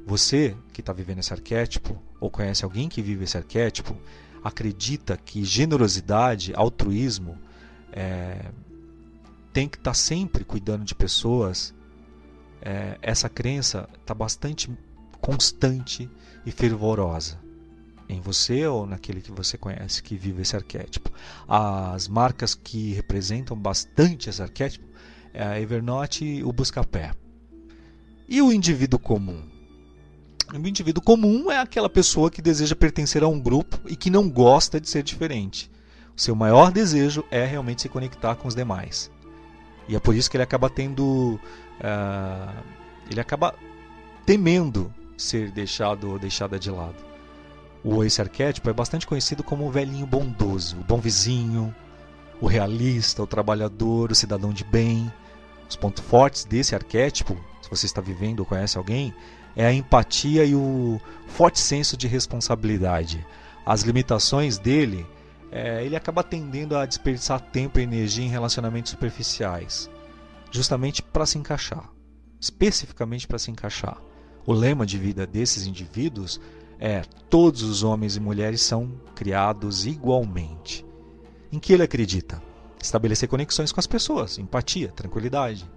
Você 0.05 0.55
que 0.71 0.81
está 0.81 0.93
vivendo 0.93 1.19
esse 1.19 1.33
arquétipo, 1.33 2.01
ou 2.19 2.29
conhece 2.29 2.63
alguém 2.63 2.87
que 2.87 3.01
vive 3.01 3.25
esse 3.25 3.37
arquétipo, 3.37 3.95
acredita 4.43 5.17
que 5.17 5.43
generosidade, 5.43 6.53
altruísmo, 6.55 7.37
é, 7.91 8.51
tem 9.51 9.67
que 9.67 9.77
estar 9.77 9.91
tá 9.91 9.95
sempre 9.95 10.43
cuidando 10.43 10.85
de 10.85 10.95
pessoas, 10.95 11.73
é, 12.61 12.97
essa 13.01 13.27
crença 13.27 13.89
está 13.99 14.13
bastante 14.13 14.71
constante 15.19 16.09
e 16.45 16.51
fervorosa 16.51 17.39
em 18.09 18.21
você 18.21 18.65
ou 18.65 18.85
naquele 18.85 19.21
que 19.21 19.31
você 19.31 19.57
conhece 19.57 20.01
que 20.01 20.15
vive 20.15 20.41
esse 20.41 20.55
arquétipo. 20.55 21.11
As 21.47 22.07
marcas 22.07 22.55
que 22.55 22.93
representam 22.93 23.57
bastante 23.57 24.29
esse 24.29 24.41
arquétipo 24.41 24.87
a 25.37 25.59
Evernote 25.59 26.25
e 26.25 26.43
o 26.43 26.51
Buscapé. 26.51 27.11
E 28.27 28.41
o 28.41 28.51
indivíduo 28.51 28.99
comum? 28.99 29.41
O 30.53 30.67
indivíduo 30.67 31.03
comum 31.03 31.51
é 31.51 31.59
aquela 31.59 31.89
pessoa 31.89 32.31
que 32.31 32.41
deseja 32.41 32.75
pertencer 32.75 33.23
a 33.23 33.27
um 33.27 33.39
grupo 33.39 33.79
e 33.85 33.95
que 33.95 34.09
não 34.09 34.29
gosta 34.29 34.79
de 34.79 34.89
ser 34.89 35.03
diferente. 35.03 35.69
O 36.15 36.21
seu 36.21 36.35
maior 36.35 36.71
desejo 36.71 37.23
é 37.29 37.45
realmente 37.45 37.81
se 37.81 37.89
conectar 37.89 38.35
com 38.35 38.47
os 38.47 38.55
demais. 38.55 39.11
E 39.87 39.95
é 39.95 39.99
por 39.99 40.15
isso 40.15 40.29
que 40.29 40.37
ele 40.37 40.43
acaba 40.43 40.69
tendo. 40.69 41.39
Uh, 41.79 42.63
ele 43.09 43.19
acaba 43.19 43.53
temendo 44.25 44.93
ser 45.17 45.51
deixado 45.51 46.11
ou 46.11 46.19
deixada 46.19 46.59
de 46.59 46.69
lado. 46.69 47.05
O 47.83 48.03
esse 48.03 48.21
arquétipo 48.21 48.69
é 48.69 48.73
bastante 48.73 49.07
conhecido 49.07 49.43
como 49.43 49.65
o 49.65 49.71
velhinho 49.71 50.05
bondoso, 50.05 50.77
o 50.77 50.83
bom 50.83 50.99
vizinho, 50.99 51.73
o 52.41 52.47
realista, 52.47 53.23
o 53.23 53.27
trabalhador, 53.27 54.11
o 54.11 54.15
cidadão 54.15 54.51
de 54.51 54.63
bem. 54.63 55.11
Os 55.69 55.75
pontos 55.75 56.03
fortes 56.03 56.45
desse 56.45 56.73
arquétipo, 56.75 57.37
se 57.61 57.69
você 57.69 57.85
está 57.85 58.01
vivendo 58.01 58.39
ou 58.39 58.45
conhece 58.45 58.77
alguém, 58.77 59.13
é 59.55 59.65
a 59.65 59.73
empatia 59.73 60.45
e 60.45 60.55
o 60.55 61.01
forte 61.27 61.59
senso 61.59 61.97
de 61.97 62.07
responsabilidade. 62.07 63.25
As 63.65 63.81
limitações 63.81 64.57
dele, 64.57 65.05
é, 65.51 65.83
ele 65.83 65.95
acaba 65.95 66.23
tendendo 66.23 66.77
a 66.77 66.85
desperdiçar 66.85 67.41
tempo 67.41 67.79
e 67.79 67.83
energia 67.83 68.23
em 68.23 68.29
relacionamentos 68.29 68.91
superficiais, 68.91 69.89
justamente 70.51 71.01
para 71.01 71.25
se 71.25 71.37
encaixar, 71.37 71.89
especificamente 72.39 73.27
para 73.27 73.39
se 73.39 73.51
encaixar. 73.51 73.97
O 74.45 74.53
lema 74.53 74.85
de 74.85 74.97
vida 74.97 75.27
desses 75.27 75.67
indivíduos 75.67 76.39
é: 76.79 77.01
todos 77.29 77.63
os 77.63 77.83
homens 77.83 78.15
e 78.15 78.19
mulheres 78.19 78.61
são 78.61 78.91
criados 79.15 79.85
igualmente. 79.85 80.85
Em 81.51 81.59
que 81.59 81.73
ele 81.73 81.83
acredita? 81.83 82.41
Estabelecer 82.81 83.27
conexões 83.27 83.71
com 83.71 83.79
as 83.79 83.87
pessoas, 83.87 84.37
empatia, 84.37 84.89
tranquilidade. 84.89 85.69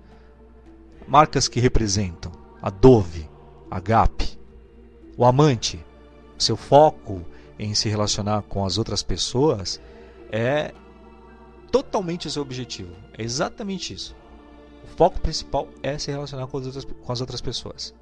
Marcas 1.08 1.48
que 1.48 1.60
representam 1.60 2.30
a 2.60 2.70
Dove, 2.70 3.28
a 3.70 3.80
Gap, 3.80 4.38
o 5.16 5.24
amante, 5.24 5.84
seu 6.38 6.56
foco 6.56 7.24
em 7.58 7.74
se 7.74 7.88
relacionar 7.88 8.42
com 8.42 8.64
as 8.64 8.78
outras 8.78 9.02
pessoas 9.02 9.80
é 10.30 10.72
totalmente 11.70 12.26
o 12.26 12.30
seu 12.30 12.42
objetivo. 12.42 12.94
É 13.16 13.22
exatamente 13.22 13.92
isso. 13.92 14.14
O 14.84 14.96
foco 14.96 15.20
principal 15.20 15.68
é 15.82 15.98
se 15.98 16.10
relacionar 16.10 16.46
com 16.46 16.58
as 16.58 16.66
outras, 16.66 16.84
com 16.84 17.12
as 17.12 17.20
outras 17.20 17.40
pessoas. 17.40 17.94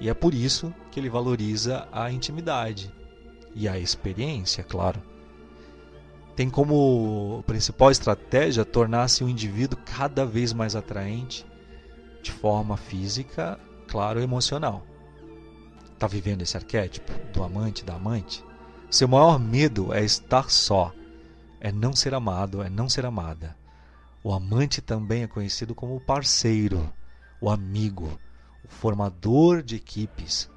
E 0.00 0.08
é 0.08 0.14
por 0.14 0.34
isso 0.34 0.74
que 0.90 0.98
ele 0.98 1.08
valoriza 1.08 1.86
a 1.92 2.10
intimidade 2.10 2.92
e 3.54 3.68
a 3.68 3.78
experiência, 3.78 4.64
claro 4.64 5.11
tem 6.34 6.48
como 6.48 7.42
principal 7.46 7.90
estratégia 7.90 8.64
tornar-se 8.64 9.22
um 9.22 9.28
indivíduo 9.28 9.78
cada 9.84 10.24
vez 10.24 10.52
mais 10.52 10.74
atraente 10.74 11.46
de 12.22 12.32
forma 12.32 12.76
física, 12.76 13.58
claro, 13.86 14.20
emocional. 14.20 14.86
Está 15.92 16.06
vivendo 16.06 16.42
esse 16.42 16.56
arquétipo 16.56 17.12
do 17.32 17.42
amante, 17.42 17.84
da 17.84 17.94
amante? 17.94 18.44
Seu 18.90 19.06
maior 19.08 19.38
medo 19.38 19.92
é 19.92 20.02
estar 20.04 20.50
só, 20.50 20.92
é 21.60 21.70
não 21.70 21.94
ser 21.94 22.14
amado, 22.14 22.62
é 22.62 22.70
não 22.70 22.88
ser 22.88 23.04
amada. 23.04 23.56
O 24.24 24.32
amante 24.32 24.80
também 24.80 25.24
é 25.24 25.26
conhecido 25.26 25.74
como 25.74 25.96
o 25.96 26.00
parceiro, 26.00 26.92
o 27.40 27.50
amigo, 27.50 28.18
o 28.64 28.68
formador 28.68 29.62
de 29.62 29.76
equipes. 29.76 30.48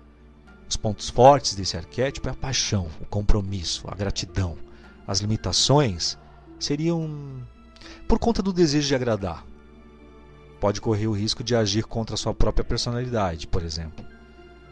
Os 0.69 0.77
pontos 0.77 1.09
fortes 1.09 1.55
desse 1.55 1.75
arquétipo 1.75 2.27
é 2.27 2.31
a 2.31 2.35
paixão, 2.35 2.87
o 3.01 3.05
compromisso, 3.05 3.87
a 3.87 3.95
gratidão 3.95 4.64
as 5.07 5.19
limitações 5.19 6.17
seriam 6.59 7.43
por 8.07 8.19
conta 8.19 8.41
do 8.41 8.53
desejo 8.53 8.87
de 8.87 8.95
agradar. 8.95 9.45
Pode 10.59 10.81
correr 10.81 11.07
o 11.07 11.11
risco 11.11 11.43
de 11.43 11.55
agir 11.55 11.85
contra 11.85 12.15
a 12.15 12.17
sua 12.17 12.33
própria 12.33 12.63
personalidade, 12.63 13.47
por 13.47 13.63
exemplo. 13.63 14.05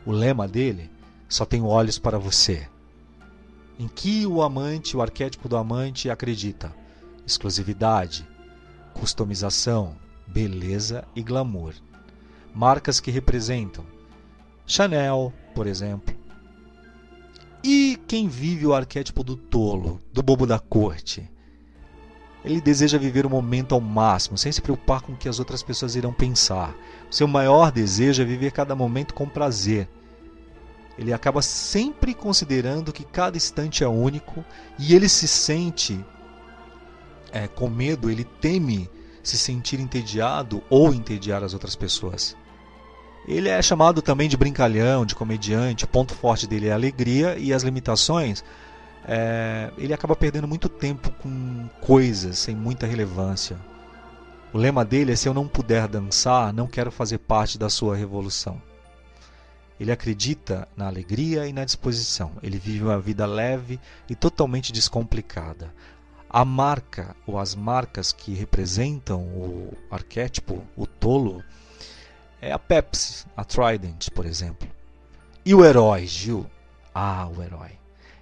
O 0.06 0.12
lema 0.12 0.48
dele 0.48 0.90
só 1.30 1.46
tem 1.46 1.62
olhos 1.62 2.00
para 2.00 2.18
você. 2.18 2.68
Em 3.78 3.88
que 3.88 4.26
o 4.26 4.42
amante, 4.42 4.96
o 4.96 5.02
arquétipo 5.02 5.50
do 5.50 5.58
amante 5.58 6.10
acredita? 6.10 6.74
Exclusividade, 7.26 8.28
customização, 8.94 9.96
beleza 10.28 11.04
e 11.16 11.22
glamour. 11.22 11.74
Marcas 12.54 13.00
que 13.00 13.12
representam 13.12 13.84
Chanel, 14.66 15.34
por 15.54 15.68
exemplo, 15.68 16.13
e 17.64 17.98
quem 18.08 18.28
vive 18.28 18.68
o 18.68 18.74
arquétipo 18.74 19.24
do 19.24 19.36
tolo, 19.36 20.02
do 20.12 20.22
bobo 20.22 20.46
da 20.46 20.60
corte? 20.60 21.30
Ele 22.44 22.60
deseja 22.60 22.98
viver 22.98 23.26
o 23.26 23.30
momento 23.30 23.74
ao 23.74 23.80
máximo, 23.80 24.38
sem 24.38 24.52
se 24.52 24.62
preocupar 24.62 25.02
com 25.02 25.14
o 25.14 25.16
que 25.16 25.30
as 25.30 25.40
outras 25.40 25.64
pessoas 25.64 25.96
irão 25.96 26.12
pensar. 26.12 26.76
O 27.10 27.16
seu 27.16 27.28
maior 27.28 27.72
desejo 27.72 28.22
é 28.22 28.26
viver 28.26 28.52
cada 28.52 28.76
momento 28.76 29.14
com 29.14 29.30
prazer. 29.30 29.88
Ele 30.98 31.14
acaba 31.14 31.42
sempre 31.42 32.14
considerando 32.14 32.92
que 32.92 33.06
cada 33.06 33.38
instante 33.38 33.84
é 33.84 33.88
único 33.88 34.44
e 34.78 34.94
ele 34.94 35.08
se 35.08 35.28
sente 35.28 36.04
é, 37.32 37.48
com 37.48 37.70
medo, 37.70 38.12
ele 38.12 38.26
teme 38.26 38.90
se 39.24 39.38
sentir 39.38 39.80
entediado 39.80 40.62
ou 40.70 40.94
entediar 40.94 41.44
as 41.44 41.54
outras 41.54 41.76
pessoas. 41.76 42.36
Ele 43.28 43.48
é 43.48 43.62
chamado 43.62 44.02
também 44.02 44.28
de 44.28 44.36
brincalhão, 44.36 45.06
de 45.06 45.16
comediante. 45.16 45.86
O 45.86 45.88
ponto 45.88 46.14
forte 46.14 46.46
dele 46.46 46.68
é 46.68 46.72
a 46.72 46.76
alegria 46.76 47.38
e 47.38 47.54
as 47.54 47.64
limitações. 47.64 48.44
É, 49.06 49.72
ele 49.78 49.94
acaba 49.94 50.16
perdendo 50.16 50.48
muito 50.48 50.70
tempo 50.70 51.10
com 51.22 51.68
coisas 51.82 52.38
sem 52.38 52.56
muita 52.56 52.86
relevância. 52.86 53.58
O 54.54 54.58
lema 54.58 54.84
dele 54.86 55.14
é: 55.14 55.16
se 55.16 55.28
eu 55.28 55.34
não 55.34 55.48
puder 55.48 55.88
dançar, 55.88 56.54
não 56.54 56.68
quero 56.68 56.92
fazer 56.92 57.18
parte 57.18 57.58
da 57.58 57.70
sua 57.70 57.96
revolução. 57.96 58.62
Ele 59.80 59.92
acredita 59.92 60.68
na 60.78 60.88
alegria 60.88 61.48
e 61.48 61.54
na 61.54 61.66
disposição. 61.66 62.34
Ele 62.42 62.60
vive 62.60 62.84
uma 62.84 63.00
vida 63.00 63.26
leve 63.26 63.80
e 64.10 64.16
totalmente 64.16 64.72
descomplicada. 64.72 65.74
A 66.30 66.46
marca 66.46 67.16
ou 67.28 67.40
as 67.40 67.56
marcas 67.56 68.12
que 68.12 68.34
representam 68.34 69.22
o 69.22 69.74
arquétipo, 69.90 70.64
o 70.76 70.86
tolo, 70.86 71.44
é 72.44 72.52
a 72.52 72.60
Pepsi, 72.60 73.26
a 73.38 73.46
Trident, 73.46 74.10
por 74.10 74.26
exemplo. 74.26 74.68
E 75.46 75.56
o 75.56 75.64
herói, 75.64 76.06
Gil? 76.06 76.46
Ah, 76.94 77.30
o 77.34 77.42
herói. 77.42 77.72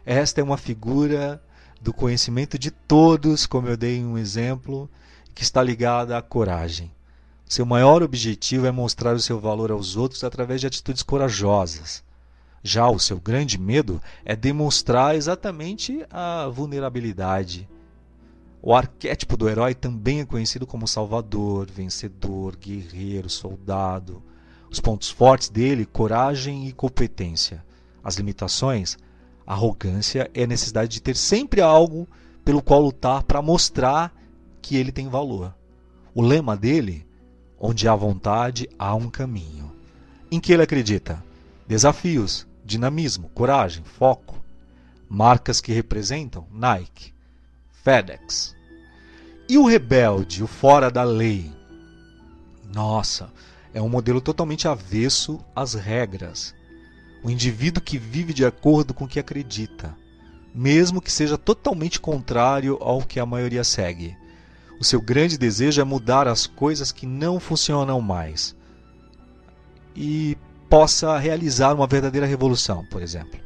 Esta 0.06 0.42
é 0.42 0.44
uma 0.44 0.58
figura 0.58 1.42
do 1.82 1.92
conhecimento 1.92 2.58
de 2.58 2.70
todos, 2.70 3.48
como 3.48 3.68
eu 3.68 3.76
dei 3.76 4.04
um 4.04 4.20
exemplo, 4.20 4.88
que 5.34 5.42
está 5.42 5.64
ligada 5.64 6.16
à 6.16 6.22
coragem. 6.22 6.92
Seu 7.48 7.66
maior 7.66 8.04
objetivo 8.04 8.68
é 8.68 8.72
mostrar 8.72 9.16
o 9.16 9.20
seu 9.20 9.40
valor 9.40 9.72
aos 9.72 9.98
outros 9.98 10.24
através 10.24 10.62
de 10.62 10.68
atitudes 10.68 11.02
corajosas. 11.02 12.04
Já 12.62 12.88
o 12.88 13.00
seu 13.00 13.20
grande 13.20 13.58
medo 13.58 14.00
é 14.24 14.36
demonstrar 14.36 15.16
exatamente 15.16 16.06
a 16.12 16.48
vulnerabilidade. 16.48 17.68
O 18.62 18.74
arquétipo 18.74 19.36
do 19.36 19.50
herói 19.50 19.74
também 19.74 20.20
é 20.20 20.26
conhecido 20.26 20.68
como 20.68 20.88
salvador, 20.88 21.68
vencedor, 21.70 22.56
guerreiro, 22.56 23.30
soldado. 23.30 24.22
Os 24.70 24.80
pontos 24.80 25.10
fortes 25.10 25.50
dele: 25.50 25.86
coragem 25.86 26.68
e 26.68 26.72
competência. 26.72 27.66
As 28.04 28.16
limitações: 28.16 28.98
arrogância 29.46 30.30
e 30.34 30.44
a 30.44 30.48
necessidade 30.48 30.92
de 30.92 31.02
ter 31.02 31.16
sempre 31.16 31.62
algo 31.62 32.08
pelo 32.46 32.62
qual 32.62 32.82
lutar 32.82 33.24
para 33.24 33.42
mostrar 33.42 34.14
que 34.62 34.76
ele 34.76 34.92
tem 34.92 35.08
valor. 35.08 35.56
O 36.14 36.22
lema 36.22 36.56
dele 36.56 37.06
Onde 37.64 37.88
há 37.88 37.94
vontade, 37.94 38.68
há 38.80 38.96
um 38.96 39.08
caminho. 39.08 39.72
Em 40.32 40.40
que 40.40 40.52
ele 40.52 40.64
acredita? 40.64 41.24
Desafios, 41.68 42.48
dinamismo, 42.66 43.30
coragem, 43.36 43.84
foco. 43.84 44.42
Marcas 45.08 45.62
que 45.62 45.72
representam 45.72 46.48
Nike, 46.52 47.11
FedEx. 47.84 48.56
E 49.50 49.58
o 49.58 49.66
rebelde, 49.66 50.44
o 50.44 50.48
fora 50.48 50.92
da 50.92 51.04
lei? 51.04 51.52
Nossa, 52.74 53.32
é 53.74 53.82
um 53.82 53.90
modelo 53.90 54.22
totalmente 54.22 54.68
avesso 54.68 55.40
às 55.56 55.74
regras. 55.74 56.54
O 57.24 57.30
indivíduo 57.30 57.84
que 57.84 57.98
vive 57.98 58.34
de 58.34 58.46
acordo 58.46 58.94
com 58.94 59.06
o 59.06 59.08
que 59.08 59.20
acredita, 59.20 59.96
mesmo 60.54 61.02
que 61.02 61.12
seja 61.12 61.38
totalmente 61.38 62.00
contrário 62.00 62.78
ao 62.82 63.02
que 63.02 63.20
a 63.20 63.26
maioria 63.26 63.64
segue. 63.64 64.16
O 64.80 64.84
seu 64.84 65.02
grande 65.02 65.38
desejo 65.38 65.82
é 65.82 65.84
mudar 65.84 66.28
as 66.28 66.48
coisas 66.48 66.92
que 66.92 67.06
não 67.06 67.40
funcionam 67.40 68.00
mais 68.02 68.56
e 69.96 70.38
possa 70.70 71.18
realizar 71.18 71.74
uma 71.74 71.88
verdadeira 71.88 72.26
revolução, 72.26 72.86
por 72.86 73.02
exemplo. 73.02 73.40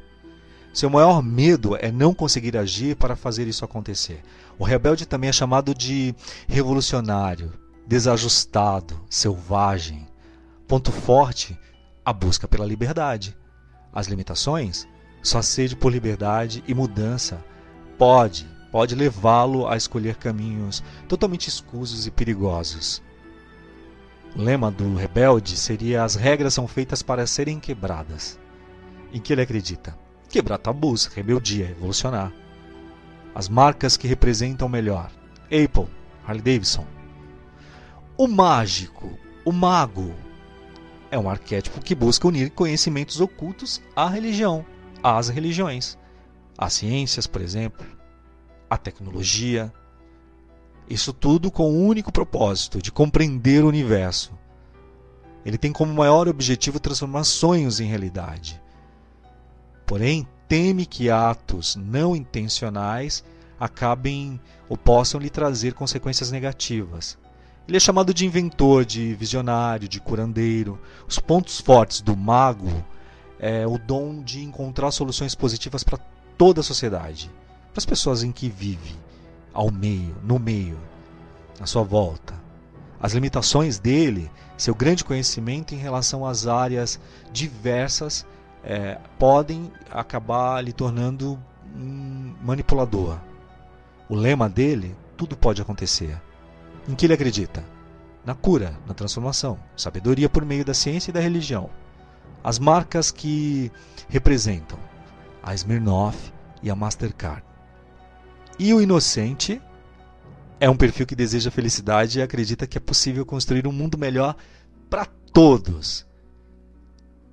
Seu 0.75 0.89
maior 0.89 1.23
medo 1.23 1.77
é 1.77 1.89
não 1.89 2.13
conseguir 2.13 2.57
agir 2.57 2.97
para 2.97 3.15
fazer 3.15 3.47
isso 3.47 3.63
acontecer. 3.63 4.21
O 4.59 4.65
rebelde 4.65 5.05
também 5.05 5.29
é 5.29 5.31
chamado 5.31 5.73
de 5.73 6.13
revolucionário, 6.49 7.53
desajustado, 7.87 8.99
selvagem. 9.09 10.05
Ponto 10.67 10.91
forte: 10.91 11.57
a 12.03 12.11
busca 12.11 12.45
pela 12.45 12.65
liberdade. 12.65 13.37
As 13.93 14.07
limitações? 14.07 14.85
Só 15.23 15.41
sede 15.41 15.77
por 15.77 15.93
liberdade 15.93 16.61
e 16.67 16.73
mudança 16.73 17.41
pode 17.97 18.45
pode 18.69 18.95
levá-lo 18.95 19.69
a 19.69 19.77
escolher 19.77 20.17
caminhos 20.17 20.83
totalmente 21.07 21.47
escusos 21.47 22.05
e 22.05 22.11
perigosos. 22.11 23.01
O 24.35 24.41
lema 24.41 24.69
do 24.69 24.93
rebelde 24.93 25.55
seria: 25.55 26.03
as 26.03 26.15
regras 26.15 26.53
são 26.53 26.67
feitas 26.67 27.01
para 27.01 27.25
serem 27.25 27.61
quebradas. 27.61 28.37
Em 29.13 29.21
que 29.21 29.31
ele 29.31 29.41
acredita? 29.41 30.03
Quebrar 30.35 30.57
tabus, 30.57 31.05
rebeldia, 31.05 31.65
revolucionar. 31.65 32.29
As 33.33 33.47
marcas 33.47 33.95
que 33.95 34.05
representam 34.05 34.67
melhor: 34.67 35.09
Apple, 35.45 35.87
Harley 36.27 36.41
Davidson. 36.41 36.85
O 38.17 38.27
mágico, 38.27 39.17
o 39.45 39.53
mago, 39.53 40.13
é 41.09 41.17
um 41.17 41.29
arquétipo 41.29 41.79
que 41.79 41.95
busca 41.95 42.27
unir 42.27 42.49
conhecimentos 42.49 43.21
ocultos 43.21 43.81
à 43.95 44.09
religião, 44.09 44.65
às 45.01 45.29
religiões, 45.29 45.97
às 46.57 46.73
ciências, 46.73 47.25
por 47.25 47.39
exemplo 47.39 47.85
a 48.69 48.77
tecnologia. 48.77 49.73
Isso 50.89 51.13
tudo 51.13 51.49
com 51.49 51.71
o 51.71 51.87
único 51.87 52.11
propósito 52.11 52.81
de 52.81 52.91
compreender 52.91 53.63
o 53.63 53.69
universo. 53.69 54.37
Ele 55.45 55.57
tem 55.57 55.71
como 55.71 55.93
maior 55.93 56.27
objetivo 56.27 56.77
transformar 56.77 57.23
sonhos 57.23 57.79
em 57.79 57.85
realidade. 57.85 58.64
Porém, 59.85 60.27
teme 60.47 60.85
que 60.85 61.09
atos 61.09 61.75
não 61.75 62.15
intencionais 62.15 63.23
acabem 63.59 64.39
ou 64.67 64.77
possam 64.77 65.19
lhe 65.19 65.29
trazer 65.29 65.73
consequências 65.73 66.31
negativas. 66.31 67.17
Ele 67.67 67.77
é 67.77 67.79
chamado 67.79 68.13
de 68.13 68.25
inventor, 68.25 68.85
de 68.85 69.13
visionário, 69.15 69.87
de 69.87 69.99
curandeiro. 69.99 70.79
Os 71.07 71.19
pontos 71.19 71.59
fortes 71.59 72.01
do 72.01 72.15
mago 72.15 72.85
é 73.39 73.65
o 73.65 73.77
dom 73.77 74.21
de 74.21 74.43
encontrar 74.43 74.91
soluções 74.91 75.33
positivas 75.33 75.83
para 75.83 75.99
toda 76.37 76.61
a 76.61 76.63
sociedade 76.63 77.31
para 77.75 77.81
as 77.81 77.85
pessoas 77.85 78.23
em 78.23 78.31
que 78.31 78.47
vive, 78.47 78.95
ao 79.53 79.69
meio, 79.69 80.15
no 80.23 80.39
meio, 80.39 80.79
à 81.59 81.65
sua 81.65 81.83
volta. 81.83 82.33
As 83.01 83.11
limitações 83.11 83.77
dele, 83.77 84.31
seu 84.55 84.73
grande 84.73 85.03
conhecimento 85.03 85.75
em 85.75 85.77
relação 85.77 86.25
às 86.25 86.47
áreas 86.47 86.97
diversas, 87.33 88.25
é, 88.65 88.97
podem 89.19 89.71
acabar 89.91 90.59
lhe 90.61 90.73
tornando 90.73 91.39
um 91.75 92.33
manipulador. 92.41 93.19
O 94.09 94.15
lema 94.15 94.49
dele, 94.49 94.95
tudo 95.15 95.37
pode 95.37 95.61
acontecer. 95.61 96.19
Em 96.89 96.95
que 96.95 97.05
ele 97.05 97.13
acredita? 97.13 97.63
Na 98.25 98.33
cura, 98.33 98.75
na 98.87 98.93
transformação, 98.93 99.59
sabedoria 99.77 100.27
por 100.27 100.43
meio 100.43 100.65
da 100.65 100.73
ciência 100.73 101.11
e 101.11 101.13
da 101.13 101.19
religião. 101.19 101.69
As 102.43 102.57
marcas 102.57 103.11
que 103.11 103.71
representam 104.09 104.79
a 105.43 105.53
Smirnoff 105.53 106.33
e 106.61 106.69
a 106.69 106.75
Mastercard. 106.75 107.43
E 108.57 108.73
o 108.73 108.81
inocente 108.81 109.61
é 110.59 110.67
um 110.69 110.77
perfil 110.77 111.05
que 111.05 111.15
deseja 111.15 111.51
felicidade 111.51 112.17
e 112.17 112.21
acredita 112.21 112.65
que 112.65 112.77
é 112.77 112.81
possível 112.81 113.25
construir 113.25 113.67
um 113.67 113.71
mundo 113.71 113.97
melhor 113.97 114.35
para 114.89 115.05
todos. 115.05 116.05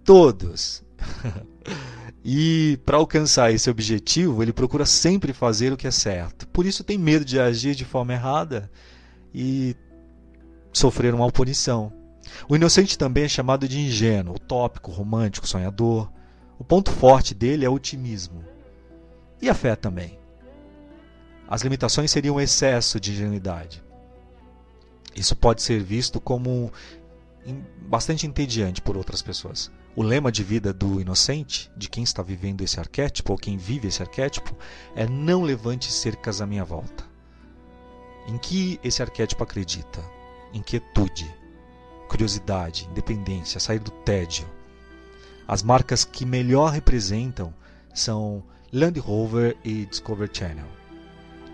Todos. 0.05 0.83
e 2.25 2.79
para 2.85 2.97
alcançar 2.97 3.53
esse 3.53 3.69
objetivo, 3.71 4.43
ele 4.43 4.53
procura 4.53 4.87
sempre 4.87 5.33
fazer 5.33 5.73
o 5.73 5.77
que 5.77 5.87
é 5.87 5.91
certo. 5.91 6.47
Por 6.49 6.67
isso 6.67 6.85
tem 6.85 6.99
medo 6.99 7.25
de 7.25 7.39
agir 7.39 7.75
de 7.75 7.85
forma 7.85 8.13
errada 8.13 8.71
e 9.35 9.77
sofrer 10.73 11.15
uma 11.15 11.31
punição. 11.31 11.93
O 12.49 12.57
inocente 12.57 12.97
também 12.97 13.25
é 13.25 13.29
chamado 13.29 13.69
de 13.69 13.79
ingênuo, 13.79 14.37
utópico, 14.37 14.91
romântico, 14.91 15.47
sonhador. 15.47 16.11
O 16.59 16.65
ponto 16.65 16.91
forte 16.91 17.35
dele 17.35 17.65
é 17.65 17.69
o 17.69 17.75
otimismo. 17.75 18.45
E 19.41 19.49
a 19.49 19.55
fé 19.55 19.75
também. 19.75 20.19
As 21.49 21.63
limitações 21.63 22.11
seriam 22.11 22.37
um 22.37 22.41
excesso 22.41 22.99
de 22.99 23.13
ingenuidade. 23.13 23.83
Isso 25.15 25.37
pode 25.37 25.63
ser 25.63 25.83
visto 25.83 26.21
como 26.21 26.73
bastante 27.89 28.27
entediante 28.27 28.81
por 28.81 28.97
outras 28.97 29.21
pessoas. 29.21 29.71
O 29.95 30.03
lema 30.03 30.33
de 30.33 30.43
vida 30.43 30.73
do 30.73 31.03
inocente, 31.03 31.71
de 31.77 31.87
quem 31.89 32.03
está 32.03 32.23
vivendo 32.23 32.63
esse 32.63 32.81
arquétipo, 32.81 33.33
ou 33.33 33.39
quem 33.39 33.59
vive 33.59 33.89
esse 33.89 34.01
arquétipo, 34.01 34.57
é 34.97 35.07
não 35.07 35.43
levante 35.43 35.93
cercas 35.93 36.41
à 36.41 36.47
minha 36.47 36.65
volta. 36.65 37.05
Em 38.27 38.39
que 38.39 38.81
esse 38.83 39.03
arquétipo 39.03 39.43
acredita? 39.43 40.03
Inquietude, 40.55 41.31
curiosidade, 42.09 42.89
independência, 42.91 43.61
sair 43.61 43.81
do 43.81 43.91
tédio. 43.91 44.47
As 45.47 45.63
marcas 45.63 46.07
que 46.07 46.25
melhor 46.25 46.73
representam 46.73 47.53
são 47.93 48.43
Land 48.73 48.99
Rover 48.99 49.59
e 49.63 49.85
Discovery 49.85 50.31
Channel. 50.33 50.67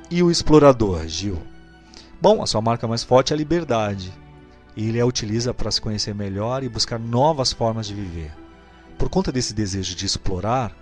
E 0.08 0.22
o 0.22 0.30
explorador, 0.30 1.08
Gil? 1.08 1.42
Bom, 2.20 2.40
a 2.40 2.46
sua 2.46 2.60
marca 2.60 2.86
mais 2.86 3.02
forte 3.02 3.32
é 3.32 3.34
a 3.34 3.36
liberdade. 3.36 4.12
E 4.78 4.88
ele 4.88 5.00
a 5.00 5.04
utiliza 5.04 5.52
para 5.52 5.72
se 5.72 5.80
conhecer 5.80 6.14
melhor 6.14 6.62
e 6.62 6.68
buscar 6.68 7.00
novas 7.00 7.52
formas 7.52 7.88
de 7.88 7.94
viver. 7.94 8.32
Por 8.96 9.08
conta 9.08 9.32
desse 9.32 9.52
desejo 9.52 9.92
de 9.96 10.06
explorar, 10.06 10.72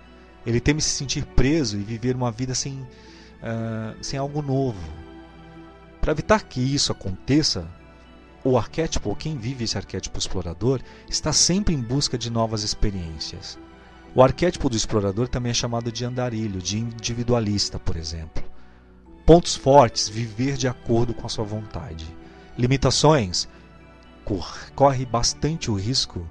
ele 0.45 0.59
teme 0.59 0.83
se 0.83 0.91
sentir 0.91 1.25
preso 1.25 1.79
e 1.79 1.81
viver 1.81 2.15
uma 2.15 2.31
vida 2.31 2.53
sem, 2.53 2.73
uh, 2.75 3.97
sem 3.99 4.19
algo 4.19 4.43
novo. 4.43 4.77
Para 5.99 6.11
evitar 6.11 6.43
que 6.43 6.61
isso 6.61 6.91
aconteça, 6.91 7.67
o 8.43 8.55
arquétipo, 8.55 9.09
ou 9.09 9.15
quem 9.15 9.35
vive 9.35 9.63
esse 9.63 9.79
arquétipo 9.79 10.19
explorador, 10.19 10.79
está 11.09 11.33
sempre 11.33 11.73
em 11.73 11.81
busca 11.81 12.19
de 12.19 12.29
novas 12.29 12.61
experiências. 12.61 13.57
O 14.13 14.21
arquétipo 14.21 14.69
do 14.69 14.77
explorador 14.77 15.27
também 15.27 15.49
é 15.49 15.55
chamado 15.55 15.91
de 15.91 16.05
andarilho, 16.05 16.61
de 16.61 16.77
individualista, 16.77 17.79
por 17.79 17.95
exemplo. 17.95 18.43
Pontos 19.25 19.55
fortes, 19.55 20.07
viver 20.07 20.55
de 20.55 20.67
acordo 20.67 21.15
com 21.15 21.25
a 21.25 21.29
sua 21.29 21.43
vontade. 21.43 22.05
Limitações, 22.55 23.47
corre 24.75 25.05
bastante 25.05 25.71
o 25.71 25.75
risco 25.75 26.27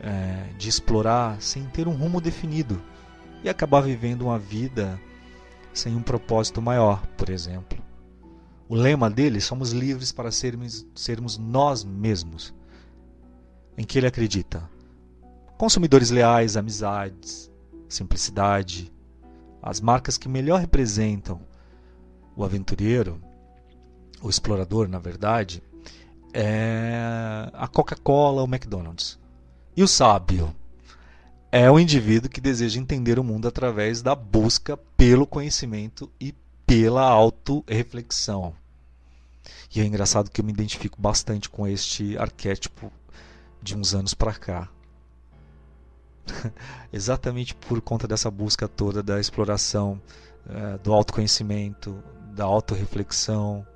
é, 0.00 0.48
de 0.56 0.68
explorar 0.68 1.40
sem 1.40 1.64
ter 1.66 1.86
um 1.86 1.94
rumo 1.94 2.20
definido 2.20 2.80
e 3.42 3.48
acabar 3.48 3.82
vivendo 3.82 4.22
uma 4.22 4.38
vida 4.38 5.00
sem 5.72 5.94
um 5.94 6.02
propósito 6.02 6.62
maior, 6.62 7.04
por 7.16 7.28
exemplo. 7.28 7.78
O 8.68 8.74
lema 8.74 9.10
dele, 9.10 9.40
somos 9.40 9.72
livres 9.72 10.12
para 10.12 10.30
sermos, 10.30 10.86
sermos 10.94 11.36
nós 11.36 11.84
mesmos. 11.84 12.54
Em 13.76 13.84
que 13.84 13.98
ele 13.98 14.06
acredita? 14.06 14.68
Consumidores 15.58 16.10
leais, 16.10 16.56
amizades, 16.56 17.50
simplicidade, 17.88 18.92
as 19.62 19.80
marcas 19.80 20.16
que 20.16 20.28
melhor 20.28 20.60
representam 20.60 21.40
o 22.36 22.44
aventureiro, 22.44 23.20
o 24.22 24.30
explorador, 24.30 24.88
na 24.88 24.98
verdade, 24.98 25.62
é 26.34 27.48
a 27.52 27.68
Coca-Cola, 27.68 28.42
o 28.42 28.46
McDonald's. 28.46 29.18
E 29.76 29.82
o 29.82 29.88
sábio 29.88 30.54
é 31.50 31.70
o 31.70 31.78
indivíduo 31.78 32.28
que 32.28 32.40
deseja 32.40 32.80
entender 32.80 33.18
o 33.18 33.24
mundo 33.24 33.46
através 33.46 34.02
da 34.02 34.14
busca 34.14 34.76
pelo 34.96 35.26
conhecimento 35.26 36.10
e 36.20 36.34
pela 36.66 37.02
autorreflexão. 37.02 38.54
E 39.74 39.80
é 39.80 39.84
engraçado 39.84 40.30
que 40.30 40.40
eu 40.40 40.44
me 40.44 40.52
identifico 40.52 41.00
bastante 41.00 41.48
com 41.48 41.66
este 41.66 42.18
arquétipo 42.18 42.92
de 43.62 43.76
uns 43.76 43.94
anos 43.94 44.14
para 44.14 44.34
cá. 44.34 44.68
Exatamente 46.92 47.54
por 47.54 47.80
conta 47.80 48.08
dessa 48.08 48.30
busca 48.30 48.66
toda 48.66 49.02
da 49.02 49.20
exploração 49.20 50.00
é, 50.48 50.78
do 50.78 50.92
autoconhecimento, 50.92 52.02
da 52.34 52.44
autorreflexão. 52.44 53.66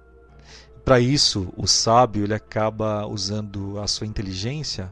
Para 0.88 1.00
isso, 1.00 1.52
o 1.54 1.66
sábio 1.66 2.24
ele 2.24 2.32
acaba 2.32 3.06
usando 3.06 3.78
a 3.78 3.86
sua 3.86 4.06
inteligência 4.06 4.90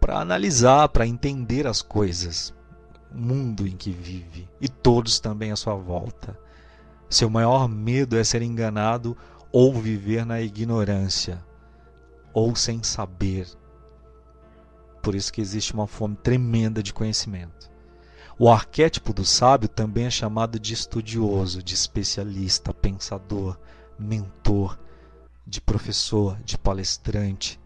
para 0.00 0.18
analisar, 0.18 0.88
para 0.88 1.06
entender 1.06 1.64
as 1.64 1.80
coisas, 1.80 2.52
o 3.14 3.16
mundo 3.16 3.64
em 3.64 3.76
que 3.76 3.92
vive 3.92 4.48
e 4.60 4.68
todos 4.68 5.20
também 5.20 5.52
à 5.52 5.56
sua 5.56 5.76
volta. 5.76 6.36
Seu 7.08 7.30
maior 7.30 7.68
medo 7.68 8.18
é 8.18 8.24
ser 8.24 8.42
enganado 8.42 9.16
ou 9.52 9.72
viver 9.80 10.26
na 10.26 10.40
ignorância, 10.40 11.38
ou 12.34 12.56
sem 12.56 12.82
saber. 12.82 13.46
Por 15.00 15.14
isso 15.14 15.32
que 15.32 15.40
existe 15.40 15.72
uma 15.72 15.86
fome 15.86 16.16
tremenda 16.16 16.82
de 16.82 16.92
conhecimento. 16.92 17.70
O 18.36 18.50
arquétipo 18.50 19.12
do 19.12 19.24
sábio 19.24 19.68
também 19.68 20.06
é 20.06 20.10
chamado 20.10 20.58
de 20.58 20.74
estudioso, 20.74 21.62
de 21.62 21.74
especialista, 21.74 22.74
pensador, 22.74 23.56
mentor, 23.96 24.76
de 25.48 25.62
professor, 25.62 26.38
de 26.44 26.58
palestrante. 26.58 27.58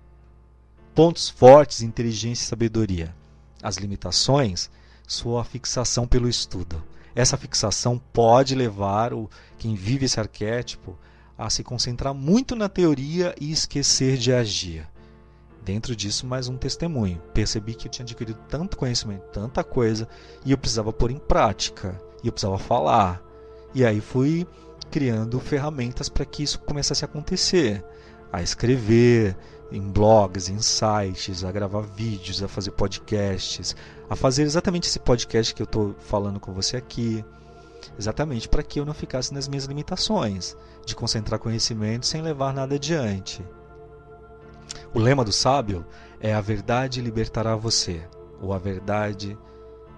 Pontos 0.95 1.28
fortes: 1.28 1.83
inteligência 1.83 2.45
e 2.45 2.47
sabedoria. 2.47 3.14
As 3.61 3.76
limitações: 3.76 4.70
sua 5.07 5.43
fixação 5.43 6.07
pelo 6.07 6.28
estudo. 6.28 6.83
Essa 7.14 7.37
fixação 7.37 8.01
pode 8.12 8.55
levar 8.55 9.12
o 9.12 9.28
quem 9.59 9.74
vive 9.74 10.07
esse 10.07 10.18
arquétipo 10.18 10.97
a 11.37 11.51
se 11.51 11.64
concentrar 11.64 12.14
muito 12.14 12.55
na 12.55 12.68
teoria 12.68 13.35
e 13.41 13.51
esquecer 13.51 14.16
de 14.16 14.33
agir. 14.33 14.89
Dentro 15.64 15.95
disso, 15.95 16.26
mais 16.26 16.49
um 16.49 16.57
testemunho. 16.57 17.20
Percebi 17.35 17.74
que 17.74 17.87
eu 17.87 17.91
tinha 17.91 18.05
adquirido 18.05 18.39
tanto 18.49 18.76
conhecimento, 18.76 19.24
tanta 19.33 19.62
coisa, 19.62 20.09
e 20.45 20.53
eu 20.53 20.59
precisava 20.59 20.93
pôr 20.93 21.11
em 21.11 21.18
prática, 21.18 22.01
e 22.22 22.28
eu 22.28 22.33
precisava 22.33 22.59
falar. 22.59 23.22
E 23.74 23.85
aí 23.85 24.01
fui 24.01 24.47
criando 24.93 25.40
ferramentas 25.40 26.11
para 26.11 26.26
que 26.26 26.43
isso 26.43 26.59
começasse 26.61 27.03
a 27.03 27.09
acontecer, 27.09 27.82
a 28.30 28.43
escrever 28.43 29.34
em 29.72 29.80
blogs, 29.80 30.51
em 30.51 30.61
sites, 30.61 31.43
a 31.43 31.51
gravar 31.51 31.80
vídeos, 31.80 32.43
a 32.43 32.47
fazer 32.47 32.72
podcasts, 32.72 33.74
a 34.11 34.14
fazer 34.14 34.43
exatamente 34.43 34.86
esse 34.86 34.99
podcast 34.99 35.55
que 35.55 35.62
eu 35.62 35.64
estou 35.64 35.97
falando 35.99 36.38
com 36.38 36.53
você 36.53 36.76
aqui, 36.76 37.24
exatamente 37.99 38.51
para 38.51 38.62
que 38.62 38.78
eu 38.78 38.84
não 38.84 38.93
ficasse 38.93 39.32
nas 39.32 39.49
minhas 39.49 39.64
limitações 39.64 40.55
de 40.84 40.95
concentrar 40.95 41.40
conhecimento 41.40 42.05
sem 42.05 42.20
levar 42.20 42.53
nada 42.53 42.74
adiante. 42.74 43.43
O 44.93 44.99
lema 44.99 45.24
do 45.24 45.32
sábio 45.32 45.86
é: 46.20 46.34
A 46.34 46.40
verdade 46.43 47.01
libertará 47.01 47.57
você, 47.57 48.03
ou 48.43 48.53
a 48.53 48.59
verdade 48.59 49.38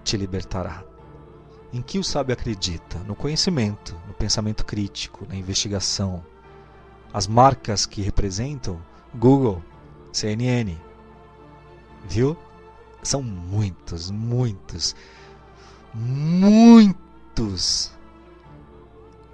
te 0.05 0.15
libertará. 0.15 0.94
Em 1.75 1.81
que 1.81 1.99
o 1.99 2.03
sábio 2.05 2.31
acredita? 2.31 2.99
No 2.99 3.17
conhecimento, 3.17 3.99
no 4.07 4.13
pensamento 4.13 4.65
crítico, 4.65 5.27
na 5.27 5.35
investigação. 5.35 6.23
As 7.13 7.27
marcas 7.27 7.85
que 7.85 8.01
representam 8.01 8.79
Google, 9.13 9.61
CNN. 10.09 10.77
Viu? 12.07 12.37
São 13.03 13.21
muitos, 13.21 14.09
muitos, 14.09 14.95
muitos, 15.93 17.91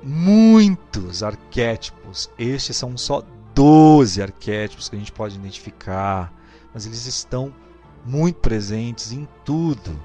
muitos 0.01 1.21
arquétipos. 1.21 2.27
Estes 2.39 2.75
são 2.75 2.97
só 2.97 3.23
12 3.53 4.19
arquétipos 4.19 4.89
que 4.89 4.95
a 4.95 4.99
gente 4.99 5.11
pode 5.11 5.35
identificar, 5.35 6.33
mas 6.73 6.87
eles 6.87 7.05
estão 7.05 7.53
muito 8.03 8.39
presentes 8.39 9.11
em 9.11 9.27
tudo. 9.45 9.95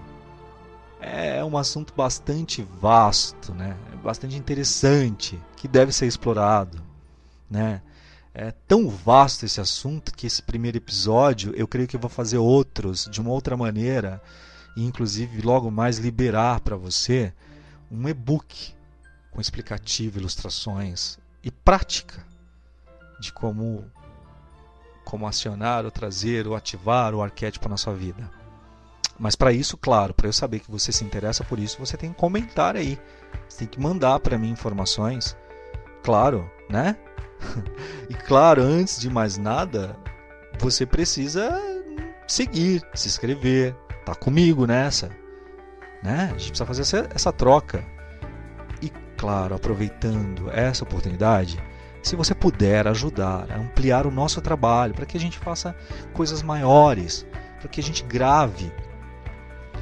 É 1.00 1.44
um 1.44 1.56
assunto 1.56 1.92
bastante 1.94 2.62
vasto, 2.80 3.54
né? 3.54 3.76
bastante 4.02 4.36
interessante, 4.36 5.40
que 5.56 5.66
deve 5.66 5.92
ser 5.92 6.06
explorado. 6.06 6.80
Né? 7.50 7.82
É 8.32 8.52
tão 8.68 8.88
vasto 8.88 9.44
esse 9.44 9.60
assunto 9.60 10.14
que 10.14 10.26
esse 10.26 10.42
primeiro 10.42 10.76
episódio 10.76 11.52
eu 11.56 11.66
creio 11.66 11.88
que 11.88 11.96
eu 11.96 12.00
vou 12.00 12.10
fazer 12.10 12.38
outros 12.38 13.08
de 13.10 13.20
uma 13.20 13.30
outra 13.30 13.56
maneira 13.56 14.22
e 14.76 14.84
inclusive 14.84 15.40
logo 15.40 15.70
mais 15.70 15.98
liberar 15.98 16.60
para 16.60 16.76
você 16.76 17.32
um 17.90 18.08
e-book 18.08 18.74
com 19.30 19.40
explicativo, 19.40 20.18
ilustrações 20.18 21.18
e 21.42 21.50
prática 21.50 22.24
de 23.18 23.32
como 23.32 23.84
como 25.04 25.26
acionar 25.26 25.84
ou 25.84 25.90
trazer 25.90 26.48
ou 26.48 26.56
ativar 26.56 27.14
o 27.14 27.22
arquétipo 27.22 27.68
na 27.68 27.76
sua 27.76 27.94
vida. 27.94 28.28
Mas 29.18 29.34
para 29.34 29.52
isso, 29.52 29.76
claro, 29.76 30.12
para 30.12 30.28
eu 30.28 30.32
saber 30.32 30.60
que 30.60 30.70
você 30.70 30.92
se 30.92 31.04
interessa 31.04 31.42
por 31.44 31.58
isso, 31.58 31.78
você 31.78 31.96
tem 31.96 32.10
que 32.10 32.16
comentar 32.16 32.76
aí. 32.76 32.98
Você 33.48 33.60
tem 33.60 33.68
que 33.68 33.80
mandar 33.80 34.20
para 34.20 34.38
mim 34.38 34.50
informações. 34.50 35.36
Claro, 36.02 36.50
né? 36.68 36.96
e 38.08 38.14
claro, 38.14 38.62
antes 38.62 39.00
de 39.00 39.10
mais 39.10 39.36
nada, 39.36 39.96
você 40.58 40.84
precisa 40.84 41.60
seguir, 42.26 42.82
se 42.94 43.08
inscrever, 43.08 43.74
tá 44.04 44.14
comigo 44.14 44.66
nessa, 44.66 45.10
né? 46.02 46.30
A 46.34 46.38
gente 46.38 46.50
precisa 46.50 46.66
fazer 46.66 46.82
essa, 46.82 47.08
essa 47.14 47.32
troca. 47.32 47.84
E 48.82 48.90
claro, 49.16 49.54
aproveitando 49.54 50.50
essa 50.50 50.84
oportunidade, 50.84 51.62
se 52.02 52.14
você 52.14 52.34
puder 52.34 52.86
ajudar 52.86 53.50
a 53.50 53.56
ampliar 53.58 54.06
o 54.06 54.10
nosso 54.10 54.40
trabalho, 54.40 54.94
para 54.94 55.06
que 55.06 55.16
a 55.16 55.20
gente 55.20 55.38
faça 55.38 55.74
coisas 56.12 56.42
maiores, 56.42 57.26
para 57.58 57.68
que 57.68 57.80
a 57.80 57.82
gente 57.82 58.04
grave 58.04 58.72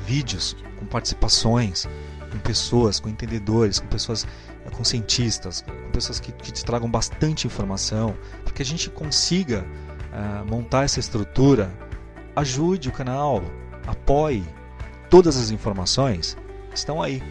vídeos 0.06 0.56
com 0.78 0.86
participações, 0.86 1.88
com 2.30 2.38
pessoas, 2.38 3.00
com 3.00 3.08
entendedores, 3.08 3.78
com 3.78 3.86
pessoas, 3.86 4.26
eh, 4.64 4.70
com 4.70 4.84
cientistas, 4.84 5.62
com 5.62 5.90
pessoas 5.90 6.20
que, 6.20 6.32
que 6.32 6.52
te 6.52 6.64
tragam 6.64 6.90
bastante 6.90 7.46
informação, 7.46 8.14
para 8.44 8.52
que 8.52 8.62
a 8.62 8.64
gente 8.64 8.90
consiga 8.90 9.64
uh, 10.12 10.44
montar 10.50 10.84
essa 10.84 11.00
estrutura, 11.00 11.72
ajude 12.36 12.88
o 12.88 12.92
canal, 12.92 13.42
apoie. 13.86 14.44
Todas 15.08 15.36
as 15.36 15.50
informações 15.50 16.36
estão 16.74 17.02
aí. 17.02 17.22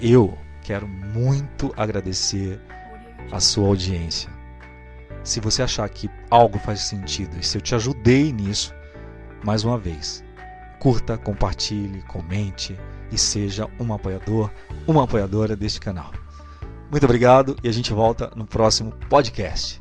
Eu 0.00 0.36
quero 0.62 0.88
muito 0.88 1.72
agradecer 1.76 2.60
a 3.30 3.40
sua 3.40 3.68
audiência. 3.68 4.30
Se 5.22 5.40
você 5.40 5.62
achar 5.62 5.88
que 5.88 6.08
algo 6.30 6.58
faz 6.58 6.80
sentido 6.80 7.36
e 7.38 7.44
se 7.44 7.58
eu 7.58 7.60
te 7.60 7.74
ajudei 7.74 8.32
nisso, 8.32 8.74
mais 9.44 9.64
uma 9.64 9.76
vez, 9.76 10.24
curta, 10.78 11.16
compartilhe, 11.18 12.02
comente 12.02 12.78
e 13.10 13.18
seja 13.18 13.68
um 13.78 13.92
apoiador, 13.92 14.50
uma 14.86 15.04
apoiadora 15.04 15.56
deste 15.56 15.80
canal. 15.80 16.12
Muito 16.90 17.04
obrigado 17.04 17.56
e 17.62 17.68
a 17.68 17.72
gente 17.72 17.92
volta 17.92 18.30
no 18.34 18.46
próximo 18.46 18.92
podcast. 19.08 19.80